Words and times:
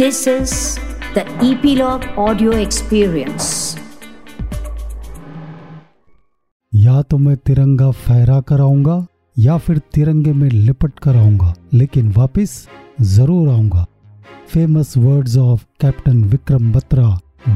This 0.00 0.18
is 0.26 0.52
the 1.14 1.22
Epilogue 1.46 2.04
Audio 2.16 2.52
Experience. 2.58 3.48
या 6.72 7.02
तो 7.02 7.18
मैं 7.18 7.36
तिरंगा 7.36 7.90
फहरा 7.90 8.40
कर 8.40 8.60
आऊँगा, 8.60 8.96
या 9.38 9.56
फिर 9.58 9.78
तिरंगे 9.94 10.32
में 10.32 10.48
लिपट 10.50 10.98
कर 10.98 11.16
आऊँगा, 11.16 11.52
लेकिन 11.74 12.12
वापस 12.12 12.66
ज़रूर 13.00 13.48
आऊँगा 13.48 13.84
famous 14.52 14.96
words 14.96 15.36
of 15.36 15.64
captain 15.80 16.24
Vikram 16.24 16.72
Batra 16.72 17.08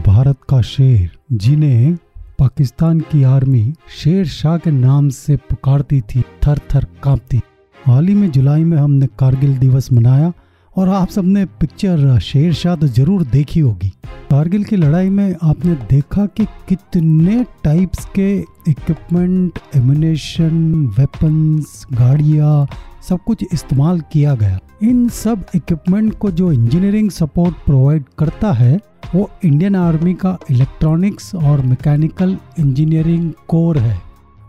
Bharat 0.07 0.39
का 0.49 0.61
शेर, 0.75 1.11
जिन्हें 1.33 1.97
पाकिस्तान 2.39 3.01
की 3.01 3.23
आर्मी 3.33 3.67
शेर 4.03 4.27
शाह 4.27 4.59
के 4.59 4.71
नाम 4.71 5.09
से 5.09 5.37
पुकारती 5.37 6.01
थी, 6.01 6.23
थर 6.47 6.59
थर 6.75 6.87
कांपती 7.05 7.43
हाल 7.87 8.07
ही 8.09 8.15
में 8.15 8.31
जुलाई 8.31 8.65
में 8.65 8.79
हमने 8.79 9.07
कारगिल 9.19 9.59
दिवस 9.59 9.93
मनाया 9.93 10.33
और 10.77 10.89
आप 10.89 11.09
सबने 11.09 11.45
पिक्चर 11.61 12.19
शेर 12.21 12.53
शाह 12.53 12.77
तो 12.77 12.87
ज़रूर 12.87 13.23
देखी 13.25 13.61
होगी। 13.61 13.89
कारगिल 14.31 14.65
की 14.65 14.77
लड़ाई 14.77 15.09
में 15.11 15.35
आपने 15.43 15.75
देखा 15.91 16.25
कि 16.27 16.45
कितने 16.69 17.45
टाइप्स 17.65 18.05
के 18.15 18.33
इक्विपमेंट 18.71 19.59
एमिनेशन 19.77 20.87
वेपन्स 20.99 21.85
गाड़ियाँ, 21.93 22.67
सब 23.09 23.19
कुछ 23.27 23.45
इस्तेमाल 23.53 24.01
किया 24.13 24.35
गया। 24.35 24.59
इन 24.83 25.09
सब 25.11 25.45
इक्विपमेंट 25.55 26.19
को 26.19 26.31
जो 26.31 26.51
इंजीनियरिंग 26.53 27.11
सपोर्ट 27.11 27.55
प्रोवाइड 27.67 28.05
करता 28.19 28.53
है, 28.53 28.79
वो 29.15 29.31
इंडियन 29.45 29.77
आर्मी 29.77 30.15
का 30.15 30.37
इलेक्ट्रॉनिक्स 30.51 31.35
और 31.35 31.61
मैकेनिकल 31.63 32.37
इंजीनियरिंग 32.59 33.31
कोर 33.49 33.79
है। 33.79 33.97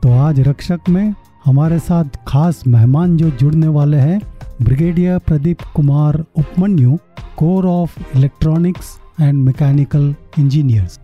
तो 0.04 0.14
आज 0.20 0.40
रक्षक 0.40 0.90
में 0.90 1.14
हमारे 1.46 1.78
साथ 1.80 2.06
खास 2.28 2.62
मेहमान 2.68 3.16
जो 3.18 3.30
जुड़ने 3.40 3.68
वाले 3.68 3.98
हैं 3.98 4.20
brigadier 4.62 5.18
Pradeep 5.20 5.62
Kumar 5.76 6.16
Upmanyu 6.38 6.96
corps 7.38 7.66
of 7.66 8.00
electronics 8.18 8.88
and 9.22 9.44
mechanical 9.44 10.16
engineers. 10.40 11.00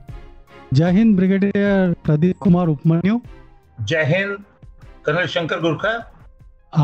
जय 0.73 0.91
हिंद 0.91 1.15
ब्रिगेडियर 1.15 1.93
प्रदीप 2.05 2.37
कुमार 2.37 2.67
उपमन्यु। 2.67 3.19
जय 3.81 4.03
हिंद 4.03 4.37
कर्नल 5.05 5.25
शंकर 5.25 5.59
गुरखा। 5.59 5.91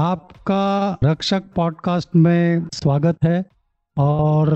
आपका 0.02 0.98
रक्षक 1.04 1.44
पॉडकास्ट 1.56 2.16
में 2.16 2.68
स्वागत 2.74 3.18
है 3.24 3.44
और 3.98 4.54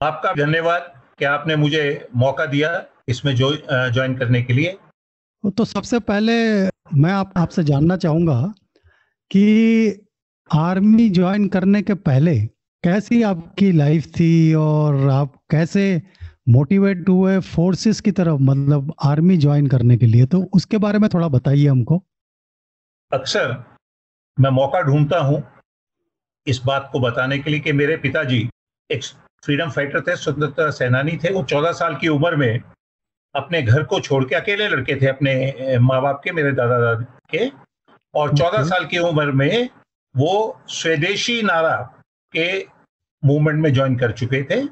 आपका 0.00 0.32
धन्यवाद 0.34 0.92
कि 1.18 1.24
आपने 1.24 1.56
मुझे 1.56 1.84
मौका 2.16 2.46
दिया 2.46 2.70
इसमें 3.08 3.34
जो 3.36 3.52
ज्वाइन 3.72 4.16
करने 4.16 4.42
के 4.42 4.52
लिए। 4.52 4.76
तो 5.56 5.64
सबसे 5.64 5.98
पहले 5.98 6.36
मैं 6.94 7.12
आप, 7.12 7.32
आपसे 7.36 7.64
जानना 7.64 7.96
चाहूँगा 7.96 8.54
कि 9.30 10.08
आर्मी 10.54 11.08
ज्वाइन 11.10 11.48
करने 11.48 11.82
के 11.82 11.94
पहले 11.94 12.40
कैसी 12.84 13.22
आपकी 13.22 13.72
लाइफ 13.72 14.06
थी 14.06 14.54
और 14.54 15.08
आप 15.10 15.34
कैसे 15.50 16.02
मोटिवेट 16.48 17.08
हुए 17.08 17.38
फोर्सेस 17.40 18.00
की 18.00 18.10
तरफ़ 18.10 18.40
मतलब 18.40 18.94
आर्मी 19.02 19.36
ज्वाइन 19.36 19.66
करने 19.66 19.96
के 19.96 20.06
लिए? 20.06 20.26
तो 20.26 20.42
उसके 20.54 20.78
बारे 20.78 20.98
में 20.98 21.08
थोड़ा 21.14 21.28
बताइए 21.28 21.66
हमको। 21.68 22.02
अक्सर 23.12 23.64
मैं 24.40 24.50
मौका 24.50 24.80
ढूंढता 24.80 25.18
हूँ 25.18 25.42
इस 26.46 26.60
बात 26.66 26.88
को 26.92 27.00
बताने 27.00 27.38
के 27.38 27.50
लिए 27.50 27.60
कि 27.60 27.72
मेरे 27.72 27.96
पिताजी 27.96 28.48
एक 28.90 29.04
फ्रीडम 29.44 29.70
फाइटर 29.70 30.00
थे, 30.00 30.16
स्वतंत्रता 30.16 30.70
सेनानी 30.70 31.16
थे। 31.16 31.32
वो 31.32 31.42
चौदह 31.42 31.72
साल 31.72 31.96
की 31.96 32.08
उम्र 32.08 32.36
में 32.36 32.60
अपने 33.36 33.62
घर 33.62 33.82
को 33.82 34.00
छोड़ 34.00 34.24
के 34.24 34.34
अकेले 34.34 34.68
लड़के 34.68 34.94
थे 35.00 35.06
अपने 35.06 35.78
माँ 35.78 36.02
बाप 36.02 36.20
के 36.24 36.32
मेरे 36.32 36.52
दादा 36.52 36.78
दादी 36.78 37.04
के 37.30 37.50
और 38.14 38.36
चौदह 38.38 38.62
साल 38.64 38.84
की 38.84 38.98
उम्र 38.98 39.32
में 39.32 39.68
वो 40.16 40.60
स्वदेशी 40.68 41.42
नारा 41.42 41.76
के 42.32 42.66
मूवमेंट 43.22 43.62
में 43.62 43.72
ज्वाइन 43.72 43.96
कर 43.96 44.12
चुके 44.12 44.42
थे 44.42 44.62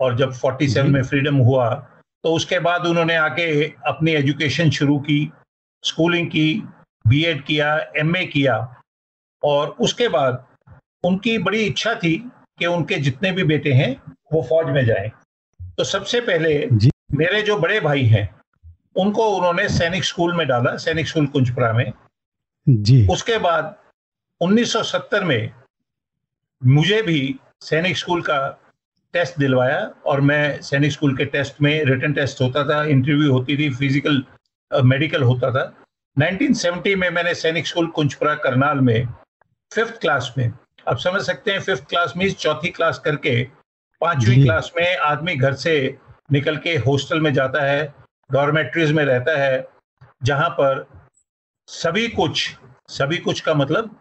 और 0.00 0.16
जब 0.16 0.32
47 0.40 0.82
में 0.88 1.02
फ्रीडम 1.02 1.36
हुआ 1.36 1.74
तो 2.24 2.32
उसके 2.34 2.58
बाद 2.58 2.86
उन्होंने 2.86 3.16
आके 3.16 3.64
अपनी 3.86 4.12
एजुकेशन 4.12 4.70
शुरू 4.70 4.98
की 4.98 5.30
स्कूलिंग 5.84 6.26
की 6.26 6.62
बीएड 7.08 7.44
किया 7.44 7.76
एमए 7.96 8.24
किया 8.24 8.56
और 9.42 9.68
उसके 9.80 10.08
बाद 10.08 10.44
उनकी 11.04 11.38
बड़ी 11.38 11.62
इच्छा 11.64 11.94
थी 11.94 12.16
कि 12.58 12.66
उनके 12.66 12.94
जितने 12.94 13.32
भी 13.32 13.44
बेटे 13.44 13.72
हैं 13.72 13.90
वो 14.32 14.42
फौज 14.42 14.66
में 14.66 14.84
जाएँ। 14.86 15.10
तो 15.76 15.84
सबसे 15.84 16.20
पहले 16.20 16.68
मेरे 17.10 17.42
जो 17.42 17.56
बड़े 17.58 17.80
भाई 17.80 18.04
हैं 18.06 18.28
उनको 18.96 19.28
उन्होंने 19.36 19.68
सैनिक 19.68 20.04
स्कूल 20.04 20.36
में 20.36 20.46
डाला 20.48 20.76
सैनिक 20.76 21.08
स्कूल 21.08 21.26
कुंजपुरा 21.26 21.72
में। 21.72 21.92
जी। 22.66 23.06
उसके 23.10 23.38
बाद 23.38 23.74
1970 24.40 25.24
में 25.24 25.52
मुझे 26.62 27.00
भी 27.02 27.34
सैनिक 27.60 27.96
स्कूल 27.96 28.22
का 28.22 28.38
टेस्ट 29.14 29.38
दिलवाया 29.38 29.78
और 30.06 30.20
मैं 30.20 30.60
सैनिक 30.62 30.92
स्कूल 30.92 31.16
के 31.16 31.24
टेस्ट 31.26 31.60
में 31.62 31.84
रिटर्न 31.84 32.12
टेस्ट 32.12 32.40
होता 32.40 32.64
था 32.68 32.82
इंटरव्यू 32.84 33.32
होती 33.32 33.56
थी 33.58 33.68
फ़िज़िकल 33.74 34.22
मेडिकल 34.70 35.22
होता 35.22 35.50
था। 35.50 35.72
1970 36.16 36.94
में 36.96 37.08
मैंने 37.10 37.34
सैनिक 37.34 37.66
स्कूल 37.66 37.86
कुंजपुरा 37.90 38.34
करनाल 38.34 38.80
में 38.80 39.06
फिफ्थ 39.72 40.00
क्लास 40.00 40.32
में 40.38 40.50
आप 40.88 40.98
समझ 40.98 41.22
सकते 41.22 41.50
हैं 41.50 41.60
फिफ्थ 41.60 41.88
क्लास 41.88 42.12
में 42.16 42.30
चौथी 42.32 42.68
क्लास 42.70 42.98
करके 42.98 43.42
पांचवी 44.00 44.42
क्लास 44.42 44.72
में 44.76 44.96
आदमी 44.96 45.34
घर 45.36 45.54
से 45.54 45.74
निकल 46.32 46.56
के 46.56 46.76
हॉस्टल 46.76 47.20
में 47.20 47.32
जाता 47.32 47.62
है 47.62 47.94
डॉर्मेट्रीज 48.32 48.92
में 48.92 49.04
रहता 49.04 49.38
है 49.38 49.66
जहाँ 50.22 50.48
पर 50.50 50.86
सभी 51.68 52.08
कुछ 52.08 52.56
सभी 52.88 53.16
कुछ 53.16 53.40
का 53.40 53.54
मतलब 53.54 53.96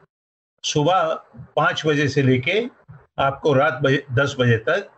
सुबह 0.63 1.13
पाँच 1.55 1.85
बजे 1.85 2.07
से 2.07 2.21
लेके 2.21 2.59
आपको 3.19 3.53
रात 3.53 3.79
बजे 3.81 4.05
दस 4.11 4.35
बजे 4.39 4.57
तक 4.57 4.89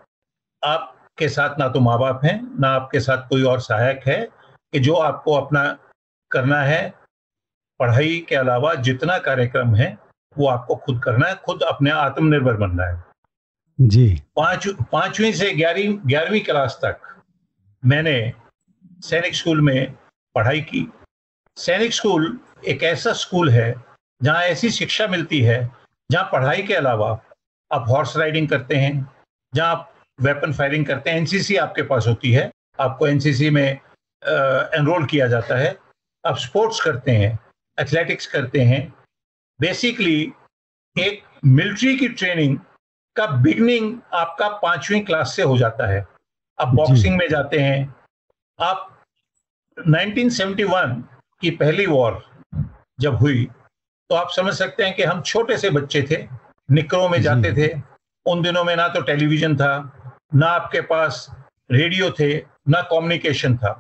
आपके 0.64 1.30
साथ 1.30 1.60
ना 1.60 1.68
तो 1.68 1.80
माँ 1.80 2.00
बाप 2.00 2.26
हैं 2.26 2.60
ना 2.60 2.70
आपके 2.70 3.00
साथ 3.00 3.28
कोई 3.30 3.44
और 3.44 3.60
सहायक 3.60 4.02
है 4.08 4.18
कि 4.74 4.80
जो 4.80 4.94
आपको 4.94 5.34
अपना 5.34 5.78
करना 6.32 6.62
है। 6.62 6.94
पढ़ाई 7.80 8.26
के 8.30 8.36
अलावा 8.36 8.74
जितना 8.76 9.18
कार्यक्रम 9.18 9.76
है 9.76 9.98
वो 10.38 10.48
आपको 10.48 10.76
खुद 10.76 11.02
करना 11.04 11.28
है 11.28 11.36
खुद 11.36 11.62
अपने 11.64 11.92
आत्मनिर्भर 11.92 12.54
बनना 12.54 12.86
है। 12.86 13.04
जी। 13.80 14.22
पाँच 14.36 14.68
पांचवी 14.92 15.34
से 15.34 15.52
ग्यारहवीं 15.52 15.98
ग्यारहवीं 16.06 16.42
क्लास 16.42 16.80
तक 16.86 17.00
मैंने 17.84 18.34
सैनिक 19.02 19.36
स्कूल 19.36 19.62
में 19.62 19.94
पढ़ाई 20.36 20.62
की। 20.62 20.86
सैनिक 21.58 21.94
स्कूल 21.94 22.40
एक 22.68 22.84
ऐसा 22.84 23.14
स्कूल 23.14 23.50
है, 23.50 23.74
जहाँ 24.22 24.42
ऐसी 24.44 24.70
शिक्षा 24.70 25.08
मिलती 25.08 25.40
है, 25.42 25.60
जहाँ 26.10 26.24
पढ़ाई 26.32 26.64
के 26.64 26.74
अलावा 26.74 27.10
आप 27.72 27.86
हॉर्स 27.90 28.16
राइडिंग 28.18 28.50
करते 28.50 28.76
हैं, 28.76 29.08
जहाँ 29.54 29.70
आप 29.72 29.94
वेपन 30.20 30.54
फायरिंग 30.54 30.86
करते 30.86 31.10
हैं। 31.10 31.18
एनसीसी 31.18 31.56
आपके 31.56 31.82
पास 31.82 32.08
होती 32.08 32.32
है, 32.32 32.50
आपको 32.80 33.08
एनसीसी 33.08 33.50
में 33.50 33.64
एनरोल 33.64 35.06
किया 35.06 35.28
जाता 35.28 35.56
है। 35.56 35.76
आप 36.24 36.38
स्पोर्ट्स 36.38 36.82
करते 36.82 37.12
हैं, 37.12 37.38
एथलेटिक्स 37.78 38.28
करते 38.28 38.62
हैं। 38.62 38.88
बेसिकली 39.60 40.22
एक 40.96 41.24
मिलिट्री 41.46 41.98
की 41.98 42.08
ट्रेनिंग 42.10 42.58
का 43.16 43.26
बिगनिंग 43.42 44.00
आपका 44.14 44.48
पांचवी 44.58 45.00
क्लास 45.00 45.36
से 45.36 45.44
हो 45.44 45.58
जाता 45.58 45.88
है। 45.88 46.06
आप 46.60 46.68
बॉक्सिंग 46.68 47.18
में 47.18 47.28
जाते 47.30 47.60
हैं 47.60 47.96
आप 48.60 49.06
1971 49.78 50.96
की 51.42 51.50
पहली 51.50 51.86
वॉर 51.86 52.24
जब 53.00 53.16
हुई 53.16 53.46
तो 54.10 54.16
आप 54.16 54.30
समझ 54.32 54.54
सकते 54.54 54.84
हैं 54.84 54.96
कि 54.96 55.04
हम 55.04 55.22
छोटे 55.22 55.58
से 55.58 55.70
बच्चे 55.70 56.02
थे 56.12 56.18
निकरों 56.70 57.10
में 57.10 57.22
जाते 57.22 57.54
थे 57.54 57.70
उन 58.26 58.42
दिनों 58.42 58.64
में 58.64 58.76
ना 58.76 58.88
तो 58.88 59.02
टेलीविज़न 59.02 59.56
था 59.58 59.72
ना 60.36 60.48
आपके 60.48 60.82
पास 60.82 61.28
रेडियो 61.72 62.10
थे 62.12 62.36
ना 62.70 62.82
कम्युनिकेशन 62.82 63.58
था। 63.58 63.72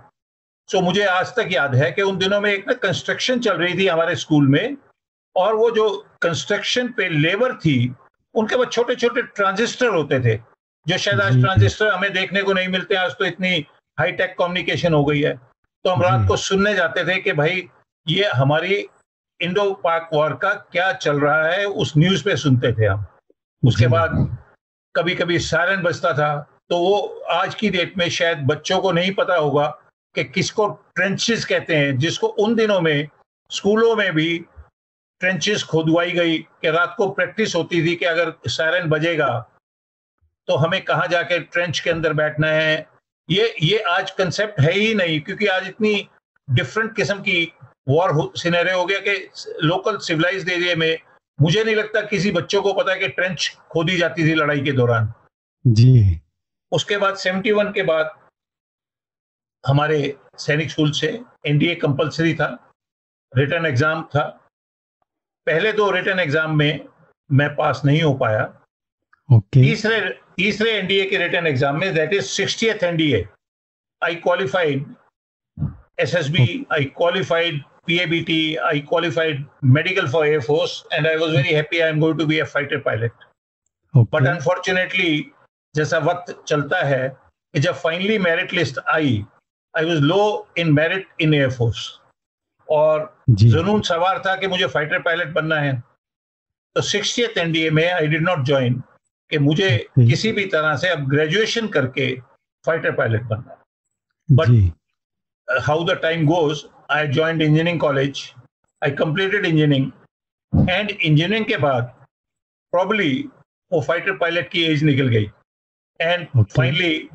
सो 0.69 0.81
मुझे 0.81 1.03
आज 1.05 1.33
तक 1.35 1.49
याद 1.51 1.75
है 1.75 1.91
कि 1.91 2.01
उन 2.01 2.17
दिनों 2.17 2.41
में 2.41 2.51
एक 2.51 2.67
ना 2.67 2.73
कंस्ट्रक्शन 2.73 3.39
चल 3.39 3.57
रही 3.57 3.77
थी 3.77 3.87
हमारे 3.87 4.15
स्कूल 4.15 4.47
में 4.47 4.77
और 5.35 5.55
वो 5.55 5.69
जो 5.71 5.89
कंस्ट्रक्शन 6.21 6.87
पे 6.87 7.09
लेबर 7.09 7.53
थी 7.55 7.75
उनके 8.35 8.55
पास 8.55 8.67
छोटे 8.67 8.95
छोटे 8.95 9.21
ट्रांजिस्टर 9.21 9.87
होते 9.87 10.19
थे। 10.19 10.39
जो 10.85 10.97
शायद 10.97 11.21
आज 11.21 11.39
ट्रांजिस्टर 11.41 11.87
हमें 11.87 12.11
देखने 12.13 12.41
को 12.43 12.53
नहीं 12.53 12.67
मिलते 12.67 12.95
आज 12.95 13.11
तो 13.11 13.25
इतनी 13.25 13.65
हाईटेक 13.97 14.35
कम्युनिकेशन 14.39 14.93
हो 14.93 15.03
गई 15.05 15.21
है। 15.21 15.33
तो 15.85 15.89
हम 15.89 16.01
रात 16.01 16.27
को 16.27 16.35
सुनने 16.37 16.73
जाते 16.75 17.03
थे 17.07 17.19
कि 17.21 17.31
भाई 17.31 17.67
ये 18.07 18.29
हमारी 18.29 18.75
इंडो 19.39 19.71
पाक 19.83 20.09
वॉर 20.13 20.33
का 20.33 20.53
क्या 20.71 20.91
चल 20.93 21.19
रहा 21.19 21.47
है 21.47 21.65
उस 21.65 21.93
न्यूज़ 21.97 22.23
पे 22.23 22.35
सुनते 22.37 22.71
थे 22.73 22.85
हम। 22.85 23.05
उसके 23.63 23.87
बाद 23.87 24.15
कभी 24.95 25.15
कभी 25.15 25.39
सायरन 25.39 25.81
बजता 25.83 26.13
था 26.13 26.31
तो 26.69 26.77
वो 26.77 26.97
आज 27.31 27.55
की 27.55 27.69
डेट 27.69 27.97
में 27.97 28.09
शायद 28.09 28.37
बच्चों 28.47 28.79
को 28.79 28.91
नहीं 28.91 29.13
पता 29.13 29.35
होगा 29.35 29.67
कि 30.15 30.23
किसको 30.23 30.67
ट्रेंचेस 30.95 31.45
कहते 31.45 31.75
हैं 31.75 31.97
जिसको 31.97 32.27
उन 32.27 32.55
दिनों 32.55 32.79
में 32.81 33.07
स्कूलों 33.51 33.95
में 33.95 34.11
भी 34.13 34.37
ट्रेंचेस 35.21 35.63
खोदवाई 35.63 36.11
गई 36.11 36.37
कि 36.37 36.69
रात 36.71 36.93
को 36.97 37.09
प्रैक्टिस 37.09 37.55
होती 37.55 37.85
थी 37.85 37.95
कि 37.95 38.05
अगर 38.05 38.33
सायरन 38.47 38.89
बजेगा 38.89 39.29
तो 40.49 40.55
हमें 40.57 40.81
कहाँ 40.85 41.07
जाके 41.07 41.39
ट्रेंच 41.39 41.79
के 41.79 41.89
अंदर 41.89 42.13
बैठना 42.13 42.47
है? 42.47 42.87
ये 43.29 43.53
ये 43.63 43.77
आज 43.89 44.11
कंसेप्ट 44.11 44.59
है 44.59 44.71
ही 44.73 44.93
नहीं 44.95 45.19
क्योंकि 45.21 45.47
आज 45.47 45.67
इतनी 45.67 46.07
डिफरेंट 46.47 46.95
किस्म 46.95 47.19
की 47.19 47.43
वॉर 47.89 48.31
सिनेरे 48.37 48.71
हो 48.73 48.85
गया 48.85 48.99
कि 48.99 49.13
लोकल 49.63 49.97
सिविलाइज 49.97 50.49
एरिया 50.49 50.75
में 50.75 50.97
मुझे 51.39 51.63
नहीं 51.63 51.75
लगता 51.75 52.01
किसी 52.07 52.31
बच्चों 52.31 52.61
को 52.61 52.73
पता 52.73 52.91
है 52.91 52.99
कि 52.99 53.07
ट्रेंच 53.09 53.49
खोदी 53.71 53.97
जाती 53.97 54.27
थी 54.27 54.33
लड़ाई 54.35 54.61
के 54.61 54.71
दौरान। 54.71 55.13
जी। 55.65 56.19
उसके 56.71 56.97
बाद 56.97 57.15
71 57.17 57.71
के 57.73 57.83
बाद 57.83 58.09
हमारे 59.63 60.15
सैनिक 60.37 60.71
स्कूल 60.71 60.91
से 60.91 61.07
एनडीए 61.47 61.75
कंपलसरी 61.75 62.33
था 62.33 62.47
रिटर्न 63.33 63.65
एग्ज़ाम 63.65 64.03
था। 64.15 64.23
पहले 65.47 65.71
दो 65.73 65.89
रिटर्न 65.91 66.19
एग्ज़ाम 66.19 66.57
में 66.57 66.85
मैं 67.29 67.55
पास 67.55 67.81
नहीं 67.85 68.01
हो 68.01 68.13
पाया। 68.15 68.43
तीसरे 69.53 69.99
तीसरे 70.39 70.71
एनडीए 70.71 71.05
के 71.09 71.17
रिटर्न 71.17 71.47
एग्ज़ाम 71.47 71.79
में 71.79 71.93
that 71.93 72.13
is 72.13 72.25
sixtieth 72.25 72.83
NDA 72.83 73.25
I 74.01 74.15
qualified 74.27 74.85
SSB 76.07 76.65
I 76.73 76.93
qualified 77.01 77.63
PABT, 77.89 78.33
I 78.63 78.81
qualified 78.89 79.37
medical 79.75 80.07
for 80.07 80.19
Air 80.23 80.41
Force, 80.47 80.73
and 80.95 81.07
I 81.11 81.13
was 81.21 81.31
very 81.35 81.53
happy 81.53 81.79
I'm 81.83 81.99
going 81.99 82.17
to 82.19 82.25
be 82.31 82.37
a 82.39 82.45
fighter 82.45 82.77
pilot. 82.87 83.23
But 83.93 84.21
okay 84.21 84.29
unfortunately, 84.31 85.13
जैसा 85.75 85.97
वक्त 86.07 86.43
चलता 86.47 86.81
है 86.85 87.07
कि 87.53 87.59
जब 87.59 87.75
finally 87.85 88.17
merit 88.25 88.53
list 88.53 88.79
I 88.95 89.15
I 89.73 89.85
was 89.85 89.97
low 90.11 90.21
in 90.57 90.71
merit 90.73 91.07
in 91.21 91.33
air force 91.33 91.87
और 92.67 93.09
जुनून 93.29 93.81
सवार 93.89 94.21
था 94.25 94.35
कि 94.35 94.47
मुझे 94.47 94.67
फाइटर 94.75 95.01
पायलट 95.07 95.33
बनना 95.33 95.59
है। 95.59 95.73
तो 96.75 96.81
सिक्सटीथ 96.91 97.37
एनडीए 97.37 97.69
में 97.79 97.87
आई 97.91 98.07
डिड 98.07 98.23
नॉट 98.29 98.45
ज्वाइन 98.51 98.81
कि 99.31 99.37
मुझे 99.37 99.69
किसी 99.99 100.31
भी 100.31 100.45
तरह 100.53 100.75
से 100.77 100.89
अब 100.89 101.09
ग्रेजुएशन 101.09 101.67
करके 101.75 102.13
फाइटर 102.65 102.91
पायलट 102.95 103.23
बनना 103.23 103.57
but 104.29 105.61
how 105.67 105.83
the 105.85 105.99
time 106.01 106.25
goes 106.27 106.65
I 106.91 107.07
join 107.07 107.41
engineering 107.41 107.79
college 107.79 108.21
I 108.81 108.91
completed 109.01 109.45
engineering 109.45 109.91
and 110.69 110.91
engineering 110.91 111.45
के 111.45 111.57
बाद 111.57 111.93
प्रॉब्ली 112.73 113.11
वो 113.71 113.81
फाइटर 113.81 114.15
पायलट 114.17 114.49
की 114.51 114.63
एज 114.63 114.83
निकल 114.83 115.07
गई। 115.07 115.29
And 115.99 116.27
finally 116.55 117.09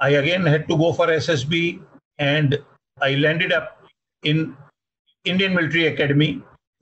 I 0.00 0.14
again 0.14 0.46
had 0.48 0.66
to 0.68 0.76
go 0.76 0.92
for 0.98 1.12
S 1.12 1.28
S 1.30 1.44
B 1.48 1.62
and 2.20 2.58
I 2.98 3.14
landed 3.16 3.52
up 3.52 3.86
in 4.22 4.40
Indian 5.24 5.54
military 5.56 5.86
academy 5.86 6.32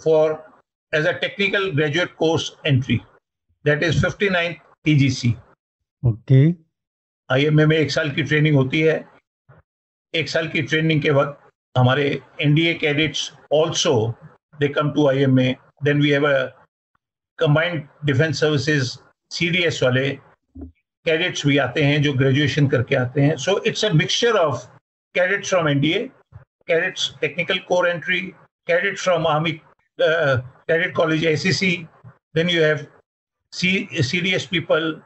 for 0.00 0.36
as 0.92 1.06
a 1.06 1.12
technical 1.20 1.70
graduate 1.70 2.14
course 2.16 2.52
entry 2.66 3.00
That 3.64 3.82
is 3.86 3.98
59th 4.02 4.56
TGC. 4.86 5.32
Okay 6.02 6.38
IMA 7.30 7.64
में 7.66 7.76
एक 7.76 7.90
साल 7.90 8.10
की 8.10 8.22
training 8.22 8.56
होती 8.56 8.80
है। 8.80 8.94
एक 10.14 10.28
साल 10.28 10.48
की 10.48 10.62
training 10.62 11.02
के 11.02 11.10
वक्त 11.18 11.38
हमारे 11.74 12.06
NDA 12.42 12.72
cadets 12.80 13.30
also 13.54 13.94
they 14.60 14.68
come 14.68 14.90
to 14.92 15.06
IMA 15.08 15.54
then 15.84 16.00
we 16.02 16.10
have 16.10 16.26
a 16.28 16.34
combined 17.38 17.86
defence 18.04 18.40
services 18.40 18.90
CDS 19.30 19.82
वाले 19.82 20.08
कैडेट्स 21.06 21.46
भी 21.46 21.58
आते 21.58 21.82
हैं 21.84 22.02
जो 22.02 22.12
ग्रेजुएशन 22.12 22.66
करके 22.68 22.94
आते 22.96 23.20
हैं। 23.20 23.36
So 23.36 23.58
it's 23.66 23.84
a 23.84 23.92
mixture 23.92 24.36
of 24.38 24.66
cadets 25.14 25.48
from 25.48 25.68
NDA 25.68 26.08
cadets 26.68 27.12
technical 27.20 27.58
corps 27.68 27.88
entry 27.88 28.20
cadet 28.68 28.98
from 28.98 29.26
army 29.26 29.52
cadet 29.98 30.94
college 30.96 31.24
ACC 31.26 31.76
then 32.36 32.50
you 32.50 32.62
have 33.55 34.03
CDS 34.03 34.49
people, 34.49 35.01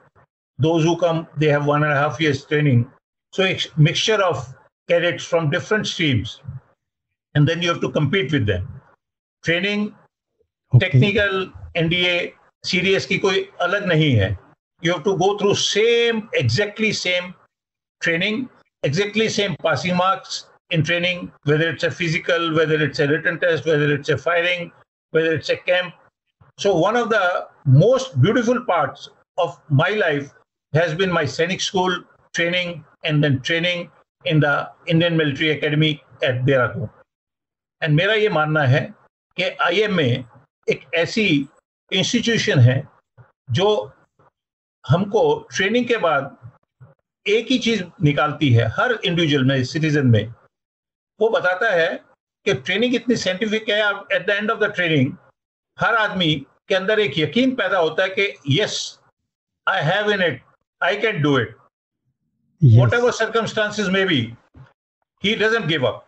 those 0.59 0.83
who 0.83 0.97
come, 0.97 1.27
they 1.37 1.47
have 1.47 1.65
one 1.65 1.83
and 1.83 1.91
a 1.91 1.95
half 1.95 2.19
years 2.19 2.45
training. 2.45 2.91
So 3.31 3.43
it's 3.43 3.67
mixture 3.77 4.21
of 4.23 4.55
cadets 4.87 5.23
from 5.23 5.49
different 5.49 5.87
streams, 5.87 6.41
and 7.35 7.47
then 7.47 7.61
you 7.61 7.69
have 7.69 7.81
to 7.81 7.89
compete 7.89 8.31
with 8.31 8.45
them. 8.45 8.81
Training, 9.43 9.93
okay 10.75 10.79
technical, 10.79 11.51
NDA, 11.75 12.33
CDS 12.65 13.05
की 13.05 13.17
कोई 13.17 13.49
अलग 13.61 13.85
नहीं 13.87 14.15
है. 14.15 14.37
You 14.83 14.93
have 14.93 15.03
to 15.03 15.17
go 15.17 15.37
through 15.37 15.55
same, 15.55 16.29
exactly 16.33 16.91
same 16.91 17.33
training, 18.01 18.49
exactly 18.83 19.29
same 19.29 19.55
passing 19.63 19.95
marks 19.95 20.47
in 20.71 20.83
training, 20.83 21.31
whether 21.43 21.69
it's 21.69 21.83
a 21.83 21.91
physical, 21.91 22.53
whether 22.53 22.83
it's 22.83 22.99
a 22.99 23.07
written 23.07 23.39
test, 23.39 23.65
whether 23.65 23.93
it's 23.93 24.09
a 24.09 24.17
firing, 24.17 24.71
whether 25.11 25.33
it's 25.33 25.49
a 25.49 25.57
camp. 25.57 25.93
So 26.58 26.74
one 26.74 26.96
of 26.96 27.10
the 27.10 27.48
most 27.66 28.20
beautiful 28.20 28.64
parts 28.64 29.10
of 29.38 29.60
my 29.68 29.90
life 29.90 30.32
has 30.72 30.94
been 30.94 31.12
my 31.12 31.26
Scenic 31.26 31.60
School 31.60 32.02
training 32.34 32.84
and 33.04 33.22
then 33.22 33.40
training 33.40 33.90
in 34.24 34.40
the 34.40 34.70
Indian 34.86 35.16
Military 35.16 35.50
Academy 35.50 36.02
at 36.22 36.46
Dehradun. 36.46 36.88
And 37.82 37.96
मेरा 37.96 38.14
ये 38.14 38.28
मानना 38.28 38.62
है 38.66 38.80
कि 39.36 39.44
IMA 39.64 40.08
एक 40.66 40.86
ऐसी 40.94 41.26
institution 41.90 42.58
है 42.58 42.82
जो 43.52 43.68
हमको 44.84 45.22
ट्रेनिंग 45.56 45.86
के 45.88 45.96
बाद 45.98 46.36
एक 47.26 47.46
ही 47.50 47.58
चीज़ 47.58 47.82
निकालती 48.04 48.52
है 48.52 48.66
हर 48.78 48.92
इंडिविजुअल 48.94 49.44
में 49.44 49.62
सिटीजन 49.64 50.06
में 50.06 50.24
वो 51.20 51.28
बताता 51.28 51.70
है 51.72 51.94
कि 52.46 52.54
ट्रेनिंग 52.54 52.94
इतनी 52.94 53.16
साइंटिफिक 53.16 53.68
है 53.68 53.80
at 54.16 54.26
the 54.26 54.30
end 54.30 54.50
of 54.50 54.60
the 54.60 54.72
training 54.74 55.12
हर 55.79 55.95
आदमी 55.95 56.33
के 56.67 56.75
अंदर 56.75 56.99
एक 56.99 57.17
यकीन 57.19 57.55
पैदा 57.55 57.77
होता 57.77 58.03
है 58.03 58.09
कि 58.19 58.35
yes 58.59 58.77
I 59.69 59.83
have 59.83 60.11
in 60.11 60.21
it 60.23 60.41
I 60.83 60.97
can 61.01 61.21
do 61.21 61.37
it 61.39 61.55
whatever 62.61 63.11
circumstances 63.11 63.89
may 63.89 64.05
be, 64.05 64.35
he 65.19 65.35
doesn't 65.35 65.67
give 65.67 65.83
up. 65.83 66.07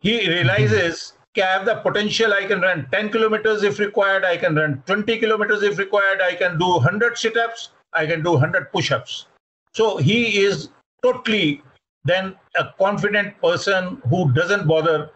He 0.00 0.28
realizes 0.28 1.14
that 1.34 1.44
I 1.44 1.52
have 1.52 1.66
the 1.66 1.76
potential, 1.76 2.32
I 2.32 2.44
can 2.46 2.60
run 2.60 2.86
10 2.92 3.10
kilometers 3.10 3.62
if 3.62 3.78
required, 3.78 4.24
I 4.24 4.36
can 4.36 4.54
run 4.54 4.82
20 4.86 5.18
kilometers 5.18 5.62
if 5.62 5.78
required, 5.78 6.20
I 6.22 6.34
can 6.34 6.58
do 6.58 6.68
100 6.68 7.18
sit 7.18 7.36
ups, 7.36 7.70
I 7.92 8.06
can 8.06 8.22
do 8.22 8.32
100 8.32 8.72
push 8.72 8.90
ups. 8.90 9.26
So 9.74 9.96
he 9.98 10.38
is 10.38 10.70
totally 11.02 11.62
then 12.04 12.36
a 12.56 12.68
confident 12.78 13.40
person 13.40 14.00
who 14.08 14.32
doesn't 14.32 14.66
bother 14.66 14.98
okay, 14.98 15.12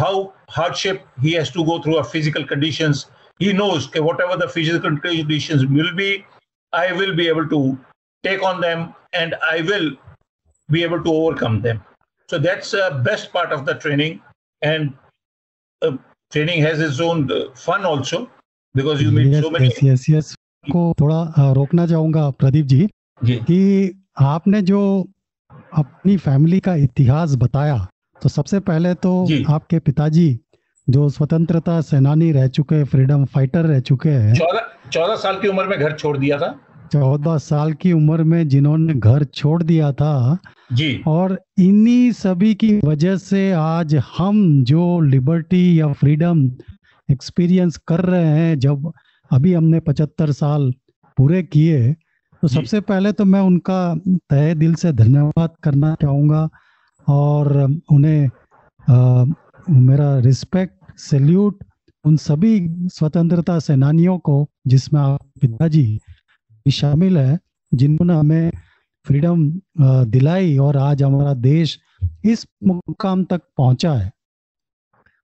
how 0.00 0.32
hardship 0.48 1.02
he 1.20 1.32
has 1.32 1.50
to 1.50 1.64
go 1.64 1.80
through 1.82 1.96
or 1.96 2.04
physical 2.04 2.44
conditions. 2.44 3.06
He 3.40 3.52
knows 3.52 3.86
okay, 3.88 4.00
whatever 4.00 4.36
the 4.36 4.48
physical 4.48 4.80
conditions 4.98 5.66
will 5.66 5.94
be, 5.94 6.24
I 6.72 6.92
will 6.92 7.14
be 7.16 7.28
able 7.28 7.48
to 7.48 7.78
take 8.24 8.42
on 8.42 8.60
them 8.60 8.94
and 9.12 9.34
I 9.50 9.60
will 9.62 9.90
be 10.70 10.82
able 10.82 11.02
to 11.02 11.12
overcome 11.12 11.60
them. 11.62 11.82
So 12.28 12.38
that's 12.38 12.70
the 12.70 13.00
best 13.04 13.32
part 13.32 13.52
of 13.52 13.66
the 13.66 13.74
training. 13.74 14.20
And 14.62 14.92
uh, 15.82 15.96
training 16.32 16.62
has 16.62 16.80
its 16.80 17.00
own 17.00 17.30
uh, 17.30 17.50
fun 17.54 17.84
also 17.84 18.30
because 18.74 19.02
you 19.02 19.10
meet 19.10 19.34
so 19.42 19.50
many. 19.50 19.66
Yes 19.68 19.82
yes 19.84 20.06
yes 20.10 20.34
को 20.70 20.82
थोड़ा 21.00 21.20
अ, 21.20 21.52
रोकना 21.56 21.86
चाहूंगा 21.86 22.28
प्रदीप 22.42 22.66
जी 22.66 22.86
जी 23.24 23.36
कि 23.50 23.58
आपने 24.32 24.62
जो 24.70 24.80
अपनी 25.82 26.16
family 26.28 26.60
का 26.68 26.74
इतिहास 26.86 27.34
बताया 27.42 27.76
तो 28.21 28.29
सबसे 28.29 28.59
पहले 28.61 28.93
तो 28.95 29.11
आपके 29.49 29.79
पिताजी 29.79 30.39
जो 30.87 31.09
स्वतंत्रता 31.09 31.79
सेनानी 31.81 32.31
रह 32.31 32.47
चुके 32.49 32.83
फ्रीडम 32.83 33.25
फाइटर 33.25 33.65
रह 33.65 33.79
चुके 33.81 34.09
हैं। 34.09 34.33
चौदह 34.35 34.65
चौदह 34.91 35.15
साल 35.15 35.35
की 35.35 35.47
उम्र 35.47 35.67
में 35.67 35.79
घर 35.79 35.91
छोड़ 35.93 36.17
दिया 36.17 36.37
था। 36.37 36.49
चौदह 36.93 37.37
साल 37.37 37.73
की 37.73 37.91
उम्र 37.93 38.23
में 38.23 38.47
जिन्होंने 38.47 38.93
घर 38.93 39.23
छोड़ 39.23 39.61
दिया 39.63 39.91
था 39.93 40.37
जी। 40.73 41.01
और 41.07 41.37
इन्हीं 41.59 42.11
सभी 42.13 42.53
की 42.55 42.73
वजह 42.79 43.17
से 43.17 43.51
आज 43.53 43.95
हम 44.17 44.63
जो 44.63 44.99
लिबर्टी 45.01 45.79
या 45.79 45.91
फ्रीडम 45.93 46.49
एक्सपीरियंस 47.09 47.77
कर 47.87 48.01
रहे 48.01 48.27
हैं 48.27 48.57
जब 48.59 48.91
अभी 49.31 49.53
हमने 49.53 49.79
पचहत्तर 49.79 50.31
साल 50.33 50.71
पूरे 51.17 51.43
किए 51.43 51.91
तो 52.43 52.47
सबसे 52.47 52.79
पहले 52.81 53.11
तो 53.11 53.25
मैं 53.25 53.39
उनका 53.41 53.79
तहे 54.29 54.53
दिल 54.55 54.75
से 54.75 54.91
धन्यवाद 54.93 55.49
करना 55.63 55.95
चाहूँगा। 56.01 56.49
और 57.09 57.57
उन्हें 57.91 58.29
अ, 58.87 59.25
मेरा 59.69 60.17
रिस्पेक्ट 60.19 60.99
सैल्यूट 60.99 61.63
उन 62.05 62.15
सभी 62.17 62.53
स्वतंत्रता 62.89 63.57
सेनानियों 63.59 64.17
को 64.19 64.35
जिसमें 64.67 64.99
आप 65.01 65.19
पिताजी 65.41 65.83
भी 66.65 66.71
शामिल 66.71 67.17
है 67.17 67.37
जिन्होंने 67.71 68.13
हमें 68.13 68.51
फ्रीडम 69.05 69.49
दिलाई 70.11 70.57
और 70.57 70.77
आज 70.77 71.03
हमारा 71.03 71.33
देश 71.33 71.77
इस 72.25 72.45
मुकाम 72.65 73.23
तक 73.23 73.41
पहुँचा 73.57 73.93
है। 73.93 74.11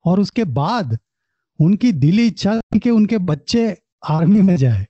और 0.05 0.19
उसके 0.19 0.43
बाद 0.43 0.97
उनकी 1.59 1.91
दिली 1.93 2.27
इच्छा 2.27 2.59
कि 2.83 2.89
उनके 2.89 3.17
बच्चे 3.29 3.65
आर्मी 4.09 4.41
में 4.41 4.55
जाए। 4.55 4.85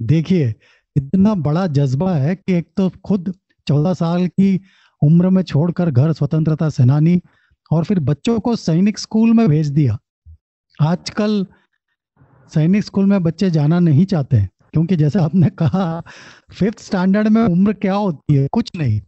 देखिए 0.00 0.54
इतना 0.96 1.34
बड़ा 1.34 1.66
जज्बा 1.66 2.14
है 2.14 2.34
कि 2.36 2.52
एक 2.52 2.68
तो 2.76 2.88
खुद 3.04 3.34
चौदह 3.66 3.94
साल 3.94 4.26
की 4.28 4.60
उम्र 5.02 5.30
में 5.30 5.42
छोड़कर 5.42 5.90
घर 5.90 6.12
स्वतंत्रता 6.12 6.68
सेनानी 6.68 7.20
और 7.70 7.84
फिर 7.84 8.00
बच्चों 8.00 8.38
को 8.40 8.56
सैनिक 8.56 8.98
स्कूल 8.98 9.32
में 9.34 9.48
भेज 9.48 9.68
दिया। 9.68 9.98
आजकल 10.82 11.46
सैनिक 12.54 12.84
स्कूल 12.84 13.06
में 13.06 13.22
बच्चे 13.22 13.50
जाना 13.50 13.78
नहीं 13.80 14.04
चाहते 14.04 14.42
क्योंकि 14.72 14.96
जैसे 14.96 15.18
आपने 15.18 15.48
कहा 15.48 16.02
फिफ्थ 16.52 16.78
स्टैंडर्ड 16.78 17.28
में 17.28 17.42
उम्र 17.42 17.72
क्या 17.72 17.94
होती 17.94 18.34
है? 18.34 18.46
कुछ 18.52 18.70
नहीं। 18.76 19.00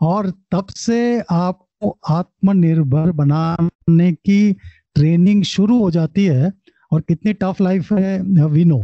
और 0.00 0.30
तब 0.30 0.66
से 0.68 1.20
आपको 1.20 1.98
आत्मनिर्भर 2.08 3.10
बनाने 3.12 4.12
की 4.12 4.52
ट्रेनिंग 4.94 5.42
शुरू 5.44 5.78
हो 5.78 5.90
जाती 5.90 6.24
है 6.24 6.52
और 6.92 7.00
कितनी 7.00 7.32
टफ 7.32 7.60
लाइफ 7.60 7.92
है 7.92 8.20
वी 8.46 8.64
नो 8.64 8.82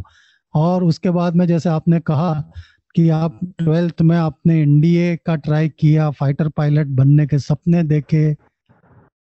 और 0.55 0.85
उसके 0.85 1.11
बाद 1.11 1.37
में 1.37 1.47
जैसे 1.47 1.69
आपने 1.69 2.01
कहा 2.01 2.33
कि 2.95 3.09
आप 3.09 3.41
ट्वेल्थ 3.59 4.03
में 4.03 4.17
आपने 4.17 4.61
एनडीए 4.63 5.17
का 5.17 5.37
ट्राई 5.37 5.69
किया 5.69 6.11
फाइटर 6.11 6.49
पायलट 6.49 6.87
बनने 6.87 7.27
के 7.27 7.39
सपने 7.39 7.83
देखे। 7.83 8.37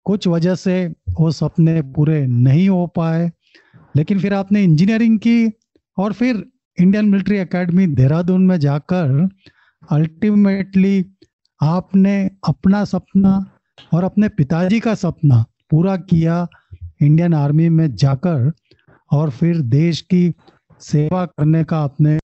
कुछ 0.06 0.27
वजह 0.27 0.56
से 0.56 0.88
वो 1.20 1.32
सपने 1.32 1.82
पूरे 1.82 2.25
नहीं 2.27 2.70
हो 2.70 2.88
पाए। 2.88 3.32
लेकिन 3.96 4.20
फिर 4.20 4.34
आपने 4.34 4.63
इंजीनियरिंग 4.63 5.20
की 5.20 5.51
और 5.98 6.13
फिर 6.13 6.44
इंडियन 6.80 7.06
मिलिट्री 7.06 7.38
एकेडमी 7.38 7.88
देहरादून 7.88 8.46
में 8.46 8.60
जाकर 8.60 9.30
अल्टीमेटली 9.92 11.06
आपने 11.62 12.30
अपना 12.48 12.86
सपना 12.86 13.46
और 13.94 14.03
अपने 14.03 14.30
पिताजी 14.30 14.80
का 14.80 14.96
सपना 14.96 15.46
पूरा 15.72 15.98
किया 15.98 16.48
इंडियन 17.01 17.34
आर्मी 17.34 17.70
में 17.70 17.96
जाकर 17.96 18.51
और 19.12 19.30
फिर 19.30 19.62
देश 19.62 20.01
की 20.01 20.34
सेवा 20.82 21.25
करने 21.25 21.63
का 21.63 21.77
आपने 21.77 22.20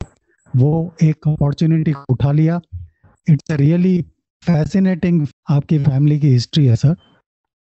वो 0.56 0.96
एक 1.04 1.28
अपॉर्चुनिटी 1.28 1.94
उठा 2.10 2.32
लिया। 2.32 2.60
इट्स 3.28 3.52
रियली 3.52 4.02
फैसिनेटिंग 4.44 5.26
आपकी 5.50 5.80
फैमिली 5.84 6.20
की 6.20 6.28
हिस्ट्री 6.28 6.66
है 6.66 6.76
सर 6.76 6.96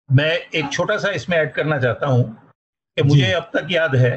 मैं 0.09 0.33
एक 0.33 0.73
छोटा 0.73 0.97
सा 0.97 1.11
इसमें 1.11 1.37
ऐड 1.37 1.53
करना 1.53 1.79
चाहता 1.79 2.07
हूँ 2.07 2.25
कि 2.97 3.03
मुझे 3.03 3.33
अब 3.33 3.51
तक 3.55 3.67
याद 3.71 3.97
है 3.97 4.13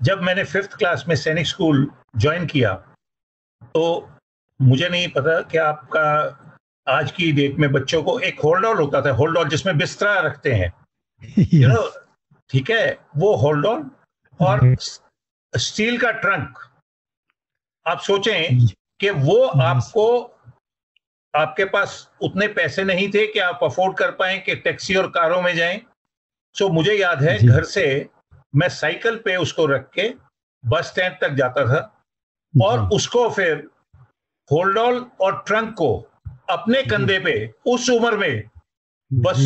जब 0.00 0.22
मैंने 0.22 0.44
फिफ्थ 0.44 0.76
क्लास 0.76 1.04
में 1.08 1.14
सैनिक 1.16 1.46
स्कूल 1.46 1.90
ज्वाइन 2.16 2.46
किया 2.46 2.74
तो 3.74 3.84
मुझे 4.60 4.88
नहीं 4.88 5.08
पता 5.08 5.40
कि 5.42 5.58
आपका 5.58 6.06
आज 6.86 7.12
की 7.12 7.30
डेट 7.32 7.58
में 7.58 7.70
बच्चों 7.72 8.02
को 8.02 8.18
एक 8.20 8.40
होल्ड 8.40 8.64
ऑन 8.64 8.78
होता 8.78 9.00
था 9.02 9.10
होल्ड 9.12 9.38
ऑन 9.38 9.48
जिसमें 9.48 9.76
बिस्तरा 9.78 10.18
रखते 10.20 10.52
हैं। 10.52 10.72
यू 11.54 11.68
नो 11.68 11.82
ठीक 12.50 12.70
है 12.70 12.98
वो 13.16 13.34
होल्ड 13.36 13.66
ऑन 13.66 13.90
और 14.40 14.76
स्टील 15.54 15.98
का 15.98 16.10
ट्रंक 16.10 16.58
आप 17.86 18.00
सोचें 18.00 18.66
कि 19.00 19.10
वो 19.10 19.44
आपको 19.46 20.36
आपके 21.34 21.64
पास 21.64 22.10
उतने 22.22 22.48
पैसे 22.48 22.84
नहीं 22.84 23.08
थे 23.08 23.26
कि 23.26 23.38
आप 23.38 23.60
अफोर्ड 23.62 23.96
कर 23.96 24.10
पाए 24.10 24.38
कि 24.38 24.54
टैक्सी 24.54 24.94
और 24.94 25.10
कारों 25.10 25.42
में 25.42 25.54
जाएँ। 25.56 25.80
सो 26.54 26.68
मुझे 26.68 26.94
याद 26.94 27.22
है 27.22 27.38
घर 27.38 27.64
से 27.64 28.08
मैं 28.56 28.68
साइकिल 28.68 29.16
पे 29.16 29.36
उसको 29.36 29.66
रख 29.66 29.90
के 29.94 30.14
बस 30.64 30.86
स्टैंड 30.86 31.14
तक 31.20 31.30
जाता 31.30 31.64
था 31.66 31.80
और 32.54 32.88
उसको 32.88 33.30
फिर 33.30 33.68
होल्डॉल 34.50 35.06
और 35.20 35.44
ट्रंक 35.46 35.74
को 35.74 35.94
अपने 36.50 36.82
कंधे 36.82 37.18
पे 37.18 37.54
उस 37.66 37.90
उम्र 37.90 38.16
में 38.16 38.42
बस 39.12 39.36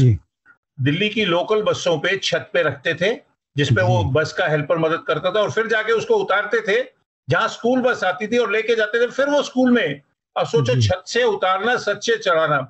दिल्ली 0.81 1.09
की 1.09 1.25
लोकल 1.25 1.63
बसों 1.63 1.99
पे 1.99 2.17
छत 2.19 2.51
पे 2.53 2.63
रखते 2.63 2.95
थे 2.95 3.15
जिसपे 3.57 3.83
वो 3.83 4.03
बस 4.05 4.33
का 4.33 4.47
हेल्पर 4.47 4.79
मदद 4.79 5.05
करता 5.07 5.31
था 5.31 5.41
और 5.41 5.51
फिर 5.51 5.67
जाके 5.67 5.93
उसको 5.93 6.15
उतारते 6.15 6.61
थे 6.61 6.94
जहाँ 7.29 7.49
स्कूल 7.49 7.81
बस 7.81 8.05
आती 8.05 8.27
थी 8.27 8.39
और 8.39 8.53
लेके 8.53 8.75
जाते 8.77 9.01
थे 9.01 9.11
फिर 9.11 9.29
वो 9.29 9.43
स्कूल 9.43 9.71
में 9.71 10.01
अब 10.37 10.47
सोचो 10.47 10.81
छत 10.81 11.03
से 11.07 11.23
उतारना 11.25 11.77
सच 11.77 12.07
से 12.07 12.17
चढ़ाना। 12.19 12.61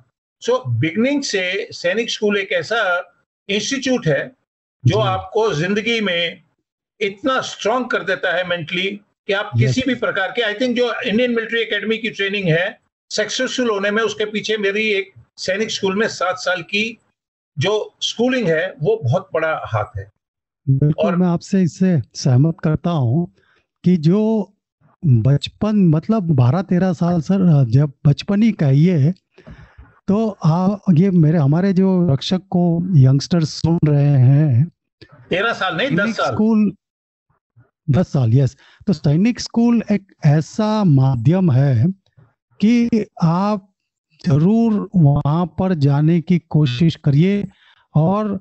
सो 0.41 0.63
बिगनिंग 0.79 1.23
से 1.23 1.67
सैनिक 1.71 2.09
स्कूल 2.11 2.37
एक 2.37 2.51
ऐसा 2.51 2.79
इंस्टीट्यूट 3.49 4.07
है 4.07 4.31
जो 4.83 4.99
आपको 4.99 5.51
ज़िंदगी 5.53 5.99
में 6.01 6.41
इतना 6.99 7.39
स्ट्रांग 7.41 7.85
कर 7.89 8.03
देता 8.03 8.35
है 8.35 8.47
मेंटली 8.47 8.87
कि 9.27 9.33
आप 9.33 9.51
किसी 9.59 9.81
भी 9.87 9.95
प्रकार 9.95 10.31
के 10.31 10.41
आई 10.41 10.53
थिंक 10.53 10.75
जो 10.77 10.93
इंडियन 11.01 11.35
मिलिट्री 11.35 11.61
एकेडमी 11.61 11.97
की 11.97 12.09
ट्रेनिंग 12.09 12.47
है 12.49 12.67
सक्सेसफुल 13.11 13.69
होने 13.69 13.91
में 13.91 14.01
उसके 14.03 14.25
पीछे 14.25 14.57
मेरी 14.57 14.87
एक 14.91 15.13
सैनिक 15.37 15.71
स्कूल 15.71 15.95
में 15.95 16.07
सात 16.07 16.35
साल 16.39 16.61
की 16.61 16.85
जो 17.57 17.73
स्कूलिंग 18.01 18.47
है 18.47 18.73
वो 18.81 18.99
बहुत 19.03 19.29
बड़ा 19.33 19.59
हाथ 19.65 19.97
है। 19.97 20.09
और 21.05 21.15
मैं 21.15 21.27
आपसे 21.27 21.61
इससे 21.61 21.99
सहमत 22.15 22.55
करता 22.63 22.89
हूँ 22.89 23.27
कि 23.85 23.95
जो 23.97 24.19
बचपन 25.03 25.77
मतलब 25.87 26.31
बारह 26.35 26.61
तेरह 26.61 26.93
साल 26.93 27.21
सर 27.21 27.65
जब 27.69 27.91
बचपन 28.07 28.43
ही 28.43 28.51
कहिए 28.51 29.11
तो 30.07 30.29
आ, 30.45 30.75
ये 30.93 31.09
मेरे 31.11 31.37
हमारे 31.37 31.73
जो 31.73 31.91
रक्षक 32.13 32.41
को 32.49 32.63
यंगस्टर्स 32.97 33.49
सुन 33.49 33.77
रहे 33.87 34.17
हैं। 34.19 34.65
तेरह 35.29 35.53
साल 35.53 35.75
नहीं 35.77 35.95
दस 35.97 36.15
साल। 36.17 36.33
स्कूल 36.33 36.73
दस 37.87 38.11
साल 38.11 38.33
यस 38.33 38.55
तो 38.87 38.93
सैनिक 38.93 39.39
स्कूल 39.39 39.81
एक 39.91 40.13
ऐसा 40.25 40.83
माध्यम 40.83 41.51
है 41.51 41.87
कि 42.59 43.05
आप 43.23 43.71
ज़रूर 44.27 44.89
वहाँ 44.95 45.45
पर 45.59 45.73
जाने 45.85 46.19
की 46.21 46.39
कोशिश 46.49 46.95
करिए 46.95 47.47
और 47.95 48.39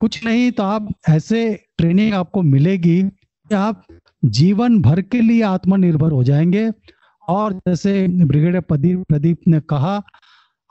कुछ 0.00 0.24
नहीं 0.24 0.50
तो 0.52 0.62
आप 0.62 0.88
ऐसे 1.08 1.42
ट्रेनिंग 1.78 2.14
आपको 2.14 2.42
मिलेगी 2.42 3.02
कि 3.02 3.54
आप 3.54 3.82
जीवन 4.24 4.80
भर 4.82 5.00
के 5.02 5.20
लिए 5.20 5.42
आत्मनिर्भर 5.42 6.10
हो 6.10 6.24
जाएँगे। 6.24 6.72
और 7.28 7.52
जैसे 7.52 8.08
ब्रिगेडियर 8.08 8.60
प्रदीप 8.60 9.04
प्रदीप 9.08 9.40
ने 9.48 9.60
कहा 9.60 10.02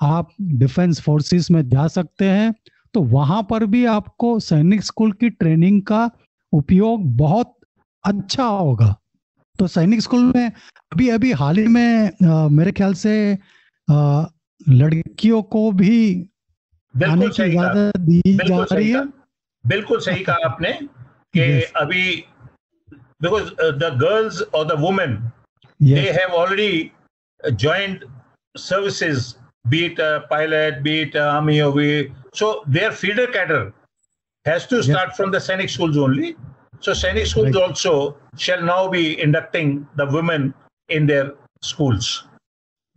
आप 0.02 0.30
डिफेंस 0.42 1.02
फोर्सेस 1.02 1.52
में 1.52 1.70
जा 1.70 1.88
सकते 1.88 2.26
हैं 2.26 2.54
तो 2.94 3.02
वहाँ 3.02 3.48
पर 3.50 3.66
भी 3.66 3.86
आपको 3.86 4.40
सैनिक 4.40 4.82
स्कूल 4.84 5.12
की 5.12 5.30
ट्रेनिंग 5.30 5.82
का 5.82 6.10
उपयोग 6.54 7.18
बहुत 7.18 7.56
अच्छा 8.04 8.44
होगा। 8.44 8.96
तो 9.60 9.68
सैनिक 9.68 10.02
स्कूल 10.02 10.34
में 10.36 10.52
अभी 10.94 11.10
अभी 11.10 11.32
हाल 11.32 11.58
ही 11.58 11.68
में 11.68 12.12
आ, 12.28 12.48
मेरे 12.48 12.72
ख्याल 12.72 12.94
से 12.94 13.38
आ, 13.92 14.26
लड़कियों 14.70 15.42
को 15.44 15.72
भी 15.72 16.30
आने 17.08 17.28
की 17.28 17.44
इजाज़त 17.44 17.98
दी 17.98 18.22
जा 18.28 18.66
रही 18.72 18.90
है। 18.90 19.06
बिल्कुल 19.68 20.00
सही 20.00 20.24
कहा 20.24 20.38
आपने 20.46 20.72
कि 21.38 21.62
अभी 21.76 22.24
because 23.20 23.52
uh, 23.60 23.72
the 23.72 23.92
girls 23.92 24.44
or 24.54 24.66
the 24.66 24.78
women 24.78 25.32
yes. 25.80 25.98
they 26.00 26.14
have 26.14 26.32
already 26.32 26.94
joined 27.56 28.06
services 28.58 29.38
be 29.70 29.86
it 29.88 30.00
a 30.00 30.26
pilot 30.30 30.84
be 30.84 31.02
it 31.02 31.16
a 31.16 31.24
army 31.24 31.62
or 31.62 31.72
we 31.72 32.12
so 32.34 32.64
their 32.68 32.92
feeder 32.92 33.28
cadre 33.28 33.72
has 34.46 34.66
to 34.68 34.82
start 34.84 35.10
yes. 35.10 35.18
from 35.18 35.32
the 35.32 35.38
Sainik 35.38 35.70
schools 35.70 35.98
only 35.98 36.36
so 36.80 36.92
Sainik 36.92 37.28
schools 37.28 37.54
right. 37.56 37.64
also 37.64 38.18
shall 38.38 38.62
now 38.62 38.88
be 38.90 39.22
inducting 39.22 39.88
the 39.96 40.06
women 40.06 40.54
in 40.90 41.06
their 41.06 41.34
schools 41.62 42.24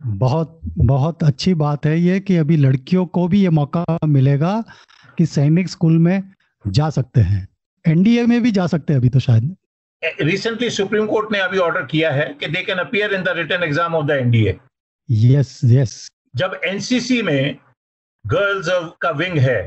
बहुत 0.01 0.59
बहुत 0.77 1.23
अच्छी 1.23 1.53
बात 1.53 1.85
है 1.85 1.99
ये 1.99 2.19
कि 2.19 2.35
अभी 2.37 2.55
लड़कियों 2.57 3.05
को 3.15 3.27
भी 3.27 3.41
ये 3.41 3.49
मौका 3.49 3.83
मिलेगा 4.05 4.63
कि 5.17 5.25
सैनिक 5.25 5.69
स्कूल 5.69 5.97
में 5.97 6.23
जा 6.67 6.89
सकते 6.89 7.21
हैं 7.21 7.47
एनडीए 7.87 8.25
में 8.25 8.41
भी 8.43 8.51
जा 8.51 8.65
सकते 8.67 8.93
हैं 8.93 8.99
अभी 8.99 9.09
तो 9.09 9.19
शायद 9.19 9.55
रिसेंटली 10.21 10.69
सुप्रीम 10.69 11.05
कोर्ट 11.07 11.31
ने 11.31 11.39
अभी 11.39 11.57
ऑर्डर 11.57 11.85
किया 11.85 12.11
है 12.11 12.25
कि 12.39 12.47
they 12.47 12.63
can 12.63 12.77
appear 12.77 13.13
in 13.13 13.23
the 13.23 13.29
written 13.37 13.63
exam 13.63 13.95
of 13.95 14.05
the 14.05 14.11
NDA 14.11 14.57
yes 15.09 15.59
yes 15.65 16.07
जब 16.35 16.59
एनसीसी 16.65 17.21
में 17.21 17.57
गर्ल्स 18.25 18.67
का 19.01 19.09
विंग 19.11 19.37
है 19.37 19.61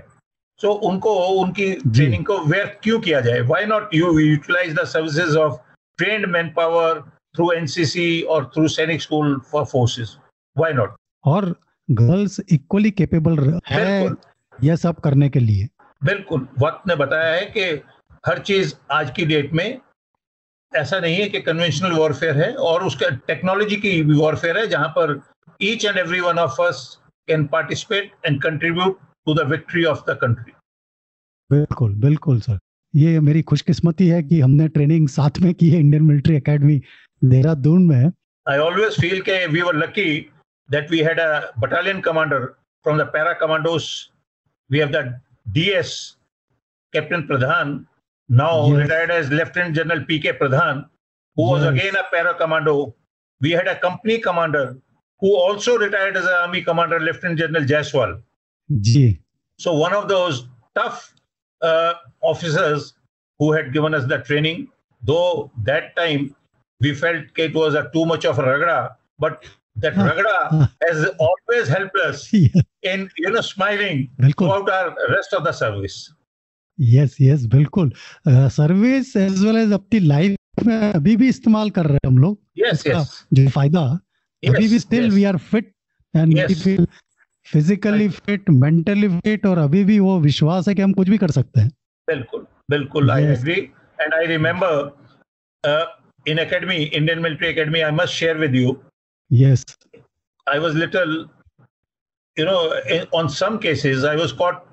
सो 0.61 0.69
so 0.69 0.81
उनको 0.91 1.15
उनकी 1.41 1.73
ट्रेनिंग 1.73 2.25
को 2.27 2.39
व्यर्थ 2.39 2.79
क्यों 2.83 3.01
किया 3.01 3.21
जाए? 3.21 3.41
Why 3.41 3.65
not 3.67 3.95
you 3.95 4.19
utilise 4.19 4.75
the 4.75 4.85
services 4.85 5.37
of 5.39 5.57
trained 5.99 6.27
man 6.27 6.49
power 6.57 7.01
through 7.37 7.51
NCC 7.53 8.21
और 8.23 8.45
through 8.55 8.69
Sainik 8.69 9.03
school 9.03 9.41
for 9.51 9.65
forces 9.65 10.17
why 10.57 10.73
not 10.73 10.95
और 11.25 11.55
गर्ल्स 11.89 12.41
इक्वली 12.53 12.91
केपेबल 12.91 13.61
है 13.67 14.11
यह 14.65 14.77
सब 14.77 15.01
करने 15.01 15.29
के 15.29 15.41
लिए। 15.41 15.69
बिल्कुल। 16.03 16.47
वक्त 16.59 16.89
ने 16.89 16.97
बताया 16.97 17.35
है 17.35 17.45
कि 17.47 17.65
हर 18.27 18.39
चीज़ 18.39 18.75
आज 18.93 19.11
की 19.11 19.27
डेट 19.27 19.53
में 19.53 19.79
ऐसा 20.73 20.99
नहीं 21.01 21.17
है 21.17 21.29
कि 21.29 21.41
कन्वेंशनल 21.41 21.93
वॉरफेयर 21.93 22.37
है 22.37 22.53
और 22.71 22.85
उसका 22.85 23.09
टेक्नोलॉजी 23.27 23.77
की 23.77 24.03
भी 24.03 24.15
वॉरफेयर 24.19 24.59
है 24.59 24.67
जहाँ 24.69 24.89
पर 24.97 25.21
each 25.63 25.85
and 25.85 25.99
every 25.99 26.21
one 26.21 26.39
of 26.39 26.61
us 26.63 26.83
can 27.29 27.45
participate 27.53 28.13
and 28.27 28.43
contribute 28.43 28.99
to 29.27 29.35
the 29.35 29.47
victory 29.51 29.85
of 29.85 30.11
the 30.11 30.19
country 30.23 30.53
बिल्कुल 31.51 31.95
बिल्कुल 32.01 32.41
सर। 32.41 32.59
ये 32.95 33.19
मेरी 33.21 33.43
खुशकिस्मती 33.43 34.07
है 34.09 34.23
कि 34.23 34.41
हमने 34.41 34.69
ट्रेनिंग 34.69 35.09
साथ 35.09 35.39
में 35.41 35.53
की 35.55 35.69
है 35.71 35.79
इंडियन 35.81 36.03
मिलिट्री 36.03 36.37
एकेडमी 36.37 36.81
देहरादून 37.23 37.87
में। 37.87 38.13
आई 38.47 38.59
ऑलवेज 38.59 39.01
फील 39.01 39.21
के 39.23 39.47
we 39.47 39.61
were 39.63 39.77
lucky 39.77 40.09
that 40.69 40.91
we 40.91 41.01
had 41.03 41.21
a 41.21 41.53
battalion 41.59 42.01
commander 42.01 42.45
from 42.87 42.99
the 42.99 43.07
para 43.13 43.33
commandos 43.43 43.89
we 44.71 44.79
have 44.79 44.91
the 44.91 45.21
DS 45.55 45.93
captain 46.93 47.23
Pradhan 47.27 47.75
now 48.29 48.69
yes. 48.69 48.77
retired 48.79 49.11
as 49.11 49.31
Lieutenant 49.31 49.75
General 49.75 50.05
P.K. 50.05 50.33
Pradhan, 50.35 50.87
who 51.37 51.45
yes. 51.45 51.51
was 51.51 51.65
again 51.65 51.97
a 51.97 52.05
para 52.11 52.35
commando. 52.35 52.95
We 53.41 53.51
had 53.51 53.69
a 53.69 53.79
company 53.79 54.19
commander 54.19 54.79
who 55.21 55.35
also 55.35 55.79
retired 55.79 56.17
as 56.17 56.25
an 56.25 56.33
army 56.41 56.63
commander, 56.63 57.01
Lieutenant 57.01 57.39
General 57.39 57.65
Jaiswal. 57.65 58.21
G. 58.81 59.21
So 59.59 59.75
one 59.75 59.93
of 59.93 60.09
those 60.09 60.49
tough 60.75 61.15
uh, 61.63 61.95
officers 62.21 62.95
who 63.39 63.53
had 63.53 63.73
given 63.73 63.95
us 63.95 64.07
the 64.07 64.19
training, 64.19 64.69
though 65.03 65.51
that 65.63 65.95
time 65.97 66.35
we 66.81 66.95
felt 66.95 67.25
it 67.37 67.55
was 67.55 67.75
a 67.75 67.91
too 67.93 68.05
much 68.05 68.25
of 68.25 68.39
a 68.39 68.43
ragda, 68.43 68.97
but 69.19 69.45
that 69.77 69.97
ragda 69.97 70.71
has 70.87 71.07
always 71.19 71.69
helped 71.69 71.97
us 71.97 72.33
in 72.83 73.11
you 73.17 73.31
know 73.31 73.41
smiling 73.41 74.11
throughout 74.37 74.69
our 74.69 74.95
rest 75.11 75.33
of 75.33 75.45
the 75.45 75.53
service. 75.53 76.13
Yes 76.79 77.17
yes 77.21 77.47
बिल्कुल। 77.55 77.93
Service 78.27 79.17
as 79.17 79.45
well 79.45 79.57
as 79.57 79.73
अपनी 79.73 80.01
life 80.01 80.65
में 80.67 80.93
अभी 80.93 81.17
भी 81.17 81.29
इस्तेमाल 81.29 81.71
कर 81.71 81.87
रहे 81.87 81.95
हैं 81.95 82.11
हम 82.11 82.19
लोग। 82.19 82.39
यस 82.59 82.87
यस 82.87 83.25
जो 83.33 83.49
फ़ायदा 83.51 83.87
yes, 84.43 84.55
अभी 84.55 84.69
भी 84.69 84.79
still 84.79 85.11
we 85.11 85.25
are 85.25 85.37
fit 85.37 85.73
and 86.15 86.87
physically 87.47 88.09
fit 88.09 88.51
mentally 88.51 89.09
fit 89.09 89.47
और 89.47 89.59
अभी 89.59 89.85
भी 89.85 89.99
वो 90.01 90.19
विश्वास 90.21 90.69
है 90.69 90.75
कि 90.75 90.83
हम 90.83 90.93
कुछ 90.93 91.09
भी 91.09 91.19
कर 91.19 91.31
सकते 91.31 91.61
हैं। 91.61 91.71
बिल्कुल 92.09 92.47
बिल्कुल 92.71 93.11
I 93.11 93.25
agree 93.25 93.59
and 94.01 94.15
I 94.15 94.27
remember 94.27 94.81
in 96.27 96.39
academy 96.39 96.77
Indian 96.77 97.19
military 97.19 97.49
academy 97.49 97.81
I 97.81 97.91
must 97.91 98.15
share 98.15 98.39
with 98.39 98.55
you 98.55 98.77
yes 99.31 99.65
I 100.47 100.59
was 100.59 100.77
little 100.77 101.15
you 102.37 102.47
know 102.47 102.59
on 103.19 103.29
some 103.37 103.59
I 103.65 104.17
was 104.17 104.33
caught 104.33 104.65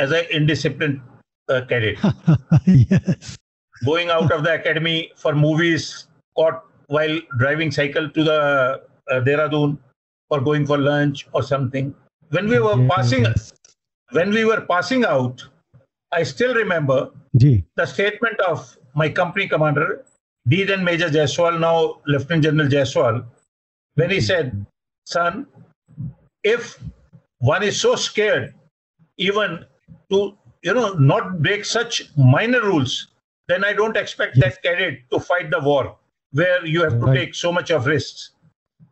as 0.00 0.12
a 0.12 0.22
indisciplined 0.30 1.00
uh, 1.48 1.62
yes. 2.66 3.36
Going 3.84 4.10
out 4.10 4.32
of 4.32 4.42
the 4.44 4.54
academy 4.54 5.10
for 5.16 5.34
movies 5.34 6.08
caught 6.36 6.64
while 6.88 7.20
driving 7.38 7.70
cycle 7.70 8.08
to 8.10 8.24
the 8.24 8.82
uh, 9.10 9.20
Dehradun 9.20 9.78
or 10.30 10.40
going 10.40 10.66
for 10.66 10.78
lunch 10.78 11.26
or 11.32 11.42
something. 11.42 11.94
When 12.30 12.48
we 12.48 12.58
were 12.58 12.78
yes. 12.78 12.90
passing, 12.94 13.26
when 14.12 14.30
we 14.30 14.44
were 14.44 14.62
passing 14.62 15.04
out, 15.04 15.46
I 16.12 16.22
still 16.22 16.54
remember 16.54 17.10
the 17.34 17.86
statement 17.86 18.40
of 18.40 18.76
my 18.94 19.08
company 19.08 19.48
commander, 19.48 20.04
D 20.48 20.64
then 20.64 20.82
Major 20.82 21.08
Jaiswal, 21.08 21.60
now 21.60 22.00
Lieutenant 22.06 22.42
General 22.42 22.68
Jaiswal, 22.68 23.24
when 23.94 24.10
he 24.10 24.20
said, 24.20 24.64
"Son, 25.04 25.46
if 26.42 26.78
one 27.38 27.62
is 27.62 27.80
so 27.80 27.94
scared, 27.94 28.54
even 29.18 29.64
to 30.10 30.36
you 30.63 30.73
know, 30.73 30.93
not 31.11 31.41
break 31.41 31.65
such 31.65 32.01
minor 32.35 32.61
rules, 32.61 32.93
then 33.49 33.63
I 33.63 33.73
don't 33.73 33.97
expect 33.97 34.37
Yes. 34.37 34.43
that 34.45 34.61
cadet 34.65 34.99
to 35.13 35.19
fight 35.29 35.49
the 35.51 35.59
war 35.59 35.81
where 36.33 36.59
you 36.65 36.83
have 36.83 36.93
to 36.99 37.07
Right. 37.07 37.17
take 37.19 37.35
so 37.35 37.51
much 37.51 37.71
of 37.71 37.89
risks. 37.93 38.29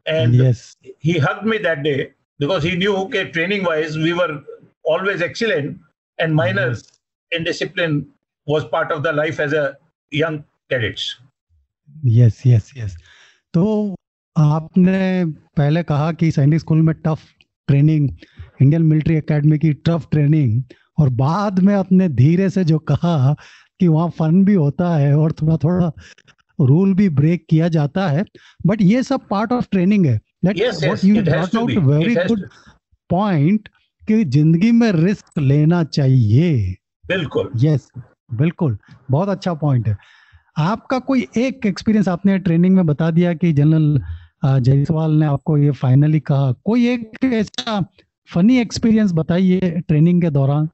And 0.05 0.35
yes 0.35 0.63
he 0.99 1.17
hugged 1.19 1.45
me 1.45 1.57
that 1.67 1.83
day 1.83 1.99
because 2.39 2.63
he 2.63 2.75
knew 2.75 2.95
that 3.15 3.31
training 3.33 3.63
wise 3.63 3.97
we 4.05 4.13
were 4.19 4.31
always 4.93 5.21
excellent 5.21 5.77
and 6.19 6.35
minor 6.35 6.67
indiscipline 7.31 7.97
was 8.47 8.63
part 8.75 8.91
of 8.91 9.03
the 9.03 9.13
life 9.13 9.39
as 9.47 9.53
a 9.53 9.65
young 10.21 10.39
cadets 10.71 11.05
yes 12.05 12.41
yes 12.47 12.71
yes 12.77 12.95
तो 13.53 13.63
आपने 14.35 15.25
पहले 15.57 15.83
कहा 15.83 16.11
कि 16.19 16.31
Sainik 16.31 16.59
school 16.59 16.81
में 16.81 16.93
tough 17.05 17.27
training 17.67 18.09
Indian 18.61 18.83
military 18.91 19.15
academy 19.17 19.57
की 19.65 19.73
tough 19.89 20.07
training 20.11 20.61
और 20.98 21.08
बाद 21.08 21.58
में 21.58 21.74
अपने 21.74 22.08
धीरे 22.08 22.50
से 22.50 22.64
जो 22.64 22.78
कहा 22.78 23.36
कि 23.80 23.88
वहाँ 23.88 24.08
फन 24.08 24.44
भी 24.44 24.54
होता 24.54 24.96
है 24.96 25.18
और 25.18 25.32
थोड़ा 25.32 25.56
थोड़ा 25.56 25.92
रूल 26.60 26.94
भी 26.94 27.08
ब्रेक 27.08 27.46
किया 27.50 27.68
जाता 27.68 28.08
है। 28.08 28.24
बट 28.66 28.82
ये 28.82 29.02
सब 29.02 29.20
पार्ट 29.30 29.52
ऑफ़ 29.52 29.66
ट्रेनिंग 29.70 30.06
है. 30.06 30.20
वेरी 30.46 32.14
गुड 32.14 32.48
पॉइंट 33.10 33.68
कि 34.08 34.24
ज़िंदगी 34.24 34.72
में 34.72 34.92
रिस्क 34.92 35.38
लेना 35.38 35.84
चाहिए। 35.84 36.76
बिल्कुल। 37.08 37.50
यस 37.56 37.88
yes, 37.96 38.02
बिल्कुल। 38.34 38.78
बहुत 39.10 39.28
अच्छा 39.28 39.54
पॉइंट 39.54 39.88
है। 39.88 39.96
आपका 40.58 40.98
कोई 40.98 41.28
एक 41.36 41.66
एक्सपीरियंस 41.66 42.08
आपने 42.08 42.38
ट्रेनिंग 42.38 42.74
में 42.76 42.86
बता 42.86 43.10
दिया 43.10 43.34
कि 43.34 43.52
जनरल 43.52 44.00
जायसवाल 44.44 45.10
ने 45.10 45.26
आपको 45.26 45.58
ये 45.58 45.70
फाइनली 45.70 46.20
कहा। 46.20 46.52
कोई 46.52 46.88
एक 46.88 47.10
ऐसा 47.24 47.84
फनी 48.34 48.58
एक्सपीरियंस 48.58 49.12
बताइए 49.12 49.60
ट्रेनिंग 49.88 50.22
के 50.22 50.30
दौरान? 50.30 50.68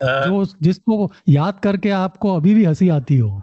जो 0.00 0.44
जिसको 0.62 1.10
याद 1.28 1.60
करके 1.60 1.90
आपको 1.98 2.36
अभी 2.36 2.54
भी 2.54 2.64
हँसी 2.64 2.88
आती 2.88 3.18
हो। 3.18 3.42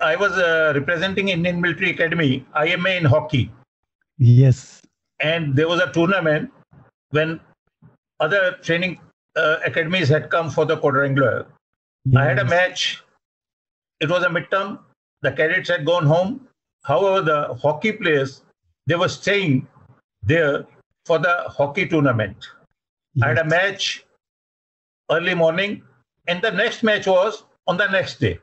I 0.00 0.16
was 0.16 0.40
representing 0.74 1.30
Indian 1.30 1.60
military 1.60 1.92
academy 1.92 2.30
I 2.56 2.70
am 2.70 2.86
in 2.86 3.06
hockey 3.06 3.48
yes 4.18 4.62
and 5.20 5.54
there 5.54 5.66
was 5.66 5.80
a 5.82 5.90
tournament 5.92 6.50
when 7.12 7.38
other 8.20 8.50
training 8.64 8.96
academies 9.36 10.12
come 10.32 10.50
for 10.50 10.66
the 10.66 10.78
quadrangular 10.80 11.44
I 12.06 12.26
had 12.26 12.40
a 12.40 12.44
match 12.50 13.02
it 14.00 14.08
was 14.10 14.24
a 14.24 14.28
mid 14.28 14.50
term 14.50 14.76
the 15.22 15.34
cadets 15.36 15.70
had 15.70 15.84
gone 15.84 16.06
home 16.06 16.38
however 17.08 17.22
the 17.24 17.58
hockey 17.64 17.90
players 18.02 18.42
they 18.86 18.94
was 18.94 19.12
staying 19.12 19.60
there 20.22 20.64
for 21.06 21.18
the 21.18 21.36
hockey 21.60 21.84
tournament 21.94 22.44
I 23.16 23.28
had 23.28 23.38
a 23.38 23.44
match 23.44 24.05
early 25.10 25.34
morning, 25.34 25.82
and 26.28 26.42
the 26.42 26.50
next 26.50 26.82
match 26.82 27.06
was 27.06 27.44
on 27.66 27.76
the 27.76 27.86
next 27.88 28.18
day. 28.20 28.38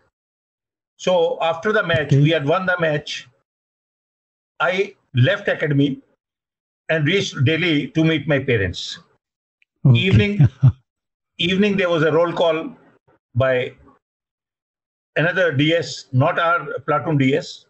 So 0.97 1.37
after 1.41 1.71
the 1.73 1.83
match, 1.83 2.07
Okay. 2.13 2.21
we 2.21 2.29
had 2.29 2.45
won 2.45 2.65
the 2.65 2.77
match. 2.79 3.27
I 4.59 4.95
left 5.13 5.47
academy 5.47 6.01
and 6.89 7.05
reached 7.07 7.43
Delhi 7.45 7.87
to 7.89 8.03
meet 8.03 8.27
my 8.27 8.39
parents. 8.39 8.99
evening- 9.93 10.47
Evening 11.39 11.75
there 11.77 11.89
was 11.89 12.03
a 12.03 12.11
roll 12.11 12.31
call 12.31 12.57
by 13.35 13.73
another 15.15 15.51
DS, 15.51 16.05
not 16.13 16.37
our 16.39 16.79
platoon 16.81 17.17
DS, 17.17 17.65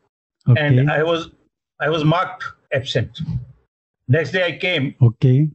and 0.57 0.91
I 0.91 1.01
was 1.01 1.29
I 1.79 1.89
was 1.89 2.03
marked 2.03 2.43
absent. 2.73 3.21
Next 4.09 4.31
day 4.31 4.43
I 4.45 4.51
came, 4.57 4.93
Okay. 5.01 5.49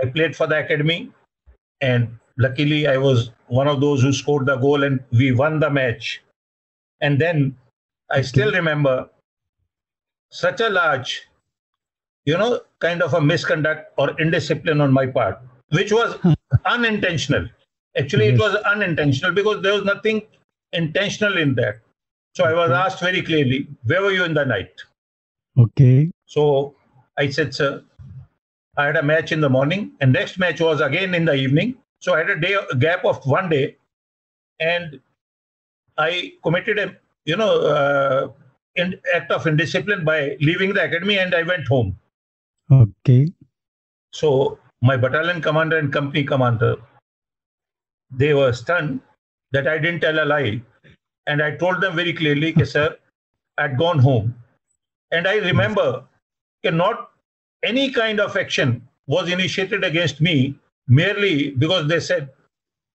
I 0.00 0.06
played 0.06 0.36
for 0.36 0.46
the 0.46 0.56
academy, 0.64 1.12
and 1.80 2.16
luckily 2.42 2.86
I 2.86 2.96
was 2.96 3.30
one 3.48 3.68
of 3.68 3.80
those 3.80 4.02
who 4.02 4.12
scored 4.12 4.46
the 4.46 4.56
goal, 4.56 4.82
and 4.82 5.00
we 5.12 5.32
won 5.32 5.60
the 5.60 5.70
match. 5.70 6.22
And 7.00 7.20
then 7.20 7.56
I 8.10 8.22
still 8.22 8.52
remember 8.52 9.08
such 10.30 10.60
a 10.60 10.68
large, 10.68 11.28
you 12.24 12.36
know, 12.36 12.60
kind 12.80 13.02
of 13.02 13.14
a 13.14 13.20
misconduct 13.20 13.92
or 13.98 14.20
indiscipline 14.20 14.80
on 14.80 14.92
my 14.92 15.06
part, 15.06 15.38
which 15.70 15.92
was 15.92 16.14
hmm. 16.16 16.32
unintentional. 16.66 17.48
Actually, 17.96 18.26
it 18.26 18.38
was 18.38 18.54
unintentional 18.74 19.32
because 19.32 19.62
there 19.62 19.74
was 19.74 19.84
nothing 19.84 20.22
intentional 20.72 21.36
in 21.36 21.54
that. 21.56 21.80
So 22.34 22.44
I 22.44 22.54
was 22.54 22.70
Okay. 22.70 22.80
asked 22.80 23.00
very 23.00 23.22
clearly, 23.22 23.68
where 23.84 24.02
were 24.02 24.12
you 24.12 24.24
in 24.24 24.34
the 24.34 24.44
night? 24.44 24.72
Okay. 25.58 26.10
So 26.26 26.74
I 27.18 27.28
said, 27.28 27.54
sir, 27.54 27.84
I 28.78 28.86
had 28.86 28.96
a 28.96 29.02
match 29.02 29.32
in 29.32 29.42
the 29.42 29.50
morning, 29.50 29.92
and 30.00 30.14
next 30.14 30.38
match 30.38 30.62
was 30.62 30.80
again 30.80 31.14
in 31.14 31.26
the 31.26 31.34
evening. 31.34 31.76
So 32.02 32.14
I 32.14 32.18
had 32.18 32.30
a 32.30 32.40
day 32.40 32.54
a 32.54 32.76
gap 32.76 33.04
of 33.04 33.24
one 33.24 33.48
day, 33.48 33.76
and 34.58 35.00
I 35.96 36.32
committed 36.42 36.78
a 36.78 36.96
you 37.24 37.36
know 37.36 37.60
uh, 37.74 38.28
in, 38.74 39.00
act 39.14 39.30
of 39.30 39.46
indiscipline 39.46 40.04
by 40.04 40.36
leaving 40.40 40.74
the 40.74 40.84
academy, 40.84 41.18
and 41.18 41.34
I 41.34 41.42
went 41.42 41.68
home. 41.68 41.96
Okay. 42.70 43.32
So 44.12 44.58
my 44.82 44.96
battalion 44.96 45.40
commander 45.40 45.78
and 45.78 45.92
company 45.92 46.24
commander, 46.24 46.74
they 48.10 48.34
were 48.34 48.52
stunned 48.52 49.00
that 49.52 49.68
I 49.68 49.78
didn't 49.78 50.00
tell 50.00 50.22
a 50.22 50.26
lie. 50.26 50.60
And 51.28 51.40
I 51.40 51.54
told 51.54 51.80
them 51.80 51.94
very 51.94 52.12
clearly, 52.12 52.52
"Ki, 52.52 52.64
sir, 52.64 52.96
I'd 53.58 53.78
gone 53.78 54.00
home. 54.00 54.34
And 55.12 55.28
I 55.28 55.36
remember 55.36 56.02
that 56.64 56.74
not 56.74 57.10
any 57.62 57.92
kind 57.92 58.18
of 58.18 58.36
action 58.36 58.88
was 59.06 59.30
initiated 59.30 59.84
against 59.84 60.20
me 60.20 60.58
merely 60.88 61.50
because 61.50 61.88
they 61.88 62.00
said, 62.00 62.30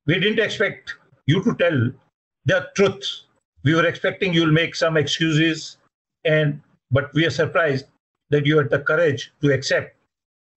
we 0.06 0.16
didn't 0.20 0.40
expect 0.40 0.96
you 1.26 1.44
to 1.44 1.56
tell 1.56 1.92
the 2.46 2.68
truth. 2.76 3.22
We 3.64 3.76
were 3.76 3.86
expecting 3.86 4.34
you'll 4.34 4.52
make 4.52 4.76
some 4.76 4.98
excuses. 4.98 5.78
And 6.26 6.62
but 6.92 7.14
we 7.14 7.26
are 7.26 7.30
surprised 7.30 7.86
that 8.30 8.46
you 8.46 8.58
had 8.58 8.70
the 8.70 8.80
courage 8.80 9.32
to 9.42 9.54
accept 9.54 9.98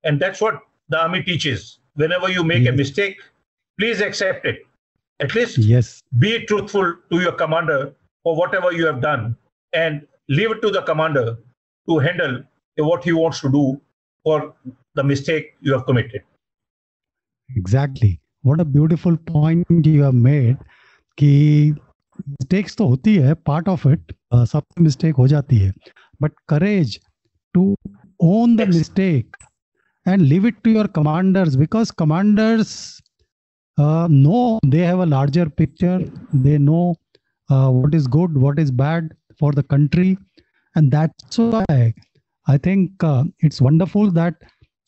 and 0.05 0.21
that's 0.21 0.41
what 0.41 0.61
the 0.89 1.01
army 1.01 1.23
teaches. 1.23 1.79
Whenever 1.95 2.31
you 2.31 2.45
make 2.45 2.67
a 2.67 2.73
mistake, 2.73 3.21
please 3.79 4.01
accept 4.01 4.47
it. 4.47 4.67
At 5.21 5.35
least 5.35 5.59
yes. 5.59 6.03
be 6.19 6.45
truthful 6.47 6.97
to 7.11 7.21
your 7.21 7.33
commander 7.33 7.93
for 8.23 8.37
whatever 8.37 8.73
you 8.73 8.87
have 8.87 9.01
done 9.01 9.37
and 9.73 10.07
leave 10.29 10.51
it 10.51 10.63
to 10.63 10.71
the 10.71 10.83
commander 10.83 11.37
to 11.89 11.99
handle 11.99 12.43
what 12.77 13.05
he 13.05 13.13
wants 13.13 13.41
to 13.41 13.51
do 13.51 13.81
for 14.25 14.55
the 14.95 15.05
mistake 15.05 15.55
you 15.61 15.73
have 15.73 15.85
committed. 15.85 16.23
Exactly 17.58 18.18
what 18.46 18.60
a 18.60 18.64
beautiful 18.72 19.16
point 19.32 19.88
you 19.88 20.04
have 20.04 20.12
made 20.12 20.58
कि 21.18 21.32
mistakes 22.30 22.76
तो 22.78 22.88
होती 22.88 23.16
है 23.16 23.34
part 23.50 23.70
of 23.70 23.86
it 23.88 24.14
सबसे 24.34 24.84
mistake 24.84 25.16
हो 25.16 25.28
जाती 25.28 25.58
है 25.58 25.72
but 26.22 26.32
courage 26.50 27.00
to 27.56 27.76
own 28.24 28.56
the 28.56 28.60
Yes. 28.60 28.76
Mistake 28.76 29.38
and 30.06 30.22
leave 30.22 30.48
it 30.48 30.62
to 30.64 30.72
your 30.72 30.88
commanders 30.96 31.56
because 31.56 31.92
commanders 32.00 32.76
no 33.80 34.60
they 34.66 34.86
have 34.86 35.02
a 35.02 35.06
larger 35.06 35.48
picture 35.58 36.10
they 36.36 36.58
know 36.58 36.94
what 37.50 37.94
is 37.94 38.08
good 38.08 38.38
what 38.38 38.60
is 38.60 38.72
bad 38.72 39.10
for 39.40 39.52
the 39.52 39.64
country 39.64 40.18
and 40.76 40.92
that's 40.92 41.38
why 41.38 41.94
i 42.48 42.58
think 42.58 43.04
uh, 43.04 43.24
it's 43.40 43.62
wonderful 43.62 44.12
that 44.12 44.36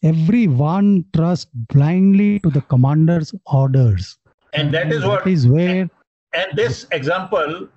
everyone 0.03 1.05
trusts 1.15 1.51
blindly 1.55 2.41
to 2.41 2.51
the 2.51 2.61
commander's 2.63 3.35
orders. 3.47 4.19
And 4.53 4.73
that 4.75 4.93
is 4.93 5.05
what 5.05 5.25
That 5.25 5.31
is 5.31 5.47
where, 5.47 5.89
And 6.35 6.57
this 6.57 6.87
example, 6.93 7.69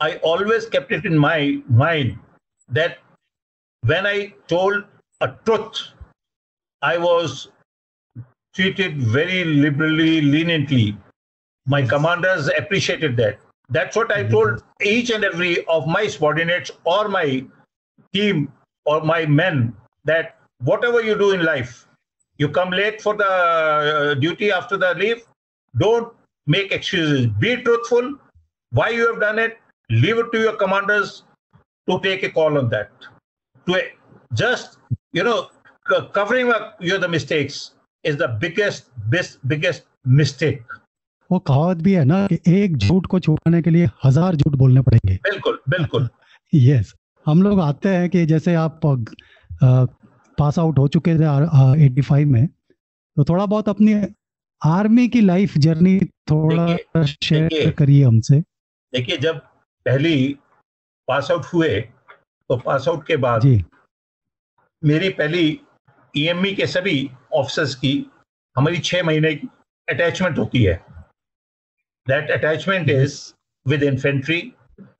I 0.00 0.16
always 0.16 0.66
kept 0.66 0.92
it 0.92 1.04
in 1.04 1.18
my 1.18 1.60
mind 1.68 2.18
that 2.68 2.98
when 3.86 4.06
I 4.06 4.34
told 4.46 4.84
a 5.20 5.28
truth, 5.44 5.88
I 6.82 6.98
was 6.98 7.48
treated 8.54 8.98
very 9.02 9.44
liberally, 9.44 10.20
leniently. 10.20 10.96
My 11.66 11.82
commanders 11.82 12.48
appreciated 12.48 13.16
that. 13.16 13.38
That's 13.70 13.96
what 13.96 14.12
I 14.12 14.24
told 14.24 14.62
each 14.82 15.10
and 15.10 15.24
every 15.24 15.64
of 15.66 15.86
my 15.86 16.06
subordinates 16.06 16.70
or 16.84 17.08
my 17.08 17.44
team 18.12 18.52
or 18.84 19.00
my 19.00 19.24
men 19.26 19.74
that 20.04 20.36
whatever 20.63 21.01
you 21.01 21.17
do 21.17 21.31
in 21.31 21.43
life, 21.43 21.87
you 22.37 22.49
come 22.49 22.71
late 22.71 23.01
for 23.01 23.15
the 23.15 23.25
uh, 23.25 24.13
duty 24.15 24.51
after 24.51 24.77
the 24.77 24.93
leave, 24.95 25.23
don't 25.75 26.13
make 26.47 26.71
excuses. 26.71 27.27
Be 27.39 27.57
truthful. 27.57 28.15
Why 28.71 28.89
you 28.89 29.07
have 29.11 29.19
done 29.19 29.39
it, 29.39 29.57
leave 29.89 30.17
it 30.17 30.31
to 30.31 30.39
your 30.39 30.55
commanders 30.55 31.23
to 31.87 31.99
take 31.99 32.23
a 32.23 32.29
call 32.29 32.57
on 32.57 32.69
that. 32.69 32.91
To 33.67 33.81
just, 34.33 34.77
you 35.13 35.23
know, 35.23 35.49
c- 35.89 36.07
covering 36.13 36.51
up 36.51 36.77
your 36.79 36.99
the 36.99 37.07
mistakes 37.07 37.71
is 38.03 38.17
the 38.17 38.27
biggest, 38.27 38.89
best, 39.09 39.39
biggest 39.47 39.83
mistake. 40.05 40.63
वो 41.31 41.39
कहावत 41.39 41.77
भी 41.77 41.93
है 41.93 42.03
ना 42.05 42.25
कि 42.27 42.39
एक 42.47 42.77
झूठ 42.77 43.05
को 43.05 43.19
छुपाने 43.19 43.61
के 43.61 43.69
लिए 43.69 43.89
हजार 44.03 44.35
झूठ 44.35 44.55
बोलने 44.57 44.81
पड़ेंगे 44.81 45.15
बिल्कुल 45.23 45.59
बिल्कुल 45.69 46.09
यस 46.53 46.93
हम 47.25 47.43
लोग 47.43 47.59
आते 47.61 47.89
हैं 47.89 48.09
कि 48.09 48.25
जैसे 48.25 48.55
आप 48.55 48.79
पास 50.38 50.58
आउट 50.58 50.78
हो 50.78 50.86
चुके 50.88 51.14
थे 51.18 51.84
एट्टी 51.84 52.02
फाइव 52.02 52.28
में। 52.28 52.46
तो 52.46 53.24
थोड़ा 53.24 53.46
बहुत 53.46 53.68
अपनी 53.68 53.94
आर्मी 54.62 55.08
की 55.08 55.20
लाइफ 55.20 55.56
जर्नी 55.58 55.98
थोड़ा 56.30 57.04
शेयर 57.04 57.70
करिए 57.78 58.04
हमसे। 58.04 58.40
देखिए 58.40 59.16
जब 59.16 59.38
पहली 59.86 60.16
पास 61.08 61.30
आउट 61.30 61.44
हुए 61.44 61.80
तो 61.80 62.56
पास 62.56 62.88
आउट 62.88 63.06
के 63.06 63.16
बाद 63.16 63.40
जी। 63.40 63.64
मेरी 64.82 65.08
पहली 65.20 65.60
ईएमई 66.16 66.54
के 66.54 66.66
सभी 66.66 67.10
ऑफिसर्स 67.34 67.74
की 67.74 67.94
हमारी 68.56 68.78
छह 68.80 69.02
महीने 69.02 69.34
की 69.34 69.48
अटैचमेंट 69.88 70.38
होती 70.38 70.62
है। 70.64 70.74
That 72.06 72.30
attachment 72.30 72.90
is 72.90 73.22
with 73.66 73.82
infantry, 73.82 74.38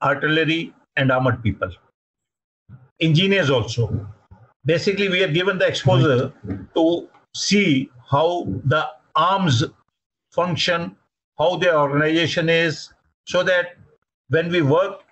artillery, 0.01 0.61
and 0.97 1.11
armored 1.15 1.35
people. 1.41 1.73
Engineers 3.07 3.49
also. 3.57 3.83
Basically, 4.65 5.09
we 5.09 5.23
are 5.23 5.31
given 5.31 5.57
the 5.57 5.67
exposure 5.67 6.33
to 6.75 7.09
see 7.35 7.89
how 8.09 8.47
the 8.65 8.87
arms 9.15 9.63
function, 10.31 10.95
how 11.37 11.57
their 11.57 11.77
organization 11.77 12.49
is, 12.49 12.91
so 13.25 13.43
that 13.43 13.77
when 14.29 14.49
we 14.49 14.61
work 14.61 15.03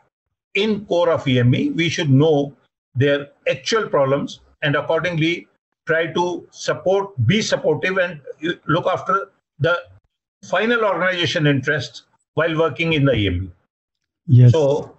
in 0.56 0.86
core 0.86 1.10
of 1.10 1.28
EME, 1.28 1.76
we 1.76 1.90
should 1.90 2.10
know 2.10 2.56
their 2.96 3.30
actual 3.50 3.88
problems 3.90 4.40
and 4.62 4.76
accordingly 4.76 5.48
try 5.86 6.08
to 6.14 6.48
support, 6.52 7.12
be 7.28 7.42
supportive, 7.42 7.98
and 7.98 8.22
look 8.68 8.88
after 8.88 9.32
the 9.60 9.78
final 10.46 10.84
organization 10.84 11.48
interest 11.48 12.04
while 12.36 12.58
working 12.58 12.94
in 12.94 13.06
the 13.06 13.14
EME. 13.14 13.52
Yes 14.32 14.52
So 14.52 14.98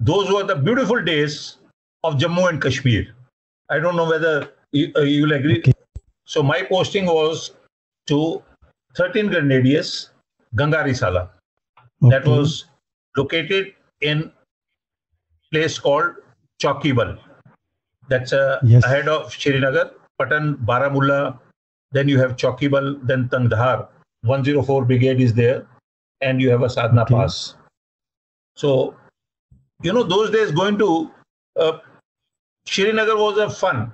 those 0.00 0.30
were 0.30 0.44
the 0.44 0.56
beautiful 0.56 1.02
days 1.02 1.58
of 2.04 2.14
Jammu 2.14 2.48
and 2.48 2.62
Kashmir. 2.62 3.14
I 3.72 3.78
don't 3.78 3.96
know 3.96 4.08
whether 4.08 4.52
you, 4.72 4.92
uh, 4.96 5.00
you'll 5.00 5.32
agree. 5.32 5.58
Okay. 5.60 5.72
So 6.26 6.42
my 6.42 6.62
posting 6.62 7.06
was 7.06 7.52
to 8.08 8.42
13 8.96 9.28
Grenadiers, 9.28 10.10
Gangari 10.54 10.96
Sala. 10.96 11.30
That 12.02 12.26
was 12.26 12.66
located 13.16 13.74
in 14.00 14.30
place 15.52 15.78
called 15.78 16.16
Chaukibal. 16.60 17.18
That's 18.08 18.32
uh, 18.32 18.58
Yes. 18.62 18.84
ahead 18.84 19.08
of 19.08 19.32
Srinagar, 19.32 19.92
Patan, 20.18 20.56
Baramulla. 20.70 21.38
Then 21.92 22.08
you 22.08 22.18
have 22.18 22.36
Chaukibal, 22.36 23.06
then 23.06 23.28
Tangdhar. 23.28 23.88
104 24.22 24.84
Brigade 24.84 25.20
is 25.20 25.32
there, 25.34 25.66
and 26.20 26.40
you 26.40 26.50
have 26.50 26.62
a 26.62 26.68
Sadhana 26.68 27.02
Okay. 27.02 27.14
Pass. 27.14 27.54
So, 28.56 28.94
you 29.82 29.92
know, 29.92 30.02
those 30.02 30.30
days 30.30 30.50
going 30.52 30.78
to 30.78 31.10
uh, 31.56 31.78
Srinagar 32.66 33.16
was 33.16 33.38
a 33.38 33.50
fun. 33.50 33.92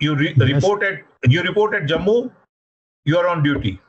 You 0.00 0.14
re- 0.14 0.34
Yes. 0.36 0.54
report 0.54 0.82
at 0.82 1.00
you 1.24 1.42
reported 1.42 1.88
Jammu, 1.88 2.30
you 3.04 3.18
are 3.18 3.28
on 3.28 3.42
duty, 3.42 3.80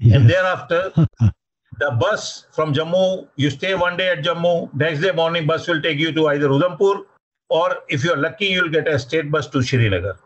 and 0.00 0.28
thereafter 0.28 0.92
the 1.80 1.90
bus 2.00 2.46
from 2.52 2.72
Jammu, 2.72 3.28
you 3.36 3.50
stay 3.50 3.74
one 3.74 3.96
day 3.96 4.10
at 4.10 4.24
Jammu, 4.24 4.72
next 4.74 5.00
day 5.00 5.12
morning 5.12 5.46
bus 5.46 5.66
will 5.68 5.82
take 5.82 5.98
you 5.98 6.12
to 6.12 6.28
either 6.28 6.48
Udhampur 6.48 7.04
or 7.50 7.76
if 7.88 8.04
you're 8.04 8.16
lucky, 8.16 8.46
you'll 8.46 8.68
get 8.70 8.88
a 8.88 8.98
state 8.98 9.30
bus 9.30 9.46
to 9.48 9.62
Srinagar. 9.62 10.18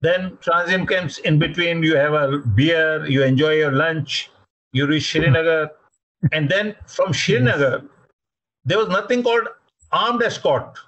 Then 0.00 0.36
transient 0.40 0.88
camps 0.88 1.18
in 1.18 1.38
between, 1.38 1.82
you 1.82 1.96
have 1.96 2.12
a 2.14 2.38
beer, 2.38 3.06
you 3.06 3.22
enjoy 3.22 3.54
your 3.54 3.72
lunch, 3.72 4.30
you 4.72 4.86
reach 4.86 5.10
Srinagar. 5.10 5.70
and 6.32 6.48
then 6.48 6.74
from 6.86 7.12
Srinagar, 7.12 7.82
there 8.64 8.78
was 8.78 8.88
nothing 8.88 9.22
called 9.22 9.48
armed 9.92 10.22
escort. 10.22 10.78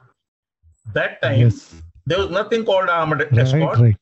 That 0.93 1.21
time, 1.23 1.41
yes. 1.41 1.75
there 2.07 2.19
was 2.19 2.31
nothing 2.31 2.65
called 2.65 2.89
armed 2.89 3.21
Right, 3.21 3.39
escort. 3.39 3.79
right. 3.79 3.97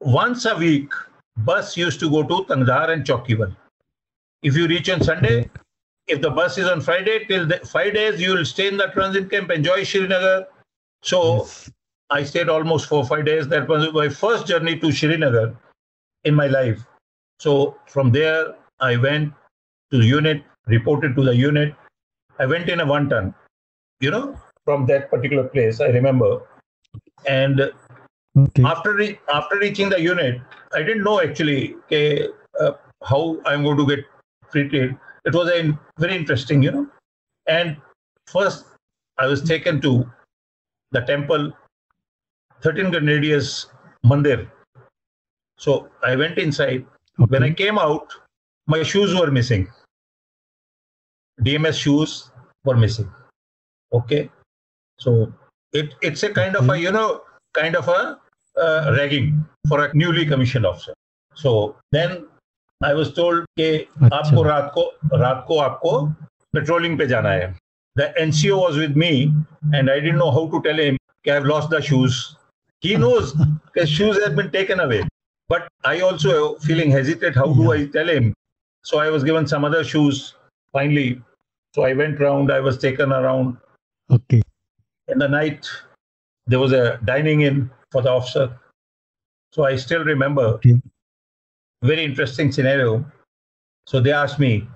Once 0.00 0.44
a 0.44 0.56
week, 0.56 0.92
bus 1.38 1.76
used 1.76 2.00
to 2.00 2.10
go 2.10 2.22
to 2.22 2.44
Tangdhar 2.44 2.90
and 2.90 3.04
Chaukibal. 3.04 3.54
If 4.42 4.56
you 4.56 4.66
reach 4.68 4.88
on 4.90 5.02
Sunday, 5.02 5.50
if 6.06 6.20
the 6.20 6.30
bus 6.30 6.56
is 6.58 6.68
on 6.68 6.80
Friday, 6.80 7.24
till 7.26 7.46
the, 7.46 7.58
five 7.60 7.94
days 7.94 8.20
you 8.20 8.32
will 8.34 8.44
stay 8.44 8.68
in 8.68 8.76
the 8.76 8.86
transit 8.88 9.30
camp, 9.30 9.50
enjoy 9.50 9.82
Srinagar. 9.84 10.46
So 11.02 11.38
Yes. 11.38 11.70
I 12.10 12.22
stayed 12.22 12.48
almost 12.48 12.88
four 12.88 13.04
five 13.04 13.24
days. 13.24 13.48
That 13.48 13.66
was 13.68 13.92
my 13.92 14.08
first 14.08 14.46
journey 14.46 14.78
to 14.78 14.92
Srinagar 14.92 15.56
in 16.24 16.34
my 16.34 16.46
life. 16.46 16.84
So 17.40 17.76
from 17.86 18.12
there, 18.12 18.54
I 18.80 18.96
went 18.96 19.32
to 19.90 19.98
the 19.98 20.04
unit, 20.06 20.44
reported 20.66 21.16
to 21.16 21.24
the 21.24 21.34
unit. 21.34 21.74
I 22.38 22.46
went 22.46 22.68
in 22.68 22.80
a 22.80 22.86
one 22.86 23.08
ton, 23.08 23.34
you 24.00 24.10
know, 24.10 24.38
from 24.66 24.84
that 24.86 25.10
particular 25.10 25.44
place. 25.44 25.80
I 25.80 25.88
remember, 25.98 26.30
and 27.26 27.72
Okay. 28.38 28.64
after 28.70 28.92
re- 28.94 29.18
after 29.32 29.58
reaching 29.58 29.88
the 29.88 29.98
unit, 30.06 30.42
I 30.74 30.82
didn't 30.82 31.04
know 31.04 31.20
actually 31.22 31.74
okay, 31.84 32.28
uh, 32.60 32.72
how 33.02 33.40
I'm 33.46 33.62
going 33.62 33.78
to 33.78 33.86
get 33.86 34.04
treated. 34.52 34.96
It 35.24 35.34
was 35.34 35.48
a 35.50 35.60
very 35.98 36.16
interesting, 36.16 36.62
you 36.62 36.72
know. 36.72 36.86
And 37.46 37.78
first, 38.26 38.66
I 39.18 39.26
was 39.26 39.42
taken 39.42 39.80
to 39.86 39.94
the 40.92 41.00
temple, 41.12 41.52
13 42.60 42.90
Grenadiers 42.90 43.68
Mandir. 44.04 44.50
So 45.56 45.88
I 46.04 46.14
went 46.16 46.38
inside. 46.38 46.84
When 47.16 47.42
I 47.42 47.50
came 47.52 47.78
out, 47.78 48.12
my 48.66 48.82
shoes 48.82 49.14
were 49.18 49.30
missing. 49.30 49.68
DMS 51.40 51.78
shoes 51.80 52.30
were 52.64 52.76
missing. 52.76 53.10
Okay. 53.92 54.30
So 54.97 55.33
it, 55.73 55.93
it's 56.01 56.23
a 56.23 56.29
kind 56.29 56.55
of 56.55 56.67
a, 56.67 56.71
Okay. 56.73 56.81
you 56.81 56.91
know, 56.91 57.21
kind 57.53 57.75
of 57.75 57.87
a 57.87 58.19
uh, 58.57 58.95
ragging 58.97 59.45
for 59.67 59.85
a 59.85 59.93
newly 59.93 60.25
commissioned 60.25 60.65
officer. 60.65 60.93
So 61.35 61.75
then 61.91 62.27
I 62.83 62.93
was 62.93 63.13
told 63.13 63.45
कि 63.59 63.87
अच्छा। 64.03 64.17
आपको 64.17 64.43
रात 64.43 64.71
को 64.75 65.17
रात 65.17 65.43
को 65.47 65.57
आपको 65.59 65.91
patrolling 66.55 66.97
पे 66.97 67.07
जाना 67.07 67.29
है 67.29 67.53
The 67.95 68.13
NCO 68.19 68.57
was 68.57 68.77
with 68.77 68.95
me 68.95 69.33
and 69.73 69.89
I 69.89 69.99
didn't 69.99 70.17
know 70.17 70.31
how 70.31 70.47
to 70.51 70.61
tell 70.67 70.77
him 70.79 70.97
कि 71.25 71.31
I've 71.31 71.45
lost 71.45 71.69
the 71.69 71.81
shoes. 71.81 72.19
He 72.79 72.95
knows 72.95 73.33
the 73.75 73.85
shoes 73.85 74.21
have 74.23 74.35
been 74.35 74.51
taken 74.51 74.79
away. 74.79 75.01
But 75.49 75.67
I 75.83 75.99
also 75.99 76.55
feeling 76.59 76.91
hesitate. 76.91 77.35
How 77.35 77.47
do 77.53 77.71
I 77.73 77.85
tell 77.87 78.07
him? 78.07 78.33
So 78.83 78.99
I 78.99 79.09
was 79.09 79.23
given 79.23 79.45
some 79.47 79.65
other 79.65 79.83
shoes 79.83 80.33
finally. 80.71 81.21
So 81.75 81.83
I 81.83 81.93
went 81.93 82.19
round. 82.19 82.51
I 82.51 82.59
was 82.61 82.77
taken 82.77 83.11
around. 83.11 83.57
Okay. 84.09 84.41
In 85.08 85.18
the 85.18 85.28
night, 85.28 85.68
there 86.46 86.58
was 86.58 86.72
a 86.72 86.98
dining 87.04 87.42
in 87.42 87.70
for 87.90 88.02
the 88.02 88.10
officer. 88.10 88.58
So 89.52 89.64
I 89.64 89.76
still 89.76 90.04
remember 90.04 90.60
very 91.82 92.04
interesting 92.04 92.52
scenario. 92.52 93.04
So 93.86 94.00
they 94.00 94.12
asked 94.12 94.38
me, 94.38 94.68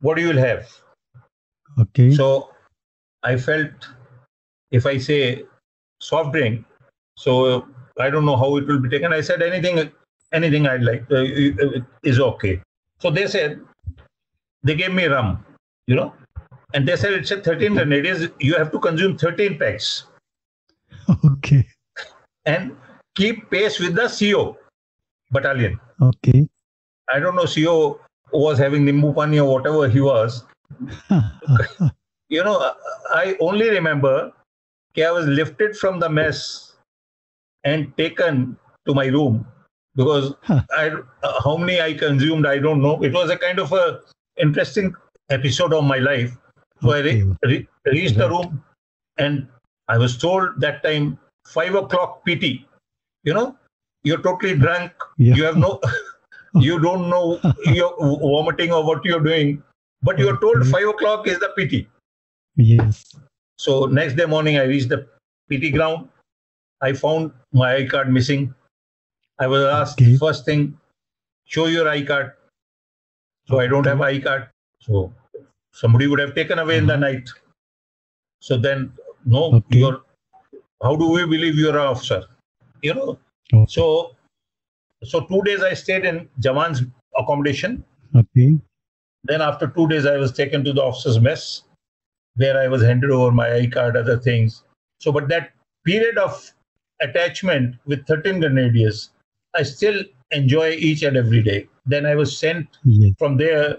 "What 0.00 0.16
do 0.16 0.22
you 0.22 0.28
will 0.28 0.44
have?" 0.44 0.68
Okay. 1.78 2.10
So 2.10 2.50
I 3.22 3.36
felt 3.36 3.88
if 4.70 4.86
I 4.86 4.98
say 4.98 5.44
soft 6.00 6.32
drink, 6.32 6.64
so 7.16 7.66
I 7.98 8.10
don't 8.10 8.26
know 8.26 8.36
how 8.36 8.56
it 8.56 8.66
will 8.66 8.80
be 8.80 8.88
taken. 8.88 9.12
I 9.12 9.20
said 9.20 9.42
anything, 9.42 9.90
anything 10.32 10.66
I'd 10.66 10.82
like 10.82 11.04
uh, 11.10 11.22
uh, 11.22 11.80
is 12.02 12.20
okay. 12.20 12.60
So 12.98 13.10
they 13.10 13.26
said 13.26 13.60
they 14.64 14.74
gave 14.74 14.92
me 14.92 15.06
rum, 15.06 15.44
you 15.86 15.94
know, 15.94 16.12
and 16.74 16.86
they 16.86 16.96
said 16.96 17.12
it's 17.14 17.30
a 17.30 17.40
13 17.40 17.74
grenadiers. 17.74 18.28
You 18.40 18.56
have 18.56 18.70
to 18.72 18.78
consume 18.78 19.16
13 19.16 19.58
packs 19.58 20.06
okay. 21.24 21.66
and 22.44 22.76
keep 23.14 23.48
pace 23.50 23.78
with 23.78 23.94
the 23.94 24.08
CO 24.08 24.58
battalion. 25.30 25.80
Okay. 26.02 26.48
I 27.12 27.20
don't 27.20 27.36
know 27.36 27.46
CO 27.46 28.00
was 28.32 28.58
having 28.58 28.84
Nimbu 28.84 29.14
Pani 29.14 29.38
or 29.38 29.52
whatever 29.54 29.88
he 29.88 30.00
was. 30.00 30.44
you 32.28 32.42
know, 32.42 32.72
I 33.14 33.36
only 33.40 33.70
remember 33.70 34.32
I 34.96 35.10
was 35.10 35.26
lifted 35.26 35.76
from 35.76 36.00
the 36.00 36.08
mess 36.08 36.74
and 37.64 37.96
taken 37.96 38.56
to 38.86 38.94
my 38.94 39.06
room 39.06 39.46
because 39.96 40.34
Huh. 40.42 40.62
I 40.70 40.90
uh, 41.22 41.40
how 41.42 41.56
many 41.56 41.80
I 41.80 41.94
consumed 41.94 42.46
I 42.46 42.58
don't 42.58 42.82
know. 42.82 43.02
It 43.02 43.12
was 43.12 43.30
a 43.30 43.36
kind 43.36 43.58
of 43.58 43.72
a 43.72 44.00
interesting 44.36 44.94
episode 45.30 45.72
of 45.72 45.84
my 45.84 45.98
life. 45.98 46.36
So 46.84 46.92
I 46.92 47.00
re- 47.00 47.24
re- 47.44 47.68
reached 47.86 48.18
the 48.18 48.28
room 48.28 48.62
and 49.16 49.48
I 49.88 49.96
was 49.96 50.18
told 50.18 50.60
that 50.60 50.82
time 50.82 51.18
five 51.46 51.74
o'clock 51.74 52.24
PT. 52.26 52.60
You 53.22 53.32
know, 53.32 53.56
you're 54.02 54.20
totally 54.20 54.54
drunk. 54.54 54.92
Yeah. 55.16 55.34
You 55.34 55.44
have 55.44 55.56
no, 55.56 55.80
you 56.54 56.78
don't 56.78 57.08
know 57.08 57.40
you're 57.64 57.94
vomiting 57.98 58.70
or 58.70 58.84
what 58.84 59.02
you're 59.02 59.20
doing, 59.20 59.62
but 60.02 60.18
you're 60.18 60.36
told 60.40 60.66
five 60.66 60.86
o'clock 60.86 61.26
is 61.26 61.38
the 61.38 61.48
PT. 61.56 61.86
Yes. 62.56 63.02
So 63.56 63.86
next 63.86 64.14
day 64.16 64.26
morning, 64.26 64.58
I 64.58 64.64
reached 64.64 64.90
the 64.90 65.06
PT 65.50 65.72
ground. 65.72 66.08
I 66.82 66.92
found 66.92 67.32
my 67.52 67.76
I 67.76 67.86
card 67.86 68.12
missing. 68.12 68.54
I 69.38 69.46
was 69.46 69.64
asked 69.64 70.02
Okay. 70.02 70.18
first 70.18 70.44
thing, 70.44 70.78
show 71.46 71.64
your 71.64 71.88
I 71.88 72.02
card. 72.02 72.32
So 73.46 73.58
I 73.58 73.68
don't 73.68 73.86
have 73.86 74.02
I 74.02 74.20
card. 74.20 74.48
So 74.80 75.14
somebody 75.74 76.06
would 76.06 76.20
have 76.20 76.34
taken 76.34 76.58
away 76.64 76.76
in 76.78 76.86
the 76.86 76.94
Uh-huh. 76.94 77.06
night. 77.08 77.28
So 78.40 78.56
then, 78.56 78.92
no, 79.24 79.44
Okay. 79.58 79.78
you're. 79.80 80.02
How 80.82 80.94
do 80.96 81.06
we 81.10 81.24
believe 81.34 81.56
you're 81.58 81.78
an 81.78 81.86
officer? 81.92 82.22
You 82.82 82.94
know. 82.94 83.18
Okay. 83.52 83.66
So, 83.76 83.84
so 85.12 85.20
two 85.30 85.42
days 85.42 85.62
I 85.62 85.72
stayed 85.74 86.04
in 86.10 86.28
Jawan's 86.40 86.82
accommodation. 87.18 87.82
Okay. 88.22 88.58
Then 89.30 89.40
after 89.40 89.66
two 89.76 89.88
days, 89.88 90.04
I 90.06 90.16
was 90.18 90.32
taken 90.32 90.64
to 90.64 90.72
the 90.72 90.82
officers' 90.82 91.18
mess, 91.20 91.62
where 92.36 92.58
I 92.60 92.68
was 92.68 92.82
handed 92.82 93.10
over 93.10 93.30
my 93.32 93.48
I 93.60 93.66
card, 93.66 93.96
other 93.96 94.18
things. 94.18 94.62
So, 95.00 95.12
but 95.12 95.28
that 95.28 95.52
period 95.84 96.18
of 96.18 96.36
attachment 97.00 97.76
with 97.86 98.06
13 98.06 98.40
grenadiers, 98.40 99.10
I 99.54 99.62
still 99.62 100.02
enjoy 100.30 100.70
each 100.72 101.02
and 101.02 101.16
every 101.16 101.42
day. 101.42 101.68
Then 101.86 102.04
I 102.06 102.14
was 102.14 102.36
sent 102.38 102.78
Yes. 102.84 103.14
from 103.18 103.36
there 103.38 103.78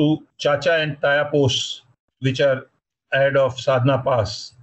to 0.00 0.08
Chacha 0.38 0.74
and 0.82 0.98
Taya 1.00 1.30
posts, 1.30 1.82
which 2.20 2.40
are 2.40 2.66
ahead 3.12 3.36
of 3.36 3.56
Sadna 3.56 4.02
Pass, 4.04 4.54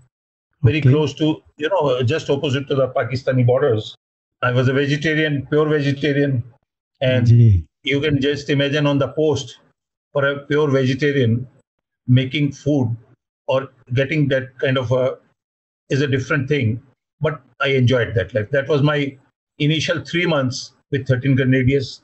very 0.64 0.80
Okay. 0.80 0.90
close 0.90 1.14
to, 1.16 1.42
you 1.58 1.70
know, 1.70 2.02
just 2.04 2.30
opposite 2.30 2.68
to 2.70 2.76
the 2.76 2.88
Pakistani 2.90 3.46
borders. 3.46 3.96
I 4.42 4.52
was 4.52 4.68
a 4.68 4.74
vegetarian, 4.74 5.46
pure 5.52 5.68
vegetarian, 5.70 6.44
and 7.02 7.28
you 7.84 8.02
can 8.02 8.20
just 8.22 8.50
imagine 8.50 8.88
on 8.88 8.98
the 8.98 9.10
post 9.10 9.60
for 10.14 10.26
a 10.26 10.46
pure 10.48 10.70
vegetarian 10.70 11.48
making 12.08 12.52
food 12.52 12.96
or 13.48 13.70
getting 13.94 14.28
that 14.30 14.58
kind 14.60 14.78
of 14.78 14.92
a 14.92 15.18
is 15.90 16.02
a 16.02 16.08
different 16.08 16.48
thing 16.52 16.82
but 17.26 17.42
i 17.66 17.68
enjoyed 17.82 18.14
that 18.16 18.34
life 18.34 18.50
that 18.56 18.68
was 18.68 18.82
my 18.82 19.00
initial 19.60 20.00
three 20.12 20.26
months 20.26 20.74
with 20.92 21.08
13 21.08 21.36
grenadiers 21.36 22.02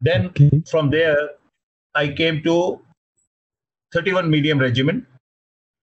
then 0.00 0.26
Okay. 0.26 0.50
from 0.70 0.90
there 0.90 1.16
i 2.02 2.06
came 2.20 2.42
to 2.48 2.56
31 3.94 4.30
medium 4.36 4.58
regiment 4.58 5.04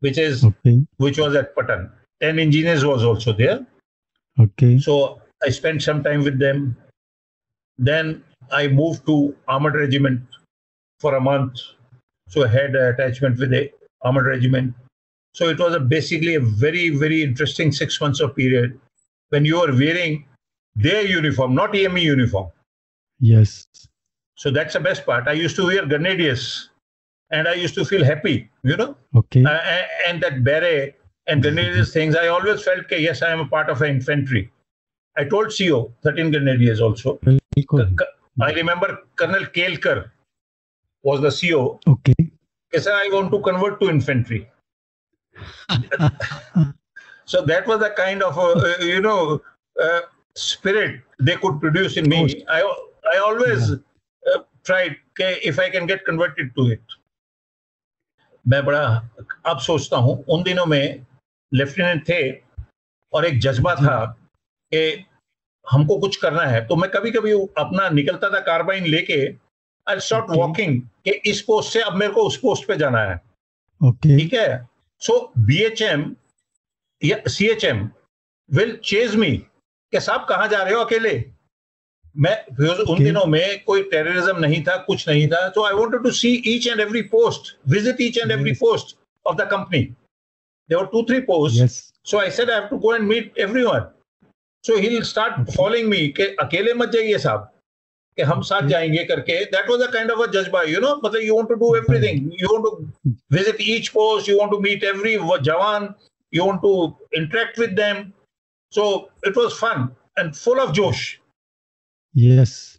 which 0.06 0.18
is 0.28 0.44
Okay. 0.52 0.78
which 1.08 1.20
was 1.26 1.36
at 1.42 1.54
patan 1.58 1.90
10 2.22 2.40
engineers 2.48 2.86
was 2.94 3.04
also 3.12 3.34
there 3.44 3.60
Okay. 4.46 4.74
so 4.80 5.22
I 5.46 5.50
spent 5.50 5.82
some 5.82 6.04
time 6.04 6.24
with 6.24 6.40
them. 6.40 6.76
Then 7.78 8.24
I 8.52 8.68
moved 8.68 9.06
to 9.08 9.36
armored 9.48 9.76
regiment 9.76 10.22
for 11.00 11.16
a 11.16 11.22
month. 11.22 11.60
So 12.30 12.46
I 12.46 12.48
had 12.48 12.76
an 12.76 12.94
attachment 12.94 13.40
with 13.40 13.50
the 13.50 13.72
armored 14.02 14.26
regiment. 14.26 14.74
So 15.34 15.50
it 15.50 15.60
was 15.60 15.76
a 15.76 15.80
basically 15.80 16.36
a 16.36 16.40
very, 16.40 16.90
very 16.90 17.24
interesting 17.24 17.72
six 17.72 18.00
months 18.00 18.20
of 18.20 18.36
period 18.36 18.80
when 19.30 19.46
you 19.46 19.60
are 19.60 19.72
wearing 19.72 20.26
their 20.76 21.06
uniform, 21.06 21.56
not 21.56 21.76
EME 21.76 21.98
uniform. 21.98 22.52
Yes. 23.20 23.66
So 24.36 24.52
that's 24.52 24.74
the 24.74 24.80
best 24.80 25.06
part. 25.06 25.28
I 25.28 25.34
used 25.34 25.56
to 25.58 25.66
wear 25.66 25.86
grenadiers 25.86 26.70
and 27.32 27.48
I 27.48 27.54
used 27.54 27.76
to 27.76 27.86
feel 27.86 28.04
happy, 28.04 28.50
you 28.64 28.76
know. 28.78 28.96
Okay. 29.16 29.44
Uh, 29.44 29.60
and 30.08 30.22
that 30.22 30.44
beret 30.44 31.00
and 31.28 31.42
grenadiers 31.42 31.94
things, 31.94 32.16
I 32.16 32.28
always 32.28 32.64
felt, 32.64 32.80
okay, 32.86 33.02
yes, 33.02 33.22
I 33.22 33.32
am 33.32 33.40
a 33.42 33.48
part 33.48 33.70
of 33.70 33.82
an 33.82 33.90
infantry. 33.90 34.52
I 35.18 35.26
told 35.26 35.54
CO, 35.56 35.94
13 36.04 36.32
grenadiers 36.32 36.82
also. 36.82 37.20
I 38.42 38.52
remember 38.54 39.00
Colonel 39.16 39.46
Kelkar 39.46 40.10
was 41.04 41.22
the 41.22 41.30
CO. 41.32 41.80
Okay. 41.88 42.32
Yes, 42.74 42.88
I 42.88 43.10
want 43.10 43.32
to 43.32 43.40
convert 43.40 43.80
to 43.82 43.90
infantry. 43.90 44.50
so 47.26 47.46
that 47.46 47.68
was 47.68 47.80
the 47.80 47.94
kind 47.96 48.24
of, 48.24 48.38
a, 48.38 48.84
you 48.84 49.02
know, 49.02 49.42
uh, 49.82 50.02
spirit 50.36 51.02
they 51.20 51.36
could 51.36 51.60
produce 51.60 51.98
in 51.98 52.10
me. 52.10 52.44
I, 52.50 52.62
I 53.14 53.18
always. 53.20 53.70
Yeah 53.70 53.76
uh, 54.26 54.44
tried, 54.64 54.96
okay, 55.12 55.40
if 55.44 55.60
I 55.60 55.70
can 55.70 55.88
get 55.88 56.06
converted 56.06 56.54
to 56.56 56.68
it. 56.72 57.00
मैं 58.46 58.64
बड़ा 58.66 58.86
अब 59.46 59.60
सोचता 59.60 59.98
हूँ 59.98 60.24
उन 60.30 60.44
दिनों 60.44 60.66
में 60.66 61.06
lieutenant 61.52 62.08
थे 62.10 62.22
और 63.14 63.26
एक 63.26 63.40
जज्बा 63.40 63.76
था 63.76 63.98
कि 64.72 65.06
हमको 65.66 65.98
कुछ 66.00 66.16
करना 66.16 66.46
है। 66.46 66.66
तो 66.68 66.76
मैं 66.76 66.90
कभी 66.92 67.12
कभी 67.12 67.32
अपना 67.58 67.90
निकलता 67.90 68.30
था 68.30 68.40
कार्बाइन 68.40 68.86
लेके 68.86 69.20
आई 69.88 70.00
स्टार्ट 70.00 70.26
वॉकिंग 70.30 70.82
कि 71.06 71.12
इस 71.32 71.42
पोस्ट 71.42 71.74
से 71.74 71.82
अब 71.82 71.94
मेरे 71.94 72.14
को 72.14 72.24
उस 72.28 72.38
पोस्ट 72.38 72.68
पे 72.68 72.76
जाना 72.78 73.00
है। 73.00 73.22
Okay. 73.82 74.18
ठीक 74.18 74.34
है? 74.34 74.68
सो 75.02 75.34
बीएचएम 75.38 76.16
या 77.04 77.18
C 77.28 77.48
H 77.48 77.64
M 77.66 77.90
will 78.52 78.76
chase 78.86 79.16
me 79.16 79.32
कि 79.94 80.00
साहब 80.00 80.26
कहाँ 80.30 80.48
जा 80.48 80.64
रहे 80.64 80.74
हो 80.74 80.84
अकेले? 80.84 81.18
मैं 82.16 82.36
okay. 82.46 82.90
उन 82.90 83.04
दिनों 83.04 83.26
में 83.26 83.64
कोई 83.66 83.84
टेररिज्म 83.92 84.40
नहीं 84.40 84.64
था 84.64 84.76
कुछ 84.88 85.08
नहीं 85.10 85.28
था 85.28 85.48
तो 85.56 85.66
I 85.66 85.74
wanted 85.74 86.04
to 86.04 86.12
see 86.12 86.32
each 86.48 86.68
and 86.68 86.80
every 86.80 87.02
post 87.14 87.56
visit 87.70 88.02
each 88.02 88.18
and 88.18 88.32
every 88.32 88.52
post 88.60 88.96
of 89.26 89.36
the 89.38 89.48
company 89.52 89.88
there 90.70 90.80
were 90.80 90.88
two 90.88 91.06
three 91.06 91.22
posts. 91.22 91.58
Yes. 91.58 91.74
so 92.04 92.20
i 92.20 92.30
said 92.30 92.50
to 92.70 92.78
go 92.78 92.94
and 92.96 93.04
meet 93.08 93.24
and 93.24 93.34
meet 93.34 93.44
everyone. 93.46 93.90
So 94.64 94.78
he'll 94.78 95.04
start 95.08 95.50
following 95.56 95.90
me 95.94 96.00
ke 96.20 96.30
akele 96.44 96.76
mat 96.76 96.96
jaiye 96.96 97.18
कि 98.18 98.22
हम 98.22 98.42
साथ 98.42 98.68
जाएँगे 98.70 99.04
करके। 99.04 99.44
That 99.52 99.70
was 99.70 99.82
a 99.82 99.86
kind 99.92 100.12
of 100.12 100.20
a 100.22 100.26
जज्बा 100.32 100.62
you 100.64 100.80
know 100.80 100.96
मतलब 101.04 101.22
you 101.22 101.36
want 101.36 101.48
to 101.50 101.56
do 101.56 101.76
everything 101.76 102.32
you 102.42 102.48
want 102.50 102.64
to 102.66 103.12
visit 103.38 103.58
each 103.62 103.88
post 103.96 104.30
you 104.30 104.38
want 104.40 104.52
to 104.52 104.60
meet 104.60 104.84
every 104.84 105.16
jawan 105.44 105.88
you 106.34 106.46
want 106.46 106.62
to 106.62 106.74
interact 107.18 107.60
with 107.60 107.70
them 107.80 108.04
so 108.74 108.86
it 109.28 109.38
was 109.38 109.52
fun 109.62 109.88
and 110.20 110.34
full 110.34 110.60
of 110.60 110.72
josh 110.72 111.02
yes 112.18 112.78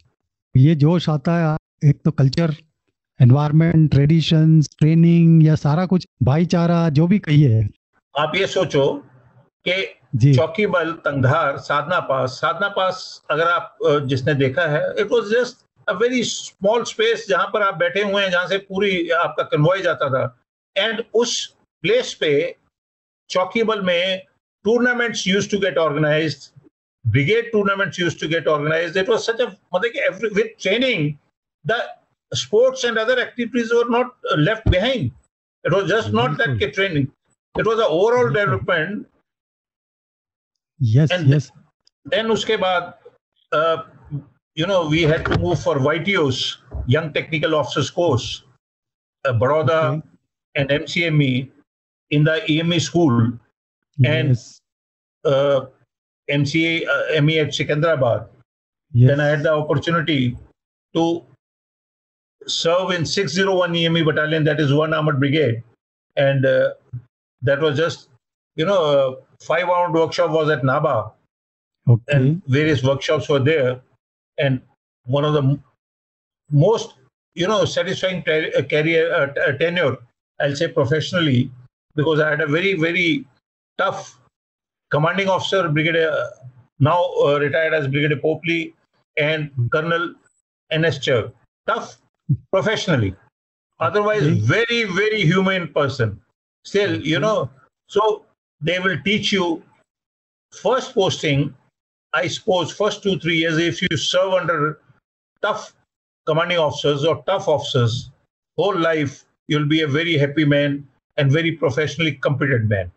ये 0.57 0.75
जोश 0.75 1.09
आता 1.09 1.37
है 1.37 1.89
एक 1.89 2.01
तो 2.05 2.11
culture 2.11 2.55
environment 3.21 3.91
traditions 3.91 4.69
training 4.79 5.47
या 5.47 5.55
सारा 5.55 5.85
कुछ 5.85 6.07
भाईचारा 6.23 6.89
जो 6.89 7.07
भी 7.07 7.19
कहिए 7.19 7.69
आप 8.19 8.31
ये 8.35 8.47
सोचो 8.47 9.03
कि 9.67 10.33
चौकी 10.33 10.67
बल 10.67 10.91
तंगधार 10.91 11.57
साधना 11.57 11.99
पास 11.99 12.29
साधना 12.29 12.67
पास 12.67 13.23
अगर 13.31 13.47
आप 13.47 13.77
जिसने 13.83 14.33
देखा 14.33 14.67
है 14.67 14.93
it 14.99 15.07
was 15.11 15.23
just 15.23 15.89
a 15.89 15.93
very 15.93 16.23
small 16.23 16.83
space 16.83 17.25
जहाँ 17.29 17.47
पर 17.53 17.61
आप 17.61 17.75
बैठे 17.75 18.01
हुए 18.01 18.23
हैं 18.23 18.31
जहाँ 18.31 18.47
से 18.47 18.57
पूरी 18.57 19.09
आपका 19.09 19.43
कन्वॉय 19.43 19.81
जाता 19.81 20.09
था। 20.09 20.39
एंड 20.77 21.03
उस 21.13 21.55
प्लेस 21.81 22.13
पे 22.13 22.55
चौकी 23.29 23.63
बल 23.63 23.81
में 23.81 24.21
tournaments 24.63 25.27
use 25.27 25.51
to 25.51 25.59
get 25.59 25.77
organised 25.77 26.54
brigade 27.05 27.49
tournaments 27.53 27.97
used 27.97 28.19
to 28.19 28.27
get 28.27 28.47
organized. 28.47 28.95
It 28.95 29.07
was 29.07 29.25
such 29.25 29.39
a 29.39 29.55
every, 30.07 30.29
with 30.29 30.57
training, 30.59 31.19
the 31.63 31.83
sports 32.33 32.83
and 32.83 32.97
other 32.97 33.19
activities 33.19 33.71
were 33.73 33.89
not 33.89 34.15
left 34.37 34.69
behind. 34.69 35.11
It 35.63 35.73
was 35.73 35.89
just 35.89 36.13
not 36.13 36.37
that 36.37 36.73
training. 36.73 37.11
It 37.57 37.65
was 37.65 37.79
an 37.79 37.87
overall 37.87 38.29
development. 38.29 39.07
Yes, 40.79 41.09
and 41.11 41.27
yes. 41.27 41.51
Then, 42.05 42.29
uske 42.29 42.59
baad, 42.59 42.95
uh, 43.51 43.83
you 44.55 44.67
know, 44.67 44.87
we 44.87 45.03
had 45.03 45.25
to 45.25 45.39
move 45.39 45.61
for 45.61 45.75
YTOs, 45.77 46.57
Young 46.85 47.13
Technical 47.13 47.55
Officers 47.55 47.89
Course, 47.89 48.43
uh, 49.25 49.33
Baroda 49.33 49.79
okay. 49.85 50.01
and 50.55 50.69
MCME 50.69 51.49
in 52.11 52.23
the 52.23 52.51
EME 52.51 52.79
school. 52.79 53.31
Yes. 53.97 54.59
And 55.25 55.33
uh, 55.33 55.65
MCA 56.29 56.87
uh, 56.87 57.21
ME 57.21 57.39
at 57.39 57.49
Sikandrabad 57.49 58.27
then 58.93 59.19
I 59.19 59.25
had 59.27 59.43
the 59.43 59.51
opportunity 59.51 60.37
to 60.93 61.23
serve 62.47 62.91
in 62.91 63.05
601 63.05 63.75
EME 63.75 64.05
battalion 64.05 64.43
that 64.45 64.59
is 64.59 64.73
one 64.73 64.93
armored 64.93 65.19
brigade. 65.19 65.63
And 66.15 66.45
uh, 66.45 66.73
that 67.41 67.59
was 67.59 67.77
just 67.77 68.07
you 68.55 68.65
know 68.65 69.19
five 69.41 69.67
round 69.67 69.93
workshop 69.93 70.31
was 70.31 70.49
at 70.49 70.61
Nabha. 70.63 71.11
Okay 71.89 72.13
and 72.15 72.41
various 72.47 72.83
workshops 72.83 73.27
were 73.29 73.39
there. 73.39 73.81
And 74.37 74.61
one 75.05 75.25
of 75.25 75.33
the 75.33 75.41
m- 75.43 75.63
most 76.51 76.95
you 77.35 77.47
know 77.47 77.65
satisfying 77.65 78.23
ter- 78.23 78.51
uh, 78.57 78.61
career 78.63 79.13
uh, 79.13 79.27
t- 79.27 79.41
uh, 79.41 79.51
tenure 79.57 79.97
i'll 80.41 80.55
say 80.55 80.67
professionally 80.67 81.51
because 81.95 82.19
i 82.19 82.29
had 82.29 82.41
a 82.41 82.47
very 82.47 82.73
very 82.73 83.25
tough 83.77 84.19
commanding 84.91 85.29
officer, 85.29 85.67
Brigadier, 85.69 86.09
uh, 86.09 86.27
now 86.79 87.03
uh, 87.23 87.39
retired 87.39 87.73
as 87.73 87.87
Brigadier 87.87 88.17
Popley, 88.17 88.73
and 89.17 89.49
Colonel 89.71 90.13
N.S. 90.71 90.99
Churg. 90.99 91.31
Tough 91.67 91.97
professionally. 92.51 93.15
Otherwise, 93.79 94.23
Okay. 94.23 94.39
very, 94.39 94.83
very 94.83 95.21
humane 95.21 95.67
person. 95.73 96.19
Still, 96.63 96.91
mm-hmm. 96.91 97.05
you 97.05 97.19
know, 97.19 97.49
so 97.87 98.25
they 98.61 98.79
will 98.79 98.97
teach 99.03 99.31
you 99.31 99.63
first 100.51 100.93
posting, 100.93 101.53
I 102.13 102.27
suppose, 102.27 102.71
first 102.71 103.03
two, 103.03 103.19
three 103.19 103.37
years, 103.37 103.57
if 103.57 103.81
you 103.81 103.97
serve 103.97 104.33
under 104.33 104.79
tough 105.41 105.73
commanding 106.25 106.57
officers 106.57 107.05
or 107.05 107.23
tough 107.25 107.47
officers, 107.47 108.11
whole 108.57 108.77
life, 108.77 109.25
you'll 109.47 109.67
be 109.67 109.81
a 109.81 109.87
very 109.87 110.17
happy 110.17 110.45
man 110.45 110.87
and 111.17 111.31
very 111.31 111.51
professionally 111.51 112.13
competent 112.13 112.67
man. 112.67 112.91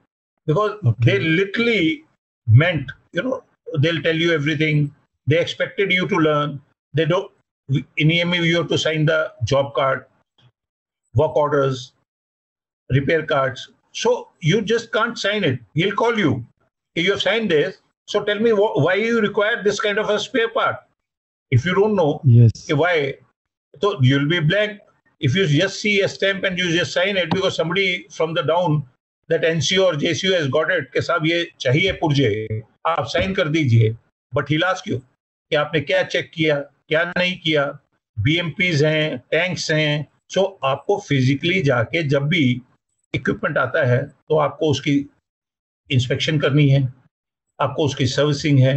Because 0.49 0.79
Okay. 0.85 1.05
they 1.07 1.19
literally 1.21 2.05
meant, 2.49 2.91
you 3.13 3.23
know, 3.23 3.45
they'll 3.81 4.03
tell 4.03 4.17
you 4.17 4.33
everything. 4.33 4.95
They 5.27 5.39
expected 5.39 5.93
you 5.93 6.09
to 6.09 6.17
learn. 6.17 6.61
They 6.95 7.05
don't, 7.05 7.31
in 7.99 8.11
EME, 8.11 8.35
you 8.45 8.57
have 8.57 8.69
to 8.69 8.79
sign 8.79 9.05
the 9.05 9.33
job 9.45 9.75
card, 9.75 10.07
work 11.15 11.37
orders, 11.37 11.93
repair 12.91 13.27
cards. 13.27 13.69
So 13.93 14.29
you 14.41 14.63
just 14.63 14.91
can't 14.93 15.19
sign 15.19 15.45
it. 15.45 15.61
He'll 15.75 15.95
call 15.95 16.19
you. 16.19 16.45
You 16.95 17.13
have 17.13 17.23
signed 17.23 17.51
this. 17.51 17.79
So 18.07 18.25
tell 18.25 18.39
me 18.41 18.51
wh- 18.51 18.77
why 18.85 18.95
you 18.95 19.21
require 19.21 19.63
this 19.63 19.81
kind 19.81 19.99
of 19.99 20.09
a 20.09 20.19
spare 20.19 20.49
part. 20.49 20.77
If 21.51 21.67
you 21.67 21.75
don't 21.75 21.95
know 21.95 22.21
Yes. 22.25 22.71
why, 22.73 23.17
so 23.83 23.99
you'll 24.01 24.29
be 24.29 24.41
blank. 24.41 24.81
If 25.21 25.35
you 25.35 25.47
just 25.47 25.81
see 25.81 26.01
a 26.01 26.09
stamp 26.09 26.45
and 26.45 26.57
you 26.59 26.71
just 26.73 26.93
sign 26.93 27.17
it 27.19 27.31
because 27.31 27.55
somebody 27.57 28.07
from 28.11 28.33
the 28.35 28.43
down 28.43 28.87
that 29.29 29.43
NCO 29.45 29.85
or 29.85 29.95
JCO 29.95 30.35
has 30.35 30.47
got 30.49 30.71
it, 30.71 30.85
के 30.93 31.01
साहब 31.01 31.27
ये 31.27 31.49
चाहिए 31.61 31.93
पुर्जे, 31.93 32.63
आप 32.87 33.07
sign 33.07 33.35
कर 33.35 33.49
दीजिए। 33.49 33.97
But 34.33 34.51
he 34.51 34.57
last 34.59 34.85
क्यों 34.85 34.99
कि 34.99 35.57
आपने 35.57 35.81
क्या 35.81 36.03
चेक 36.05 36.31
किया, 36.35 36.57
क्या 36.89 37.05
नहीं 37.19 37.37
किया? 37.41 37.65
बीएमपीज 38.17 38.85
हैं 38.85 39.19
टैंक्स 39.31 39.71
हैं। 39.71 40.07
सो 40.31 40.41
so 40.41 40.69
आपको 40.69 40.99
फिजिकली 41.01 41.61
जाके 41.63 42.03
जब 42.09 42.27
भी 42.29 42.41
इक्विपमेंट 43.15 43.59
आता 43.59 43.85
है 43.87 44.03
तो 44.29 44.39
आपको 44.39 44.71
उसकी 44.71 44.95
इंस्पेक्शन 45.91 46.39
करनी 46.39 46.69
है, 46.69 46.83
आपको 47.59 47.85
उसकी 47.85 48.07
सर्विसिंग 48.07 48.59
है, 48.59 48.75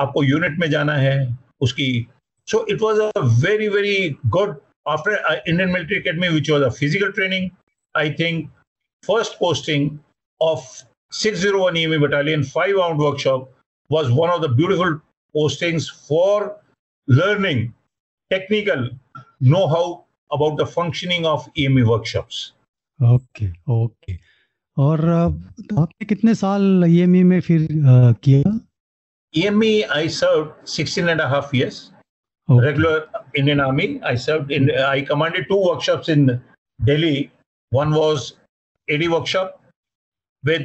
आपको 0.00 0.22
यूनिट 0.24 0.58
में 0.58 0.68
जाना 0.70 0.94
है, 0.96 1.38
उसकी। 1.60 2.06
So 2.48 2.64
it 2.70 2.80
was 2.82 2.98
a 2.98 3.20
very 3.40 3.68
very 3.68 4.16
good 4.26 4.56
after 4.88 5.42
Indian 5.48 5.70
military 5.70 5.98
academy 5.98 6.28
which 6.28 6.50
was 6.50 6.62
a 6.62 6.68
physical 6.70 7.10
training 7.12 7.50
I 7.94 8.12
think 8.18 8.50
first 9.03 9.37
posting 9.39 9.99
of 10.41 10.59
601 11.11 11.77
EME 11.77 11.99
Battalion 12.01 12.43
5 12.43 12.75
round 12.75 12.99
workshop 12.99 13.49
was 13.89 14.11
one 14.11 14.29
of 14.29 14.41
the 14.41 14.49
beautiful 14.49 14.99
postings 15.35 15.89
for 16.07 16.57
learning 17.07 17.73
technical 18.29 18.89
know-how 19.39 20.03
about 20.31 20.57
the 20.57 20.65
functioning 20.65 21.25
of 21.25 21.47
EME 21.57 21.83
workshops. 21.87 22.53
Okay 23.01 23.47
okay 23.73 24.17
और 24.83 24.99
अ, 25.09 25.25
आपने 25.81 26.05
कितने 26.05 26.33
साल 26.35 26.83
EME 26.87 27.23
में 27.23 27.39
फिर 27.47 27.61
अ, 27.63 28.13
किया 28.23 28.59
EME, 29.33 29.83
I 29.93 30.07
served 30.07 30.51
16 30.73 31.09
and 31.13 31.21
a 31.21 31.27
half 31.29 31.53
years. 31.53 31.91
Okay, 32.49 32.61
Regular 32.65 33.05
Indian 33.35 33.59
Army. 33.59 33.87
I 34.11 34.15
served 34.15 34.51
in, 34.51 34.69
I 34.71 35.01
commanded 35.01 35.47
two 35.49 35.57
workshops 35.63 36.09
in 36.09 36.41
Delhi. 36.85 37.29
One 37.71 37.91
was 37.93 38.33
AD 38.90 39.10
workshop 39.10 39.62
with 40.44 40.62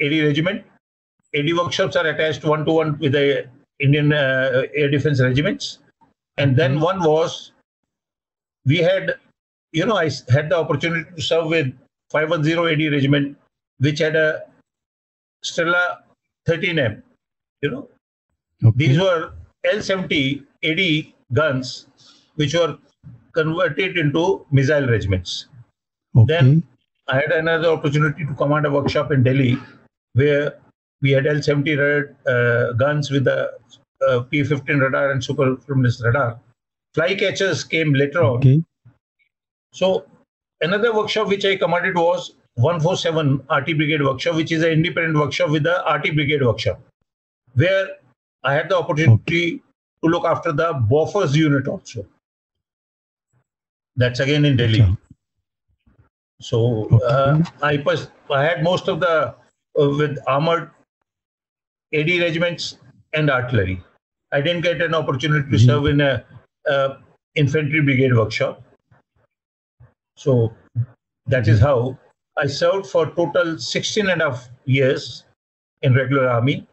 AD 0.00 0.12
regiment. 0.12 0.64
AD 1.34 1.52
workshops 1.56 1.96
are 1.96 2.06
attached 2.06 2.44
one 2.44 2.64
to 2.64 2.72
one 2.72 2.98
with 2.98 3.12
the 3.12 3.48
Indian 3.80 4.12
uh, 4.12 4.62
air 4.74 4.90
defense 4.90 5.20
regiments. 5.20 5.78
And 6.38 6.56
then 6.56 6.74
mm-hmm. 6.74 6.84
one 6.84 7.02
was 7.02 7.52
we 8.64 8.78
had, 8.78 9.14
you 9.72 9.86
know, 9.86 9.96
I 9.96 10.10
had 10.28 10.50
the 10.50 10.56
opportunity 10.58 11.08
to 11.14 11.22
serve 11.22 11.46
with 11.46 11.72
510 12.10 12.58
AD 12.58 12.92
regiment, 12.92 13.38
which 13.78 14.00
had 14.00 14.16
a 14.16 14.42
Strela 15.44 15.98
13M. 16.48 17.02
You 17.62 17.70
know, 17.70 17.88
okay. 18.64 18.76
these 18.76 18.98
were 18.98 19.32
L70 19.64 20.44
AD 20.64 21.12
guns, 21.32 21.86
which 22.34 22.54
were 22.54 22.78
converted 23.32 23.96
into 23.96 24.44
missile 24.50 24.86
regiments. 24.86 25.46
Okay. 26.16 26.34
Then 26.34 26.62
I 27.08 27.16
had 27.16 27.32
another 27.32 27.68
opportunity 27.68 28.24
to 28.24 28.34
command 28.34 28.66
a 28.66 28.70
workshop 28.70 29.12
in 29.12 29.22
Delhi 29.22 29.58
where 30.14 30.58
we 31.02 31.10
had 31.12 31.24
L70 31.24 31.78
red, 31.78 32.16
uh, 32.26 32.72
guns 32.72 33.10
with 33.10 33.24
the 33.24 33.52
uh, 34.08 34.24
P15 34.32 34.80
radar 34.80 35.12
and 35.12 35.22
Super 35.22 35.56
Fledermaus 35.56 36.02
radar. 36.04 36.40
Fly 36.94 37.14
catchers 37.14 37.62
came 37.62 37.92
later 37.92 38.20
okay. 38.20 38.62
So 39.72 40.06
another 40.60 40.94
workshop 40.94 41.28
which 41.28 41.44
I 41.44 41.56
commanded 41.56 41.94
was 41.96 42.32
147 42.54 43.44
Arty 43.50 43.74
Brigade 43.74 44.02
workshop, 44.02 44.36
which 44.36 44.50
is 44.50 44.62
an 44.62 44.70
independent 44.70 45.16
workshop 45.18 45.50
with 45.50 45.62
the 45.62 45.84
Arty 45.84 46.10
Brigade 46.10 46.42
workshop, 46.42 46.80
where 47.54 47.88
I 48.42 48.54
had 48.54 48.70
the 48.70 48.78
opportunity 48.78 49.46
okay. 49.46 49.62
to 50.02 50.08
look 50.08 50.24
after 50.24 50.52
the 50.52 50.72
Bofors 50.72 51.34
unit 51.34 51.68
also. 51.68 52.06
That's 53.96 54.20
again 54.20 54.44
in 54.44 54.56
Delhi. 54.56 54.82
Okay. 54.82 54.96
So 56.40 56.88
uh, 57.00 57.42
I 57.62 57.82
was 57.84 58.10
I 58.30 58.44
had 58.44 58.62
most 58.62 58.88
of 58.88 59.00
the 59.00 59.34
uh, 59.80 59.90
with 59.98 60.18
armored 60.26 60.70
AD 61.94 62.08
regiments 62.20 62.78
and 63.14 63.30
artillery. 63.30 63.82
I 64.32 64.40
didn't 64.40 64.62
get 64.62 64.82
an 64.82 64.94
opportunity 64.94 65.50
to 65.50 65.56
Mhm. 65.56 65.66
serve 65.66 65.86
in 65.86 66.00
a 66.00 66.24
uh, 66.68 66.96
infantry 67.36 67.80
brigade 67.80 68.14
workshop. 68.14 68.62
So 70.16 70.52
that 71.26 71.48
is 71.48 71.60
how 71.60 71.98
I 72.36 72.46
served 72.46 72.86
for 72.86 73.06
total 73.14 73.58
16 73.58 74.08
and 74.08 74.20
a 74.20 74.30
half 74.30 74.48
years 74.64 75.24
in 75.82 75.94
regular 75.94 76.28
army. 76.28 76.66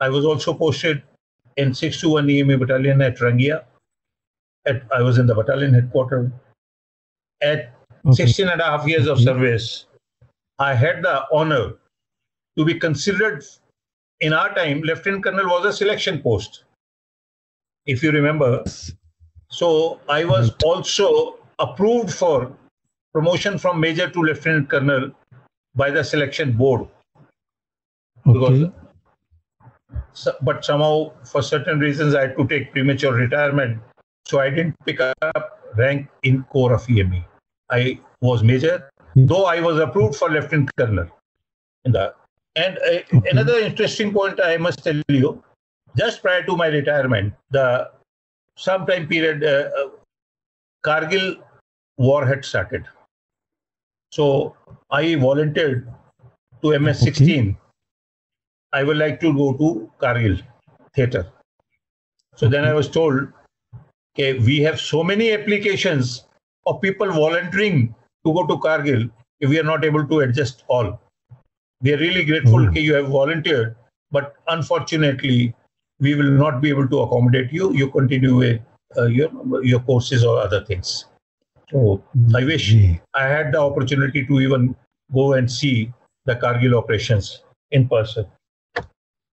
I 0.00 0.08
was 0.08 0.24
also 0.24 0.54
posted 0.54 1.02
in 1.56 1.74
621 1.74 2.30
EME 2.30 2.58
battalion 2.58 3.02
at 3.02 3.16
Rangia. 3.20 3.64
At, 4.66 4.82
I 4.92 5.02
was 5.02 5.18
in 5.18 5.26
the 5.26 5.34
battalion 5.34 5.74
headquarters. 5.74 6.30
At 7.42 7.74
16 8.12 8.48
and 8.48 8.60
a 8.60 8.64
half 8.64 8.86
years 8.86 9.06
of 9.06 9.18
mm-hmm. 9.18 9.26
service, 9.26 9.86
I 10.58 10.74
had 10.74 11.02
the 11.02 11.24
honor 11.32 11.74
to 12.56 12.64
be 12.64 12.74
considered. 12.74 13.44
In 14.20 14.32
our 14.32 14.52
time, 14.54 14.80
Lieutenant 14.80 15.24
Colonel 15.24 15.46
was 15.46 15.64
a 15.66 15.72
selection 15.72 16.20
post, 16.20 16.64
if 17.86 18.02
you 18.02 18.10
remember. 18.10 18.64
So 19.50 20.00
I 20.08 20.24
was 20.24 20.50
mm-hmm. 20.50 20.68
also 20.68 21.38
approved 21.58 22.12
for 22.12 22.52
promotion 23.12 23.58
from 23.58 23.80
major 23.80 24.08
to 24.10 24.20
lieutenant 24.20 24.68
colonel 24.68 25.10
by 25.74 25.90
the 25.90 26.02
selection 26.02 26.52
board. 26.52 26.88
Okay. 28.26 28.70
But 30.42 30.64
somehow, 30.64 31.12
for 31.24 31.42
certain 31.42 31.78
reasons, 31.78 32.14
I 32.14 32.22
had 32.22 32.36
to 32.36 32.46
take 32.46 32.72
premature 32.72 33.14
retirement, 33.14 33.80
so 34.26 34.40
I 34.40 34.50
didn't 34.50 34.74
pick 34.84 35.00
up 35.00 35.72
rank 35.76 36.08
in 36.24 36.42
Corps 36.44 36.74
of 36.74 36.88
EME. 36.90 37.24
I 37.70 38.00
was 38.20 38.42
major, 38.42 38.90
Hmm. 39.14 39.26
though 39.26 39.44
I 39.46 39.60
was 39.60 39.78
approved 39.78 40.16
for 40.16 40.30
lieutenant 40.30 40.70
colonel. 40.76 41.08
In 41.84 41.92
the 41.92 42.14
and 42.56 42.78
uh, 42.78 43.16
Okay. 43.16 43.30
another 43.30 43.58
interesting 43.58 44.12
point 44.12 44.40
I 44.42 44.56
must 44.56 44.82
tell 44.84 45.00
you, 45.08 45.42
just 45.96 46.22
prior 46.22 46.42
to 46.44 46.56
my 46.56 46.66
retirement, 46.66 47.34
the 47.50 47.90
sometime 48.56 49.06
period, 49.06 49.44
uh, 49.44 49.70
uh, 49.80 49.90
Kargil 50.84 51.36
war 51.98 52.26
had 52.26 52.44
started. 52.44 52.84
So 54.12 54.56
I 54.90 55.14
volunteered 55.16 55.88
to 56.62 56.72
MS-16. 56.72 57.56
I 58.72 58.82
would 58.82 58.96
like 58.96 59.20
to 59.20 59.32
go 59.32 59.52
to 59.54 59.90
Kargil 60.00 60.42
theater. 60.94 61.26
So 62.36 62.48
then 62.48 62.64
I 62.64 62.72
was 62.72 62.88
told, 62.88 63.28
okay, 64.14 64.38
we 64.38 64.58
have 64.60 64.80
so 64.80 65.02
many 65.04 65.32
applications 65.32 66.24
of 66.68 66.80
people 66.80 67.10
volunteering 67.10 67.94
to 68.24 68.32
go 68.32 68.46
to 68.46 68.56
Kargil 68.58 69.10
if 69.40 69.48
we 69.50 69.58
are 69.58 69.64
not 69.64 69.84
able 69.84 70.06
to 70.06 70.20
adjust 70.20 70.64
all. 70.68 71.00
We 71.80 71.94
are 71.94 71.98
really 71.98 72.24
grateful 72.24 72.58
mm. 72.58 72.74
that 72.74 72.80
you 72.80 72.94
have 72.94 73.08
volunteered, 73.08 73.76
but 74.10 74.34
unfortunately, 74.48 75.54
we 76.00 76.14
will 76.14 76.30
not 76.30 76.60
be 76.60 76.70
able 76.70 76.88
to 76.88 77.00
accommodate 77.00 77.52
you. 77.52 77.72
You 77.72 77.90
continue 77.90 78.36
with 78.36 78.60
uh, 78.96 79.06
your 79.06 79.30
your 79.62 79.80
courses 79.80 80.24
or 80.24 80.40
other 80.40 80.64
things. 80.64 81.06
So 81.70 81.78
oh, 81.78 82.02
I 82.34 82.44
wish 82.44 82.74
mm. 82.74 83.00
I 83.14 83.24
had 83.28 83.52
the 83.52 83.60
opportunity 83.60 84.26
to 84.26 84.40
even 84.40 84.74
go 85.14 85.34
and 85.34 85.50
see 85.50 85.92
the 86.24 86.36
Kargil 86.36 86.76
operations 86.76 87.42
in 87.70 87.88
person. 87.88 88.26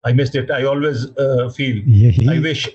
I 0.04 0.14
missed 0.14 0.36
it. 0.36 0.52
I 0.52 0.64
always 0.66 1.06
uh, 1.18 1.50
feel. 1.50 1.78
Yeah. 1.78 2.32
I 2.32 2.40
wish 2.40 2.70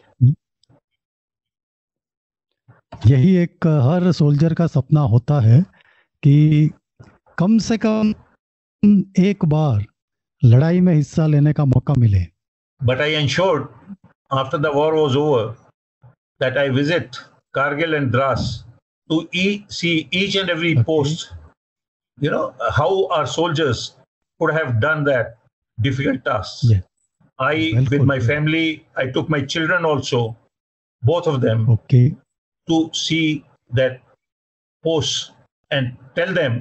यही 3.06 3.34
एक 3.36 3.66
हर 3.66 4.12
soldier 4.12 4.54
का 4.54 4.66
सपना 4.66 5.00
होता 5.00 5.40
है 5.40 5.60
कि 6.22 6.70
कम 7.38 7.58
से 7.58 7.78
कम 7.78 8.14
एक 9.18 9.44
बार 9.44 9.84
लड़ाई 10.44 10.80
में 10.80 10.94
हिस्सा 10.94 11.26
लेने 11.26 11.52
का 11.52 11.64
मौका 11.64 11.94
मिले। 11.98 12.26
But 12.84 13.00
I 13.00 13.12
ensured 13.12 13.66
after 14.32 14.58
the 14.58 14.66
was 14.66 15.16
over 15.16 15.46
that 16.40 16.58
I 16.58 16.68
visit 16.68 17.16
Kargil 17.54 17.94
and 17.94 18.10
Dras 18.12 18.64
to 19.10 19.28
see 19.70 20.10
each 20.14 20.36
and 20.36 20.50
every 20.50 20.74
post 20.82 21.34
you 22.24 22.30
know 22.30 22.44
how 22.70 23.04
our 23.04 23.26
soldiers 23.26 23.96
would 24.40 24.52
have 24.52 24.66
done 24.66 25.04
that 25.04 25.34
difficult 25.80 26.20
task 26.20 26.82
I 27.42 27.72
with 27.72 28.02
my 28.02 28.20
family 28.20 28.80
I 28.98 29.06
took 29.06 29.30
my 29.30 29.42
children 29.42 29.84
also 29.84 30.36
both 31.04 31.28
of 31.28 31.40
them 31.40 31.68
okay 31.68 32.29
to 32.70 32.78
see 32.94 33.24
that 33.70 34.00
post 34.84 35.32
and 35.70 35.96
tell 36.14 36.32
them, 36.34 36.56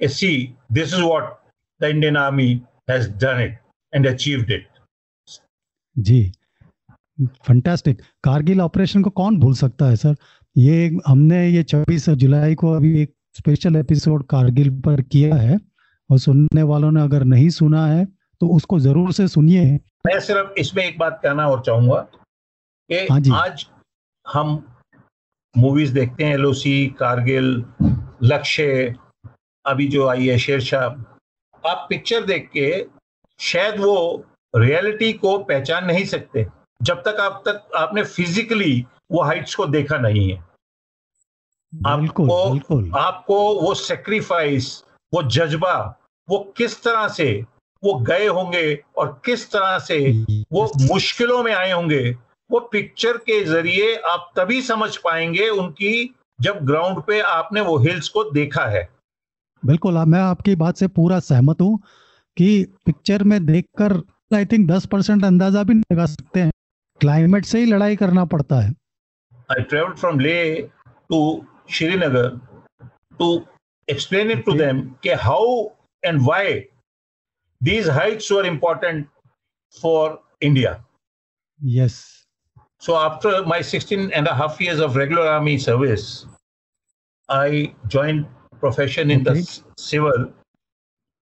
"Eh, 0.00 0.08
see, 0.10 0.36
this 0.70 0.92
is 0.92 1.02
what 1.02 1.32
the 1.80 1.90
Indian 1.90 2.16
Army 2.18 2.48
has 2.88 3.08
done 3.26 3.40
it 3.40 3.58
and 3.92 4.06
achieved 4.06 4.50
it. 4.50 4.64
जी 5.96 6.20
fantastic 7.48 8.00
Kargil 8.24 8.60
operation 8.60 9.02
को 9.02 9.10
कौन 9.18 9.38
भूल 9.40 9.54
सकता 9.54 9.86
है 9.88 9.96
sir 9.96 10.14
ये 10.56 10.86
हमने 11.06 11.46
ये 11.48 11.62
26 11.64 12.08
जुलाई 12.22 12.54
को 12.54 12.72
अभी 12.72 13.00
एक 13.02 13.12
स्पेशल 13.36 13.76
एपिसोड 13.76 14.24
कारगिल 14.30 14.70
पर 14.80 15.02
किया 15.12 15.36
है 15.36 15.58
और 16.10 16.18
सुनने 16.18 16.62
वालों 16.62 16.90
ने 16.92 17.02
अगर 17.02 17.24
नहीं 17.24 17.48
सुना 17.58 17.86
है 17.86 18.04
तो 18.40 18.48
उसको 18.56 18.78
ज़रूर 18.80 19.12
से 19.12 19.28
सुनिए 19.28 19.64
मैं 20.06 20.18
सिर्फ़ 20.20 20.60
इसमें 20.60 20.84
एक 20.84 20.98
बात 20.98 21.20
कहना 21.22 21.46
और 21.48 21.62
चाहूँगा 21.66 21.96
हाँ 22.90 23.20
कि 23.20 23.22
जी। 23.22 23.30
आज 23.34 23.66
हम 24.26 24.56
मूवीज़ 25.54 25.92
देखते 25.94 26.24
हैं 26.24 26.34
एलओसी 26.34 26.86
कारगिल 26.98 27.64
लक्ष्य 28.22 28.94
अभी 29.64 29.86
जो 29.88 30.06
आई 30.08 30.26
है 30.28 30.38
शेरशाह 30.38 30.84
आप 31.64 31.86
पिक्चर 31.90 32.24
देख 32.24 32.50
के 32.52 32.68
शायद 33.40 33.78
वो 33.80 34.24
रियलिटी 34.54 35.12
को 35.12 35.36
पहचान 35.44 35.84
नहीं 35.84 36.04
सकते 36.04 36.46
जब 36.80 37.02
तक 37.02 37.20
आप 37.20 37.42
तक 37.48 37.70
आपने 37.76 38.02
फिजिकली 38.04 38.84
वो 39.12 39.22
हाइट्स 39.22 39.54
को 39.54 39.66
देखा 39.66 39.98
नहीं 39.98 40.30
है। 40.30 40.42
बिल्कुल 41.72 42.30
आपको 42.30 42.50
बिल्कुल। 42.50 42.90
आपको 42.96 43.38
वो 43.60 43.74
सेक्रीफाइस 43.74 44.84
वो 45.12 45.22
जज्बा 45.22 45.74
वो 46.28 46.38
किस 46.56 46.82
तरह 46.82 47.08
से 47.08 47.30
वो 47.82 47.94
गए 48.00 48.26
होंगे 48.26 48.78
और 48.98 49.20
किस 49.24 49.50
तरह 49.52 49.78
से 49.78 49.98
वो 50.52 50.70
मुश्किलों 50.80 51.42
में 51.42 51.52
आए 51.54 51.72
होंगे 51.72 52.16
वो 52.54 52.60
पिक्चर 52.72 53.16
के 53.18 53.44
ज़रिए 53.44 53.94
आप 54.08 54.30
तभी 54.36 54.60
समझ 54.62 54.96
पाएँगे 54.96 55.48
उनकी 55.50 56.14
जब 56.40 56.58
ग्राउंड 56.66 57.02
पे 57.06 57.20
आपने 57.20 57.60
वो 57.60 57.76
हिल्स 57.78 58.08
को 58.08 58.24
देखा 58.30 58.66
है। 58.66 58.88
बिल्कुल 59.62 59.98
मैं 60.06 60.20
आपकी 60.20 60.54
बात 60.56 60.76
से 60.76 60.88
पूरा 60.88 61.18
सहमत 61.20 61.60
हूँ 61.60 61.78
कि 62.36 62.48
पिक्चर 62.86 63.22
में 63.22 63.44
देखकर 63.46 63.92
आई 64.34 64.46
थिंक 64.46 64.68
10 64.70 64.86
परसेंट 64.86 65.24
अंदाज़ा 65.24 65.62
भी 65.62 65.74
लगा 65.74 66.06
सकते 66.06 66.40
हैं। 66.40 66.52
क्लाइमेट 67.00 67.44
से 67.44 67.58
ही 67.58 67.66
लड़ाई 67.66 67.96
करना 67.96 68.24
पड़ता 68.24 68.60
है। 68.60 68.70
I 69.50 69.62
travel 69.62 69.92
from 69.94 70.20
Leh 70.20 70.36
to 71.10 71.20
Srinagar 71.70 72.28
to 73.18 73.46
explain 73.88 74.30
it 74.30 74.44
to 74.46 74.52
them 74.52 74.86
कि 75.02 75.16
how 75.26 75.44
and 76.02 76.26
why 76.30 76.46
these 77.60 77.94
heights 77.98 78.30
were 78.30 78.48
important 78.54 79.06
for 79.74 80.18
India. 80.42 80.76
Yes 81.60 82.13
So 82.84 82.96
after 82.96 83.46
my 83.46 83.62
16 83.62 84.12
and 84.12 84.26
a 84.26 84.34
half 84.34 84.60
years 84.60 84.78
of 84.78 84.94
regular 84.94 85.26
army 85.26 85.56
service, 85.56 86.26
I 87.30 87.74
joined 87.88 88.26
profession 88.60 89.10
in 89.10 89.22
Okay. 89.26 89.40
the 89.40 89.62
civil 89.84 90.26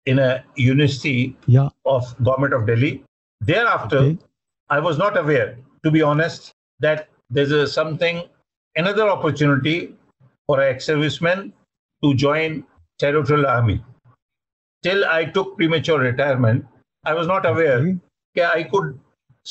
in 0.06 0.20
a 0.28 0.30
university 0.56 1.36
या 1.56 1.68
of 1.96 2.16
government 2.30 2.54
of 2.60 2.66
Delhi. 2.70 3.04
Thereafter, 3.52 4.00
Okay. 4.06 4.18
I 4.70 4.80
was 4.88 4.98
not 5.04 5.20
aware, 5.24 5.58
to 5.84 5.92
be 5.98 6.02
honest, 6.14 6.50
that 6.88 7.10
there's 7.30 7.52
a 7.52 7.68
something, 7.68 8.24
another 8.78 9.10
opportunity 9.18 9.78
for 10.48 10.62
an 10.62 10.74
ex-serviceman 10.74 11.46
to 12.04 12.14
join 12.26 12.64
territorial 13.06 13.48
army. 13.60 13.80
Till 14.84 15.04
I 15.20 15.26
took 15.26 15.58
premature 15.58 16.00
retirement, 16.00 16.66
I 17.04 17.14
was 17.22 17.28
not 17.36 17.46
aware 17.56 17.80
Okay. 17.80 17.98
that 18.36 18.56
I 18.60 18.64
could 18.76 18.98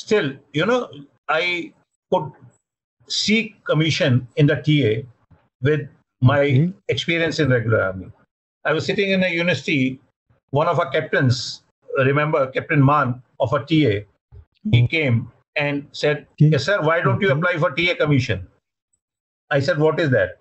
still, 0.04 0.36
you 0.54 0.64
know, 0.64 0.80
I 1.28 1.74
could 2.12 2.32
seek 3.08 3.64
commission 3.64 4.26
in 4.36 4.46
the 4.46 4.56
TA 4.56 5.06
with 5.62 5.88
my 6.20 6.40
Okay. 6.40 6.72
experience 6.88 7.38
in 7.38 7.50
regular 7.50 7.82
army. 7.82 8.10
I 8.64 8.72
was 8.72 8.84
sitting 8.84 9.10
in 9.10 9.22
a 9.22 9.28
university, 9.28 10.00
one 10.50 10.66
of 10.68 10.78
our 10.78 10.90
captains, 10.90 11.62
remember 11.96 12.46
Captain 12.50 12.84
Mann 12.84 13.22
of 13.40 13.52
a 13.52 13.60
TA, 13.60 14.04
he 14.72 14.86
came 14.88 15.30
and 15.56 15.86
said, 15.92 16.26
Okay. 16.32 16.50
Yes, 16.50 16.64
sir, 16.64 16.80
why 16.82 17.00
don't 17.00 17.20
you 17.20 17.30
apply 17.30 17.56
for 17.58 17.70
TA 17.70 17.94
commission? 17.94 18.46
I 19.50 19.60
said, 19.60 19.78
What 19.78 20.00
is 20.00 20.10
that? 20.10 20.38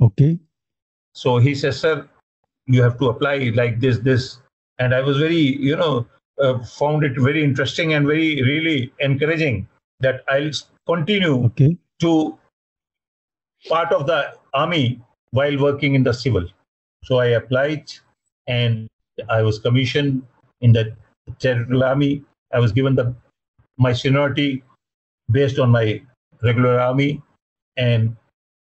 Okay. 0.00 0.38
So 1.14 1.38
he 1.38 1.54
says, 1.54 1.78
Sir, 1.78 2.08
you 2.66 2.82
have 2.82 2.98
to 2.98 3.08
apply 3.08 3.52
like 3.54 3.80
this, 3.80 3.98
this. 3.98 4.38
And 4.78 4.94
I 4.94 5.00
was 5.00 5.18
very, 5.18 5.36
you 5.36 5.76
know, 5.76 6.06
uh, 6.40 6.58
found 6.64 7.04
it 7.04 7.12
very 7.18 7.44
interesting 7.44 7.94
and 7.94 8.06
very, 8.06 8.42
really 8.42 8.92
encouraging 9.00 9.68
that 10.00 10.24
I'll 10.28 10.50
continue 10.90 11.34
okay 11.46 11.68
to 12.04 12.12
part 13.68 13.92
of 13.92 14.06
the 14.06 14.20
army 14.54 15.00
while 15.30 15.56
working 15.58 15.94
in 15.94 16.02
the 16.02 16.12
civil. 16.12 16.46
So 17.04 17.18
I 17.18 17.26
applied 17.40 17.92
and 18.46 18.88
I 19.28 19.42
was 19.42 19.58
commissioned 19.58 20.22
in 20.60 20.72
the 20.72 20.96
territorial 21.38 21.84
army. 21.84 22.24
I 22.52 22.58
was 22.58 22.72
given 22.72 22.94
the 22.94 23.14
my 23.78 23.92
seniority 23.92 24.62
based 25.30 25.58
on 25.58 25.70
my 25.70 26.02
regular 26.42 26.78
army, 26.80 27.22
and 27.76 28.16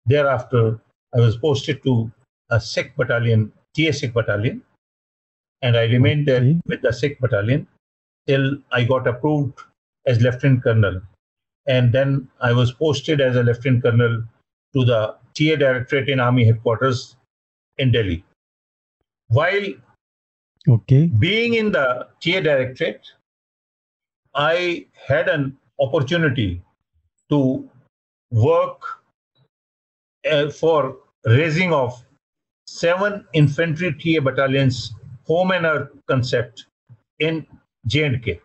thereafter 0.05 0.79
I 1.15 1.19
was 1.19 1.37
posted 1.37 1.83
to 1.83 2.11
a 2.49 2.59
Sikh 2.59 2.95
battalion, 2.95 3.51
TA 3.75 3.91
Sikh 3.91 4.13
battalion, 4.13 4.61
and 5.61 5.75
I 5.75 5.85
remained 5.85 6.27
there 6.27 6.45
with 6.65 6.81
the 6.81 6.93
Sikh 6.93 7.19
battalion 7.19 7.67
till 8.27 8.57
I 8.71 8.83
got 8.83 9.07
approved 9.07 9.59
as 10.05 10.21
lieutenant 10.21 10.63
colonel 10.63 11.01
and 11.67 11.91
then 11.93 12.27
I 12.41 12.53
was 12.53 12.71
posted 12.71 13.21
as 13.21 13.35
a 13.35 13.43
lieutenant 13.43 13.83
colonel 13.83 14.23
to 14.73 14.85
the 14.85 15.15
TA 15.35 15.55
directorate 15.55 16.09
in 16.09 16.19
Army 16.19 16.45
headquarters 16.45 17.15
in 17.77 17.91
Delhi. 17.91 18.23
While 19.29 19.73
okay 20.69 21.19
being 21.19 21.55
in 21.55 21.71
the 21.71 22.07
TA 22.23 22.39
directorate, 22.41 23.07
I 24.35 24.85
had 25.07 25.27
an 25.27 25.57
opportunity 25.79 26.61
to 27.29 27.69
work 28.31 28.81
uh, 30.29 30.49
for 30.49 30.97
raising 31.25 31.73
of 31.73 31.93
seven 32.67 33.25
infantry 33.33 33.91
TA 33.93 34.21
battalions 34.21 34.93
home 35.27 35.51
and 35.51 35.65
hearth 35.65 35.89
concept 36.07 36.65
in 37.19 37.45
J&K. 37.87 38.39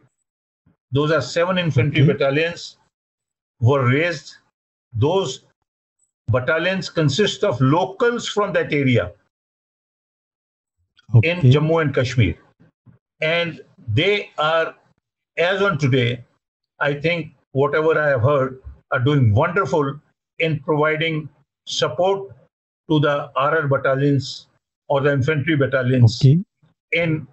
Those 0.92 1.10
are 1.10 1.20
seven 1.20 1.58
infantry 1.58 2.02
Okay. 2.02 2.12
battalions 2.12 2.78
were 3.60 3.88
raised. 3.88 4.36
Those 4.92 5.44
battalions 6.28 6.88
consist 6.90 7.44
of 7.44 7.60
locals 7.60 8.28
from 8.28 8.52
that 8.52 8.72
area 8.72 9.12
okay. 11.14 11.30
in 11.30 11.40
Jammu 11.40 11.82
and 11.82 11.94
Kashmir. 11.94 12.34
And 13.20 13.60
they 13.88 14.30
are, 14.38 14.74
as 15.36 15.62
on 15.62 15.78
today, 15.78 16.24
I 16.80 16.94
think 16.94 17.32
whatever 17.52 17.98
I 17.98 18.08
have 18.08 18.22
heard, 18.22 18.62
are 18.92 19.00
doing 19.00 19.34
wonderful 19.34 19.98
in 20.38 20.60
providing 20.60 21.28
support 21.66 22.30
to 22.88 23.00
the 23.00 23.30
RR 23.36 23.68
battalions 23.68 24.46
or 24.88 25.00
the 25.00 25.12
infantry 25.12 25.56
battalions 25.56 26.20
okay. 26.20 26.38
in 26.92 27.26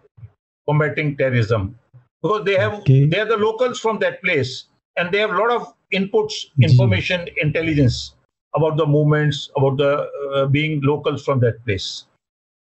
combating 0.67 1.15
terrorism 1.17 1.77
because 2.21 2.45
they 2.45 2.55
have 2.55 2.73
okay. 2.75 3.05
they 3.05 3.19
are 3.19 3.25
the 3.25 3.37
locals 3.37 3.79
from 3.79 3.99
that 3.99 4.21
place 4.23 4.65
and 4.97 5.11
they 5.11 5.19
have 5.19 5.31
a 5.31 5.37
lot 5.37 5.51
of 5.51 5.73
inputs 5.93 6.45
information 6.61 7.27
intelligence 7.41 8.15
about 8.55 8.77
the 8.77 8.85
movements 8.85 9.49
about 9.57 9.77
the 9.77 9.91
uh, 10.35 10.45
being 10.47 10.81
locals 10.81 11.23
from 11.23 11.39
that 11.39 11.63
place. 11.65 12.05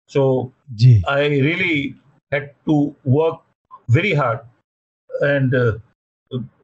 So 0.07 0.51
i 1.07 1.21
really 1.28 1.95
had 2.32 2.53
to 2.65 2.95
work 3.03 3.39
very 3.89 4.13
hard 4.13 4.39
and 5.21 5.53
uh, 5.55 5.74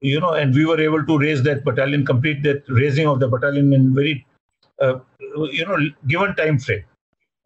you 0.02 0.20
know 0.20 0.34
and 0.34 0.54
we 0.54 0.66
were 0.66 0.80
able 0.80 1.06
to 1.06 1.18
raise 1.18 1.44
that 1.44 1.64
battalion 1.64 2.06
complete 2.06 2.42
that 2.44 2.64
raising 2.68 3.08
of 3.08 3.20
the 3.20 3.28
battalion 3.28 3.74
in 3.74 3.94
very 3.94 4.26
uh, 4.82 5.00
you 5.52 5.66
know 5.66 5.78
given 6.08 6.36
time 6.36 6.60
frame. 6.60 6.84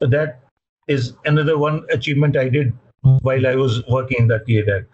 So 0.02 0.08
that 0.08 0.42
is 0.88 1.14
another 1.26 1.58
one 1.58 1.86
achievement 1.92 2.38
i 2.38 2.50
did 2.50 2.74
while 3.22 3.48
i 3.48 3.56
was 3.56 3.86
working 3.88 4.18
in 4.20 4.28
that 4.28 4.48
year. 4.48 4.88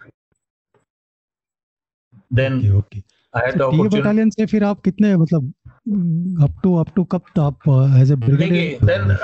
then 2.30 2.58
okay, 2.58 2.70
okay. 2.70 3.04
Battalion 3.36 4.30
से 4.30 4.46
फिर 4.46 4.64
आप 4.64 4.80
कितने 4.84 5.16
मतलब 5.16 5.52
up 6.44 6.52
to 6.62 6.78
up 6.78 6.94
to 6.94 7.04
कब 7.12 7.22
uh, 7.66 8.00
as 8.00 8.10
a 8.10 8.16
brigadier? 8.16 8.78
then 8.80 9.16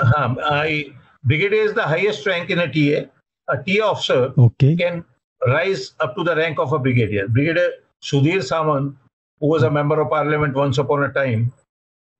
I 0.43 0.91
brigadier 1.23 1.63
is 1.63 1.73
the 1.73 1.83
highest 1.83 2.25
rank 2.25 2.49
in 2.49 2.59
a 2.59 2.67
TA 2.67 3.05
a. 3.49 3.57
TA 3.57 3.85
officer 3.85 4.33
okay. 4.37 4.75
can 4.75 5.03
rise 5.45 5.93
up 5.99 6.15
to 6.15 6.23
the 6.23 6.35
rank 6.35 6.59
of 6.59 6.73
a 6.73 6.79
brigadier. 6.79 7.27
Brigadier 7.27 7.71
Sudhir 8.03 8.39
Sawant, 8.39 8.95
who 9.39 9.47
was 9.47 9.63
a 9.63 9.69
member 9.69 10.01
of 10.01 10.09
parliament 10.09 10.55
once 10.55 10.77
upon 10.77 11.03
a 11.03 11.13
time 11.13 11.53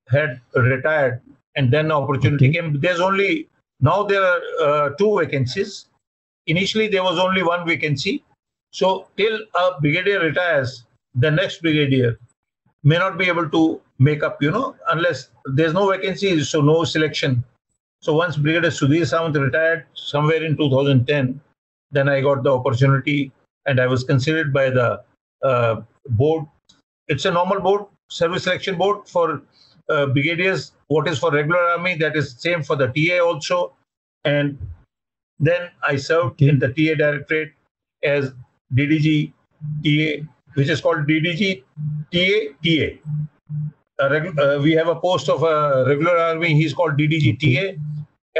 had 0.08 0.40
retired 0.54 1.20
and 1.56 1.70
then 1.70 1.92
opportunity 1.92 2.52
came. 2.52 2.80
There's 2.80 3.00
only 3.00 3.48
now 3.80 4.02
there 4.02 4.22
are 4.22 4.40
uh, 4.62 4.90
two 4.98 5.18
vacancies. 5.18 5.86
Initially 6.46 6.88
there 6.88 7.02
was 7.02 7.18
only 7.18 7.42
one 7.42 7.66
vacancy. 7.66 8.24
So 8.72 9.08
till 9.16 9.38
a 9.54 9.80
brigadier 9.80 10.20
retires 10.20 10.84
the 11.14 11.30
next 11.30 11.62
brigadier 11.62 12.18
may 12.84 12.98
not 12.98 13.18
be 13.18 13.26
able 13.26 13.48
to 13.50 13.80
make 13.98 14.22
up, 14.22 14.40
you 14.42 14.50
know, 14.50 14.76
unless 14.90 15.30
there's 15.46 15.74
no 15.74 15.90
vacancy, 15.90 16.42
so 16.44 16.60
no 16.60 16.84
selection. 16.84 17.44
So 18.00 18.14
once 18.14 18.36
Brigadier 18.36 18.70
Sudhir 18.70 19.02
Sawant 19.02 19.34
retired 19.34 19.86
somewhere 19.94 20.44
in 20.44 20.56
2010, 20.56 21.40
then 21.90 22.08
I 22.08 22.20
got 22.20 22.44
the 22.44 22.54
opportunity 22.54 23.32
and 23.66 23.80
I 23.80 23.86
was 23.86 24.04
considered 24.04 24.52
by 24.52 24.70
the 24.70 25.02
uh, 25.42 25.80
board. 26.10 26.46
It's 27.08 27.24
a 27.24 27.30
normal 27.32 27.60
board, 27.60 27.86
service 28.08 28.44
selection 28.44 28.78
board 28.78 29.08
for 29.08 29.42
uh, 29.88 30.06
brigadiers. 30.06 30.72
What 30.86 31.08
is 31.08 31.18
for 31.18 31.32
regular 31.32 31.58
army, 31.58 31.96
that 31.96 32.16
is 32.16 32.36
same 32.38 32.62
for 32.62 32.76
the 32.76 32.86
TA 32.88 33.18
also. 33.24 33.74
And 34.24 34.58
then 35.40 35.70
I 35.82 35.96
served 35.96 36.42
Okay. 36.42 36.48
in 36.48 36.58
the 36.58 36.68
TA 36.68 36.94
directorate 36.94 37.52
as 38.04 38.32
DDG 38.74 39.32
TA, 39.84 40.24
which 40.54 40.68
is 40.68 40.80
called 40.80 41.06
DDG 41.06 41.62
TA 42.12 42.54
TA. 42.64 42.88
Uh, 44.00 44.60
we 44.62 44.72
have 44.72 44.88
a 44.88 44.94
post 44.94 45.28
of 45.28 45.42
a 45.42 45.84
regular 45.88 46.16
army. 46.16 46.54
He's 46.54 46.72
called 46.72 46.96
DDG 46.96 47.38
TA, 47.40 47.80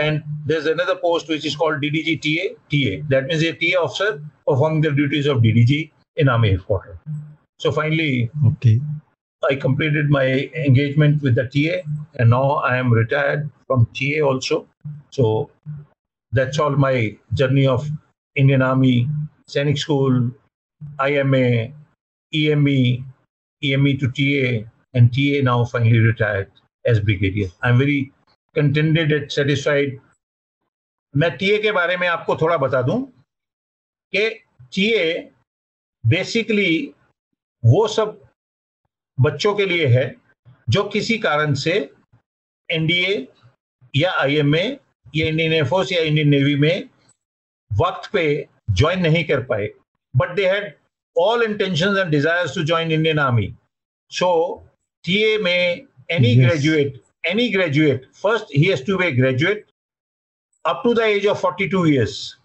and 0.00 0.22
there's 0.46 0.66
another 0.66 0.96
post 0.96 1.28
which 1.28 1.44
is 1.44 1.56
called 1.56 1.82
DDG 1.82 2.20
TA 2.22 2.54
TA. 2.70 3.04
That 3.08 3.26
means 3.26 3.42
a 3.42 3.52
TA 3.52 3.82
officer 3.82 4.22
performing 4.46 4.82
the 4.82 4.92
duties 4.92 5.26
of 5.26 5.38
DDG 5.38 5.90
in 6.16 6.28
army 6.28 6.50
headquarters. 6.52 6.96
So 7.58 7.72
finally, 7.72 8.30
Okay. 8.46 8.80
I 9.50 9.54
completed 9.54 10.10
my 10.10 10.50
engagement 10.54 11.22
with 11.22 11.34
the 11.36 11.44
TA, 11.44 11.82
and 12.18 12.30
now 12.30 12.52
I 12.56 12.76
am 12.76 12.92
retired 12.92 13.50
from 13.66 13.86
TA 13.94 14.20
also. 14.22 14.66
So 15.10 15.50
that's 16.32 16.58
all 16.58 16.70
my 16.70 17.16
journey 17.34 17.66
of 17.66 17.88
Indian 18.34 18.62
Army, 18.62 19.08
Sainik 19.48 19.78
School, 19.78 20.30
IMA, 21.00 21.68
EME, 22.32 23.04
EME 23.62 23.98
to 23.98 24.08
TA, 24.08 24.66
and 24.94 25.12
TA 25.12 25.42
now 25.42 25.64
finally 25.64 25.98
retired 25.98 26.50
as 26.84 27.00
brigadier. 27.00 27.48
I'm 27.62 27.78
very 27.78 28.12
contented 28.54 29.12
and 29.12 29.32
satisfied. 29.32 29.98
मैं 31.14 31.30
TA 31.38 31.58
के 31.58 31.72
बारे 31.72 31.96
में 31.96 32.06
आपको 32.08 32.36
थोड़ा 32.36 32.56
बता 32.56 32.82
दूँ 32.82 33.00
कि 34.12 34.28
TA 34.74 35.30
basically 36.04 36.94
वो 37.62 37.86
सब 37.88 38.20
बच्चों 39.18 39.54
के 39.54 39.66
लिए 39.66 39.86
है 39.86 40.04
जो 40.68 40.82
किसी 40.88 41.18
कारण 41.18 41.54
से 41.54 41.74
एनडीए 42.68 43.16
या 43.96 44.12
आईएमए 44.20 44.64
या 45.16 45.26
इंडियन 45.26 45.52
एयरफोर्स 45.52 45.92
या 45.92 46.00
इंडियन 46.00 46.28
नेवी 46.28 46.54
में 46.56 46.88
वक्त 47.70 48.10
पे 48.12 48.24
ज्वाइन 48.70 49.00
नहीं 49.00 49.24
कर 49.24 49.42
पाए 49.44 49.68
but 50.14 50.34
they 50.36 50.48
had 50.50 50.72
all 51.18 51.42
intentions 51.42 51.98
and 51.98 52.12
desires 52.12 52.52
to 52.52 52.64
join 52.64 52.92
Indian 52.92 53.18
Army. 53.18 53.54
So 54.08 54.62
TA 55.04 55.38
may 55.42 55.86
any 56.08 56.34
yes. 56.34 56.50
graduate, 56.50 57.04
any 57.24 57.50
graduate, 57.50 58.06
first 58.12 58.46
he 58.50 58.66
has 58.66 58.82
to 58.82 58.96
be 58.96 59.06
a 59.06 59.12
graduate 59.12 59.66
up 60.64 60.82
to 60.84 60.94
the 60.94 61.02
age 61.02 61.26
of 61.26 61.40
42 61.40 61.86
years. 61.86 62.36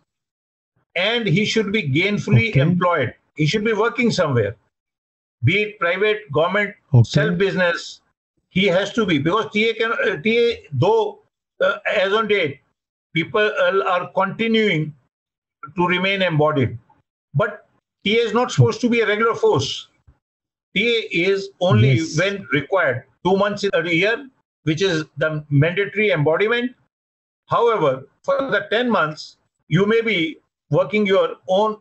And 0.95 1.27
he 1.27 1.45
should 1.45 1.71
be 1.71 1.83
gainfully 1.83 2.49
okay. 2.49 2.61
employed. 2.61 3.13
He 3.35 3.45
should 3.45 3.63
be 3.63 3.73
working 3.73 4.11
somewhere, 4.11 4.55
be 5.43 5.61
it 5.63 5.79
private, 5.79 6.31
government, 6.31 6.75
okay. 6.93 7.09
self 7.09 7.37
business. 7.37 8.01
He 8.49 8.65
has 8.67 8.93
to 8.93 9.05
be 9.05 9.17
because 9.17 9.45
TA 9.45 9.73
can 9.77 9.93
uh, 9.93 10.17
TA 10.25 10.67
though 10.71 11.19
uh, 11.61 11.77
as 11.95 12.13
on 12.13 12.27
date 12.27 12.59
people 13.15 13.51
are 13.87 14.11
continuing 14.15 14.93
to 15.75 15.87
remain 15.87 16.21
embodied, 16.21 16.77
but 17.33 17.62
ta 18.05 18.13
is 18.27 18.33
not 18.33 18.51
supposed 18.51 18.81
to 18.81 18.89
be 18.89 18.99
a 19.01 19.07
regular 19.07 19.35
force 19.43 19.71
ta 20.77 20.87
is 21.25 21.49
only 21.69 21.93
Yes. 21.93 22.17
when 22.19 22.39
required 22.59 23.03
two 23.25 23.35
months 23.43 23.63
in 23.63 23.71
a 23.81 23.83
year 24.01 24.15
which 24.69 24.81
is 24.89 25.05
the 25.23 25.29
mandatory 25.63 26.09
embodiment 26.17 26.75
however 27.55 27.93
for 28.27 28.37
the 28.55 28.61
10 28.75 28.89
months 28.97 29.37
you 29.77 29.85
may 29.93 30.01
be 30.11 30.19
working 30.79 31.05
your 31.15 31.27
own 31.47 31.77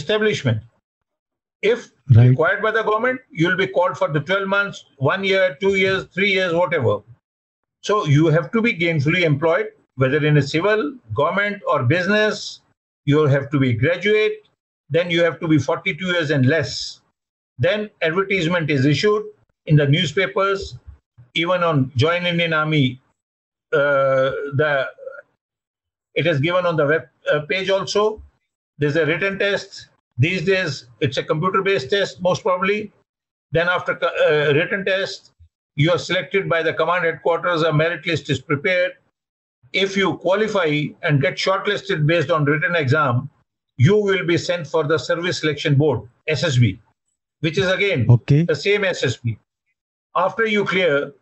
establishment 0.00 0.62
if 1.62 1.90
Right. 2.14 2.28
required 2.30 2.62
by 2.62 2.70
the 2.70 2.82
government, 2.84 3.20
you'll 3.30 3.56
be 3.56 3.66
called 3.66 3.98
for 3.98 4.06
the 4.16 4.20
12 4.20 4.46
months, 4.46 4.84
one 4.98 5.24
year, 5.24 5.56
two 5.60 5.74
years, 5.74 6.04
three 6.16 6.30
years, 6.30 6.52
whatever. 6.54 7.00
So 7.82 8.04
you 8.06 8.26
have 8.26 8.52
to 8.52 8.62
be 8.62 8.72
gainfully 8.82 9.22
employed, 9.22 9.72
whether 9.96 10.24
in 10.24 10.36
a 10.36 10.42
civil, 10.42 10.94
government, 11.14 11.62
or 11.66 11.82
business. 11.82 12.60
You 13.06 13.24
have 13.26 13.50
to 13.50 13.58
be 13.58 13.72
graduate. 13.72 14.46
Then 14.90 15.10
you 15.10 15.22
have 15.24 15.40
to 15.40 15.48
be 15.48 15.58
42 15.58 16.06
years 16.06 16.30
and 16.30 16.46
less. 16.46 17.00
Then 17.58 17.90
advertisement 18.02 18.70
is 18.70 18.84
issued 18.84 19.24
in 19.66 19.76
the 19.76 19.86
newspapers, 19.86 20.76
even 21.34 21.62
on 21.62 21.90
Join 21.96 22.26
Indian 22.26 22.52
Army. 22.52 23.00
Uh, 23.72 24.30
the 24.54 24.86
it 26.14 26.26
is 26.26 26.40
given 26.40 26.64
on 26.64 26.76
the 26.76 26.86
web 26.86 27.08
uh, 27.32 27.40
page 27.40 27.68
also. 27.68 28.22
There's 28.78 28.96
a 28.96 29.04
written 29.04 29.38
test. 29.38 29.88
These 30.18 30.46
days, 30.46 30.86
it's 31.00 31.18
a 31.18 31.22
computer-based 31.22 31.90
test, 31.90 32.22
most 32.22 32.42
probably. 32.42 32.90
Then 33.52 33.68
after 33.68 33.98
uh, 34.02 34.54
written 34.54 34.84
test, 34.84 35.32
you 35.76 35.90
are 35.92 35.98
selected 35.98 36.48
by 36.48 36.62
the 36.62 36.72
command 36.72 37.04
headquarters. 37.04 37.62
A 37.62 37.72
merit 37.72 38.06
list 38.06 38.30
is 38.30 38.40
prepared. 38.40 38.92
If 39.72 39.96
you 39.96 40.16
qualify 40.16 40.84
and 41.02 41.20
get 41.20 41.34
shortlisted 41.34 42.06
based 42.06 42.30
on 42.30 42.44
written 42.44 42.74
exam, 42.74 43.28
you 43.76 43.96
will 43.96 44.24
be 44.26 44.38
sent 44.38 44.66
for 44.66 44.84
the 44.84 44.98
Service 44.98 45.40
Selection 45.40 45.74
Board 45.74 46.08
(SSB), 46.28 46.78
which 47.40 47.58
is 47.58 47.68
again 47.70 48.06
Okay. 48.08 48.42
the 48.42 48.54
same 48.56 48.82
SSB. 48.82 49.38
After 50.14 50.46
you 50.46 50.64
clear 50.64 51.12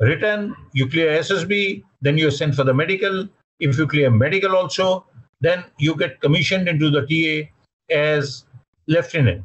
written, 0.00 0.54
you 0.72 0.88
clear 0.88 1.18
SSB, 1.20 1.82
then 2.02 2.16
you're 2.18 2.30
sent 2.30 2.54
for 2.54 2.64
the 2.64 2.74
medical. 2.74 3.28
If 3.60 3.78
you 3.78 3.86
clear 3.86 4.10
medical 4.10 4.56
also, 4.56 5.06
then 5.40 5.64
you 5.78 5.96
get 5.96 6.20
commissioned 6.20 6.68
into 6.68 6.90
the 6.90 7.02
TA 7.02 7.50
as 7.94 8.44
lieutenant. 8.86 9.44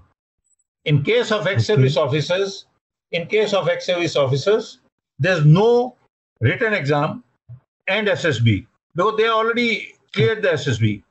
In 0.85 1.03
case 1.03 1.31
of 1.31 1.47
ex-service 1.47 1.97
officers, 1.97 2.65
in 3.11 3.27
case 3.27 3.53
of 3.53 3.67
ex-service 3.67 4.15
officers, 4.15 4.79
there's 5.17 5.45
no 5.45 5.95
written 6.41 6.73
exam 6.73 7.23
and 7.87 8.07
SSB 8.07 8.65
because 8.95 9.17
they 9.17 9.27
already 9.27 9.93
cleared 10.13 10.41
the 10.41 10.49
SSB. 10.49 11.03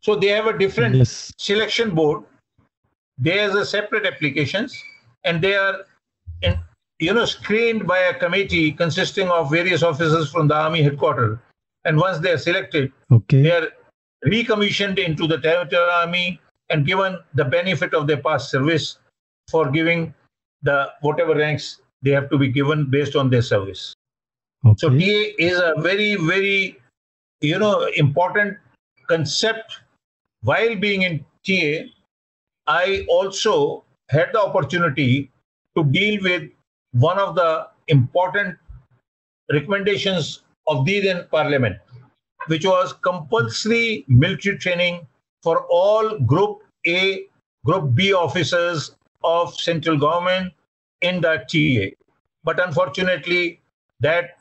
So 0.00 0.14
they 0.16 0.28
have 0.28 0.46
a 0.46 0.56
different 0.56 0.94
Yes. 0.96 1.32
selection 1.38 1.94
board 1.94 2.24
there's 3.18 3.54
a 3.54 3.64
separate 3.64 4.04
applications 4.06 4.76
and 5.24 5.40
they 5.42 5.54
are 5.56 5.84
in, 6.42 6.58
you 6.98 7.14
know 7.14 7.24
screened 7.24 7.86
by 7.86 7.98
a 7.98 8.14
committee 8.14 8.72
consisting 8.72 9.28
of 9.28 9.50
various 9.50 9.82
officers 9.82 10.30
from 10.30 10.48
the 10.48 10.54
army 10.54 10.82
headquarters 10.82 11.38
and 11.86 11.96
once 11.96 12.18
they 12.18 12.30
are 12.32 12.38
selected 12.38 12.92
they 13.30 13.50
are 13.50 13.68
recommissioned 14.26 14.98
into 14.98 15.26
the 15.26 15.38
territorial 15.38 15.88
army 15.90 16.38
and 16.68 16.86
given 16.86 17.18
the 17.34 17.44
benefit 17.44 17.94
of 17.94 18.06
their 18.06 18.18
past 18.18 18.50
service 18.50 18.98
for 19.50 19.70
giving 19.70 20.12
the 20.62 20.90
whatever 21.00 21.34
ranks 21.34 21.80
they 22.02 22.10
have 22.10 22.28
to 22.28 22.36
be 22.36 22.48
given 22.48 22.84
based 22.90 23.16
on 23.16 23.30
their 23.30 23.42
service 23.42 23.94
so 24.76 24.88
Okay. 24.88 24.98
TA 24.98 25.34
is 25.38 25.58
a 25.58 25.74
very, 25.80 26.16
very, 26.16 26.78
you 27.40 27.58
know, 27.58 27.84
important 27.96 28.58
concept. 29.08 29.80
While 30.42 30.76
being 30.76 31.02
in 31.02 31.24
TA, 31.46 31.88
I 32.66 33.06
also 33.08 33.84
had 34.08 34.30
the 34.32 34.40
opportunity 34.40 35.30
to 35.76 35.84
deal 35.84 36.22
with 36.22 36.50
one 36.92 37.18
of 37.18 37.34
the 37.34 37.68
important 37.88 38.56
recommendations 39.52 40.42
of 40.66 40.84
the 40.84 41.00
then 41.00 41.26
Parliament, 41.30 41.76
which 42.46 42.64
was 42.64 42.92
compulsory 42.92 44.04
military 44.08 44.58
training 44.58 45.06
for 45.42 45.66
all 45.70 46.18
Group 46.20 46.62
A, 46.86 47.26
Group 47.64 47.94
B 47.94 48.12
officers 48.12 48.96
of 49.22 49.54
central 49.54 49.98
government 49.98 50.52
in 51.02 51.20
the 51.20 51.44
TA. 51.50 51.96
But 52.44 52.64
unfortunately, 52.64 53.60
that 54.00 54.38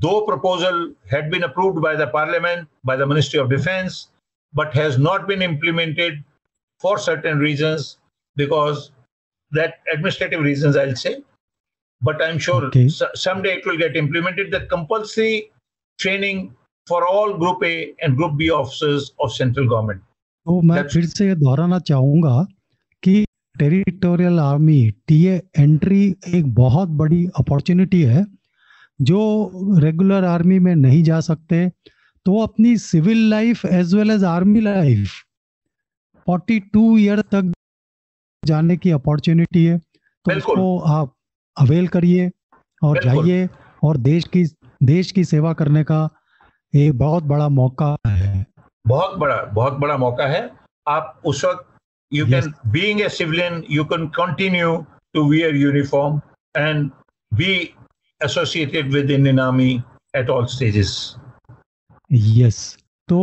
though 0.00 0.22
proposal 0.22 0.94
had 1.10 1.30
been 1.30 1.44
approved 1.44 1.80
by 1.80 1.94
the 1.96 2.06
parliament 2.06 2.68
by 2.84 2.96
the 2.96 3.06
ministry 3.06 3.38
of 3.38 3.50
defense 3.50 4.08
but 4.54 4.74
has 4.74 4.98
not 4.98 5.26
been 5.26 5.42
implemented 5.42 6.22
for 6.80 6.98
certain 6.98 7.38
reasons 7.38 7.96
because 8.36 8.90
that 9.52 9.74
administrative 9.92 10.40
reasons 10.40 10.76
i'll 10.76 10.96
say 11.04 11.14
but 12.02 12.22
i'm 12.22 12.38
sure 12.38 12.62
Okay. 12.66 12.88
so- 12.88 13.10
someday 13.26 13.54
it 13.58 13.66
will 13.66 13.78
get 13.84 13.96
implemented 13.96 14.50
that 14.54 14.68
compulsory 14.68 15.34
training 15.98 16.42
for 16.86 17.00
all 17.06 17.36
group 17.42 17.62
a 17.64 17.74
and 18.02 18.16
group 18.16 18.36
b 18.42 18.50
officers 18.62 19.12
of 19.26 19.32
central 19.42 19.68
government 19.74 20.02
तो 20.46 20.60
मैं 20.70 20.76
That's- 20.76 20.92
फिर 20.94 21.04
से 21.18 21.34
दोहराना 21.42 21.78
चाहूँगा 21.90 22.36
कि 23.02 23.14
territorial 23.58 24.38
army 24.40 24.78
TA 25.08 25.36
entry 25.58 26.00
एक 26.38 26.52
बहुत 26.54 26.88
बड़ी 27.02 27.24
अपॉर्चुनिटी 27.38 28.02
है 28.14 28.24
जो 29.10 29.20
रेगुलर 29.84 30.24
आर्मी 30.24 30.58
में 30.66 30.74
नहीं 30.76 31.02
जा 31.04 31.20
सकते 31.28 31.60
तो 32.26 32.42
अपनी 32.42 32.76
civil 32.78 33.28
life 33.30 33.64
as 33.66 33.94
well 33.94 34.10
as 34.10 34.24
army 34.24 34.60
life 34.60 35.12
42 36.26 36.98
year 36.98 37.20
तक 37.34 37.52
जाने 38.42 38.76
की 38.76 38.90
अपॉर्चुनिटी 38.90 39.64
है। 39.64 39.78
तो 39.78 40.36
उसको 40.36 40.78
आप 40.78 41.14
अवेल 41.56 41.88
करिए 41.88 42.30
और 42.82 43.02
जाइए 43.04 43.48
और 43.84 43.96
देश 43.96 44.24
की 44.36 44.44
देश 44.82 45.10
की 45.12 45.24
सेवा 45.24 45.52
करने 45.52 45.84
का 45.84 46.08
एक 46.74 46.98
बहुत 46.98 47.24
बड़ा 47.24 47.48
मौका 47.48 47.96
है। 48.06 48.44
बहुत 48.86 49.18
बड़ा 49.18 49.36
बहुत 49.54 49.72
बड़ा 49.80 49.96
मौका 49.96 50.26
है। 50.26 50.50
आप 50.86 51.20
उस 51.24 51.44
वक्त 51.44 51.66
you 52.12 52.26
can 52.26 52.52
being 52.72 53.00
a 53.00 53.08
civilian 53.08 53.62
you 53.70 53.84
can 53.84 54.06
continue 54.16 54.76
to 55.14 55.28
wear 55.30 55.56
uniform 55.56 56.20
and 56.54 56.90
be 57.32 57.52
associated 58.20 58.92
with 58.92 59.10
Indian 59.10 59.40
army 59.40 59.72
at 60.16 60.30
all 60.30 60.46
stages 60.46 60.94
yes 62.14 62.76
तो 63.08 63.20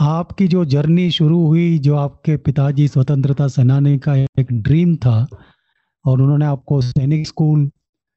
आपकी 0.00 0.46
जो 0.48 0.64
जर्नी 0.64 1.10
शुरू 1.10 1.38
हुई, 1.46 1.78
जो 1.78 1.96
आपके 1.96 2.36
पिताजी 2.36 2.86
स्वतंत्रता 2.88 3.46
सेनानी 3.48 3.96
का 3.98 4.14
एक 4.16 4.52
ड्रीम 4.52 4.94
था, 4.96 5.26
और 6.04 6.20
उन्होंने 6.22 6.44
आपको 6.46 6.80
सैनिक 6.80 7.26
स्कूल, 7.26 7.68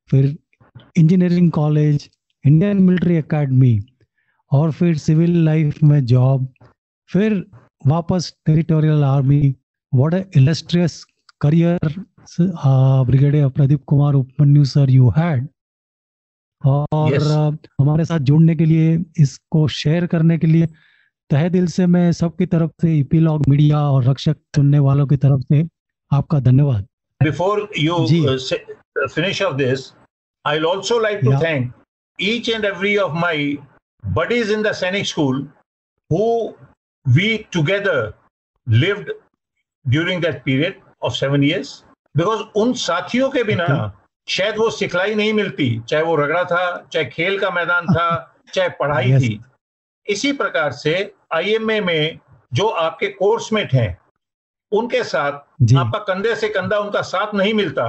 फिर 0.10 0.36
engineering 0.98 1.50
college, 1.52 2.10
Indian 2.46 2.82
military 2.84 3.16
academy, 3.16 3.80
और 4.52 4.72
फिर 4.72 4.98
सिविल 4.98 5.44
लाइफ 5.46 5.84
में 5.84 6.06
जॉब, 6.06 6.48
फिर 7.10 7.44
वापस 7.88 8.34
territorial 8.46 9.04
army 9.04 9.56
what 9.94 10.14
a 10.14 10.26
illustrious 10.38 11.04
career 11.42 11.94
brigadier 12.40 13.48
Pradeep 13.50 13.84
Kumar 13.88 14.14
Upmanyu 14.14 14.66
sir 14.66 14.90
you 14.90 15.10
had 15.18 15.48
और 16.62 17.12
yes. 17.12 17.68
हमारे 17.82 18.06
साथ 18.06 18.20
जुड़ने 18.20 18.56
के 18.56 18.66
लिए 18.66 18.98
इसको 19.20 19.68
शेयर 19.68 20.06
करने 20.08 20.38
के 20.38 20.48
लिए 20.48 20.68
तहे 21.30 21.50
दिल 21.50 21.68
से 21.68 21.86
मैं 21.88 22.12
सबकी 22.12 22.46
तरफ़ 22.46 22.72
से 22.82 22.98
इपीलॉग 23.00 23.48
मीडिया 23.50 23.80
और 23.82 24.04
रक्षक 24.04 24.38
सुनने 24.56 24.80
वालों 24.80 25.06
की 25.08 25.18
तरफ़ 25.18 25.42
से 25.54 25.68
आपका 26.12 26.40
धन्यवाद 26.40 26.88
before 27.22 27.70
you 27.78 27.98
finish 29.08 29.42
off 29.42 29.56
this 29.56 29.92
I 30.46 30.60
also 30.64 31.00
like 31.00 31.20
to 31.24 31.34
thank 31.44 31.74
each 32.20 32.50
and 32.50 32.66
every 32.66 32.96
of 32.98 33.14
my 33.14 33.58
buddies 34.04 34.52
in 34.52 34.62
Dainik 34.62 35.06
school 35.06 35.48
who 36.12 36.26
we 37.06 37.38
together 37.54 38.14
lived 38.68 39.12
during 39.86 40.22
that 40.22 40.44
period 40.44 40.82
of 41.04 41.14
seven 41.14 41.44
years 41.44 41.84
because 42.16 42.42
उन 42.56 42.74
साथियों 42.74 43.30
के 43.30 43.44
बिना 43.44 43.66
okay. 43.66 43.99
शायद 44.30 44.58
वो 44.58 44.70
सिखलाई 44.70 45.16
नहीं 45.16 45.34
मिलती 45.34 45.70
चाहे 45.90 46.04
वो 46.04 46.16
रगड़ा 46.16 46.44
था 46.44 46.64
चाहे 46.94 47.06
खेल 47.06 47.40
का 47.40 47.50
मैदान 47.50 47.86
था 47.96 48.10
चाहे 48.54 48.70
पढ़ाई 48.80 49.12
Yes. 49.12 49.22
थी 49.24 49.40
इसी 50.08 50.32
प्रकार 50.34 50.72
से 50.72 50.94
आईएमए 51.34 51.80
में 51.82 52.20
जो 52.54 52.68
आपके 52.84 53.08
कोर्समेट 53.08 53.74
हैं 53.74 53.90
उनके 54.72 55.04
साथ 55.04 55.32
आपका 55.78 56.00
कंधे 56.14 56.36
से 56.36 56.50
कंधा 56.50 56.78
उनका 56.80 57.02
साथ 57.02 57.34
नहीं 57.36 57.54
मिलता 57.54 57.86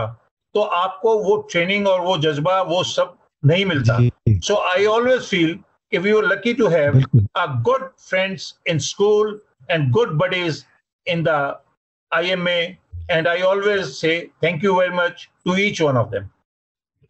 तो 0.54 0.60
आपको 0.60 1.16
वो 1.18 1.36
ट्रेनिंग 1.50 1.86
और 1.88 2.00
वो 2.00 2.16
जज्बा 2.18 2.60
वो 2.62 2.82
सब 2.84 3.16
नहीं 3.42 3.64
मिलता 3.64 3.98
सो 4.46 4.56
आई 4.72 4.86
ऑलवेज 4.86 5.28
फील 5.28 5.54
कि 5.92 5.98
we 5.98 6.12
were 6.12 6.24
lucky 6.24 6.54
to 6.54 6.68
have 6.68 7.02
a 7.34 7.46
good 7.68 7.82
friends 8.08 8.46
in 8.66 8.80
school 8.80 9.28
and 9.68 9.92
good 9.96 10.16
buddies 10.18 10.64
in 11.06 11.22
the 11.22 11.38
IMA. 12.12 12.56
And 13.10 13.28
I 13.28 13.40
always 13.42 13.88
say 13.98 14.30
thank 14.42 14.62
you 14.62 14.72
very 14.74 14.94
much 14.96 15.22
to 15.46 15.54
each 15.62 15.80
one 15.82 15.96
of 16.00 16.10
them. 16.10 16.28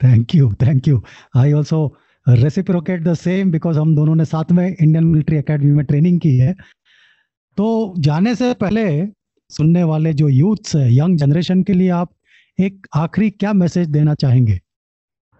Thank 0.01 0.35
you 0.35 0.53
thank 0.63 0.89
you 0.89 1.03
I 1.37 1.53
also 1.53 1.81
reciprocate 2.27 3.03
the 3.05 3.15
same 3.15 3.51
because 3.53 3.79
हम 3.79 3.95
दोनों 3.97 4.15
ने 4.15 4.25
साथ 4.25 4.53
में 4.53 4.67
Indian 4.67 5.05
military 5.05 5.37
academy 5.37 5.71
में 5.71 5.85
training 5.87 6.21
की 6.21 6.37
है। 6.39 6.53
तो 7.59 7.95
जाने 7.99 8.35
से 8.35 8.53
पहले 8.63 8.85
सुनने 9.51 9.83
वाले 9.85 10.13
जो 10.13 10.29
यूथ्स 10.29 10.77
है 10.77 10.87
यंग 10.95 11.19
जनरेशन 11.19 11.63
के 11.63 11.73
लिए 11.73 11.89
आप 11.99 12.15
एक 12.59 12.87
आखिरी 12.97 13.31
क्या 13.31 13.53
मैसेज 13.53 13.89
देना 13.89 14.15
चाहेंगे? 14.15 14.59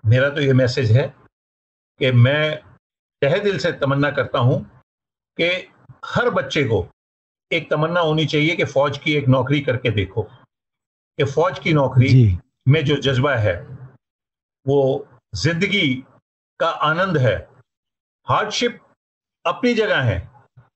मेरा 0.05 0.29
तो 0.31 0.41
ये 0.41 0.53
मैसेज 0.53 0.93
है 0.93 1.07
कि 2.01 2.11
मैं 2.27 2.57
तहे 3.23 3.41
दिल 3.41 3.59
से 3.59 3.73
तमन्ना 3.81 4.11
करता 4.11 4.39
हूँ 4.39 4.61
कि 5.39 5.49
हर 6.07 6.31
बच्चे 6.31 6.65
को 6.65 6.87
एक 7.51 7.71
तमन्ना 7.71 8.01
होनी 8.01 8.27
चाहिए 8.27 8.57
कि 8.57 8.65
फौज 8.75 8.99
की 8.99 9.15
एक 9.15 9.29
नौकरी 9.29 9.61
करके 9.61 9.91
देखो। 9.93 10.29
कि 11.21 11.25
फौज 11.27 11.59
की 11.59 11.73
नौकरी 11.73 12.39
में 12.69 12.85
जो 12.85 12.97
जज्बा 12.99 13.35
है 13.37 13.55
वो 14.67 15.07
ज़िंदगी 15.35 15.89
का 16.61 16.69
आनंद 16.69 17.19
है। 17.19 17.37
हार्डशिप 18.27 18.79
अपनी 19.45 19.75
जगह 19.75 20.01
है 20.03 20.19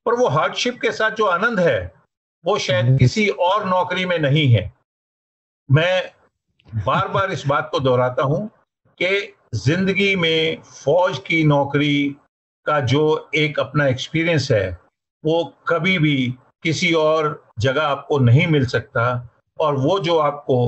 पर 0.06 0.14
वो 0.14 0.28
हार्डशिप 0.28 0.78
के 0.82 0.92
साथ 0.92 1.10
जो 1.10 1.26
आनंद 1.26 1.60
है 1.60 1.80
वो 2.44 2.58
शायद 2.58 2.98
किसी 2.98 3.26
और 3.28 3.64
नौकरी 3.68 4.04
में 4.04 4.18
नहीं 4.18 4.46
है। 4.52 4.72
मैं 5.68 6.12
बार 6.86 7.08
बार 7.08 7.32
इस 7.32 7.46
बात 7.46 7.68
को 7.72 7.80
दोहराता 7.80 8.22
हूँ 8.22 8.46
कि 9.00 9.34
ज़िंदगी 9.54 10.14
में 10.16 10.62
फौज 10.62 11.18
की 11.26 11.44
नौकरी 11.44 12.16
का 12.66 12.80
जो 12.92 13.30
एक 13.34 13.60
अपना 13.60 13.86
एक्सपीरियंस 13.86 14.50
है 14.52 14.66
वो 15.24 15.44
कभी 15.68 15.98
भी 15.98 16.16
किसी 16.62 16.92
और 16.94 17.44
जगह 17.60 17.82
आपको 17.82 18.18
नहीं 18.20 18.46
मिल 18.46 18.66
सकता। 18.66 19.30
और 19.60 19.76
वो 19.76 19.98
जो 20.00 20.18
आपको 20.18 20.58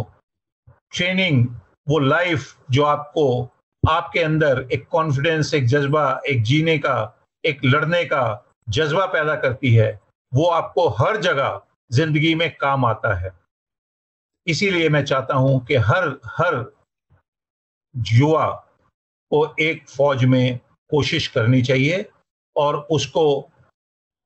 ट्रेनिंग 0.93 1.47
वो 1.89 1.99
लाइफ 1.99 2.57
जो 2.71 2.85
आपको 2.85 3.27
आपके 3.83 4.21
अंदर 4.21 4.67
एक 4.73 4.87
कॉन्फिडेंस 4.89 5.53
एक 5.55 5.67
जज्बा, 5.67 6.21
एक 6.29 6.43
जीने 6.43 6.77
का, 6.79 7.17
एक 7.45 7.61
लड़ने 7.65 8.05
का 8.05 8.45
जज्बा 8.69 9.07
पैदा 9.07 9.35
करती 9.37 9.75
है, 9.75 10.01
वो 10.33 10.47
आपको 10.47 10.89
हर 10.89 11.17
जगह 11.17 11.61
ज़िंदगी 11.93 12.35
में 12.35 12.51
काम 12.57 12.85
आता 12.85 13.15
है। 13.15 13.31
इसीलिए 14.47 14.89
मैं 14.89 15.05
चाहता 15.05 15.35
हूँ 15.35 15.65
कि 15.67 15.75
हर 15.75 16.09
हर 16.39 16.65
युवा 17.95 18.47
को 19.31 19.55
एक 19.61 19.89
फौज 19.89 20.25
में 20.25 20.59
कोशिश 20.91 21.27
करनी 21.29 21.63
चाहिए 21.63 22.05
और 22.57 22.77
उसको 22.91 23.27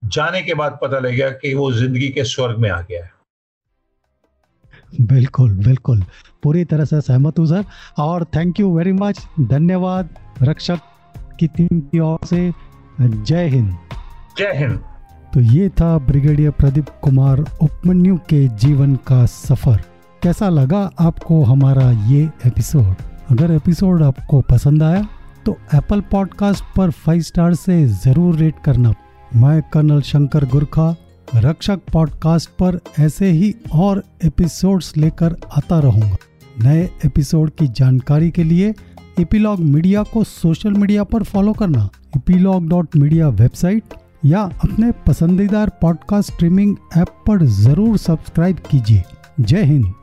जाने 0.03 0.43
के 0.43 0.55
बाद 0.55 0.79
पता 0.83 0.99
लगेगा 0.99 1.31
कि 1.31 1.55
वो 1.55 1.71
ज़िंदगी 1.73 2.09
के 2.09 2.25
स्वर्ग 2.25 2.59
में 2.59 2.71
आ 2.71 2.81
गया 2.81 3.05
है। 3.05 3.13
बिल्कुल 5.01 5.53
बिल्कुल। 5.57 6.03
पूरी 6.43 6.65
तरह 6.65 6.85
से 6.85 7.01
सहमत 7.01 7.39
हूँ 7.39 7.47
सर। 7.47 7.65
और 7.99 8.25
थैंक 8.37 8.61
यू 8.61 8.77
वेरी 8.77 8.93
मच 8.93 9.21
धन्यवाद 9.41 10.09
रक्षक 10.43 10.81
की 11.41 11.47
टीम 11.49 11.81
की 11.81 11.99
ओर 11.99 12.27
से। 12.27 12.53
जय 13.01 13.49
हिंद। 13.49 13.77
जय 14.39 14.53
हिंद। 14.55 14.79
तो 15.35 15.41
ये 15.41 15.69
था 15.71 15.97
ब्रिगेडियर 15.99 16.51
प्रदीप 16.51 16.89
कुमार 17.03 17.41
उपमन्यु 17.63 18.17
के 18.29 18.47
जीवन 18.57 18.95
का 19.07 19.25
सफ़र। 19.27 19.81
कैसा 20.23 20.49
लगा 20.49 20.91
आपको 21.01 21.43
हमारा 21.45 21.91
ये 22.07 22.29
एपिसोड? 22.47 22.95
अगर 23.31 23.53
एपिसोड 23.53 24.03
आपको 24.03 24.41
पसंद 24.41 24.83
आया 24.83 25.07
तो 25.47 25.57
एप्पल 25.75 26.01
पॉडकास्ट 26.11 26.65
पर 26.77 26.91
फाइव 26.91 27.21
स्टार 27.21 27.55
से 27.55 27.85
ज़रूर 27.87 28.35
रेट 28.37 28.55
करना। 28.65 28.93
मैं 29.37 29.61
कर्नल 29.73 30.01
शंकर 30.03 30.45
गुरखा 30.45 30.95
रक्षक 31.35 31.81
पॉडकास्ट 31.93 32.51
पर 32.51 32.79
ऐसे 32.99 33.31
ही 33.31 33.55
और 33.75 34.03
एपिसोड्स 34.25 34.97
लेकर 34.97 35.37
आता 35.57 35.79
रहूँगा। 35.79 36.17
नए 36.65 36.83
एपिसोड 37.07 37.51
की 37.51 37.69
जानकारी 37.69 38.31
के 38.31 38.45
लिए 38.45 38.75
इपीलॉग 39.19 39.61
मीडिया 39.61 40.03
को 40.03 40.25
सोशल 40.25 40.73
मीडिया 40.73 41.05
पर 41.05 41.23
फॉलो 41.23 41.53
करना। 41.53 41.89
इपीलॉग 42.17 42.69
डॉट 42.69 42.97
मीडिया 42.97 43.29
वेबसाइट 43.29 43.95
या 44.25 44.41
अपने 44.41 44.91
पसंदीदा 45.07 45.67
पॉडकास्ट 45.67 46.33
स्ट्रीमिंग 46.33 46.77
ऐप 46.97 47.09
पर 47.27 47.45
ज़रूर 47.45 47.97
सब्सक्राइब 47.99 48.57
कीजिए। 48.71 49.03
जय 49.41 49.63
हिंद। 49.63 49.95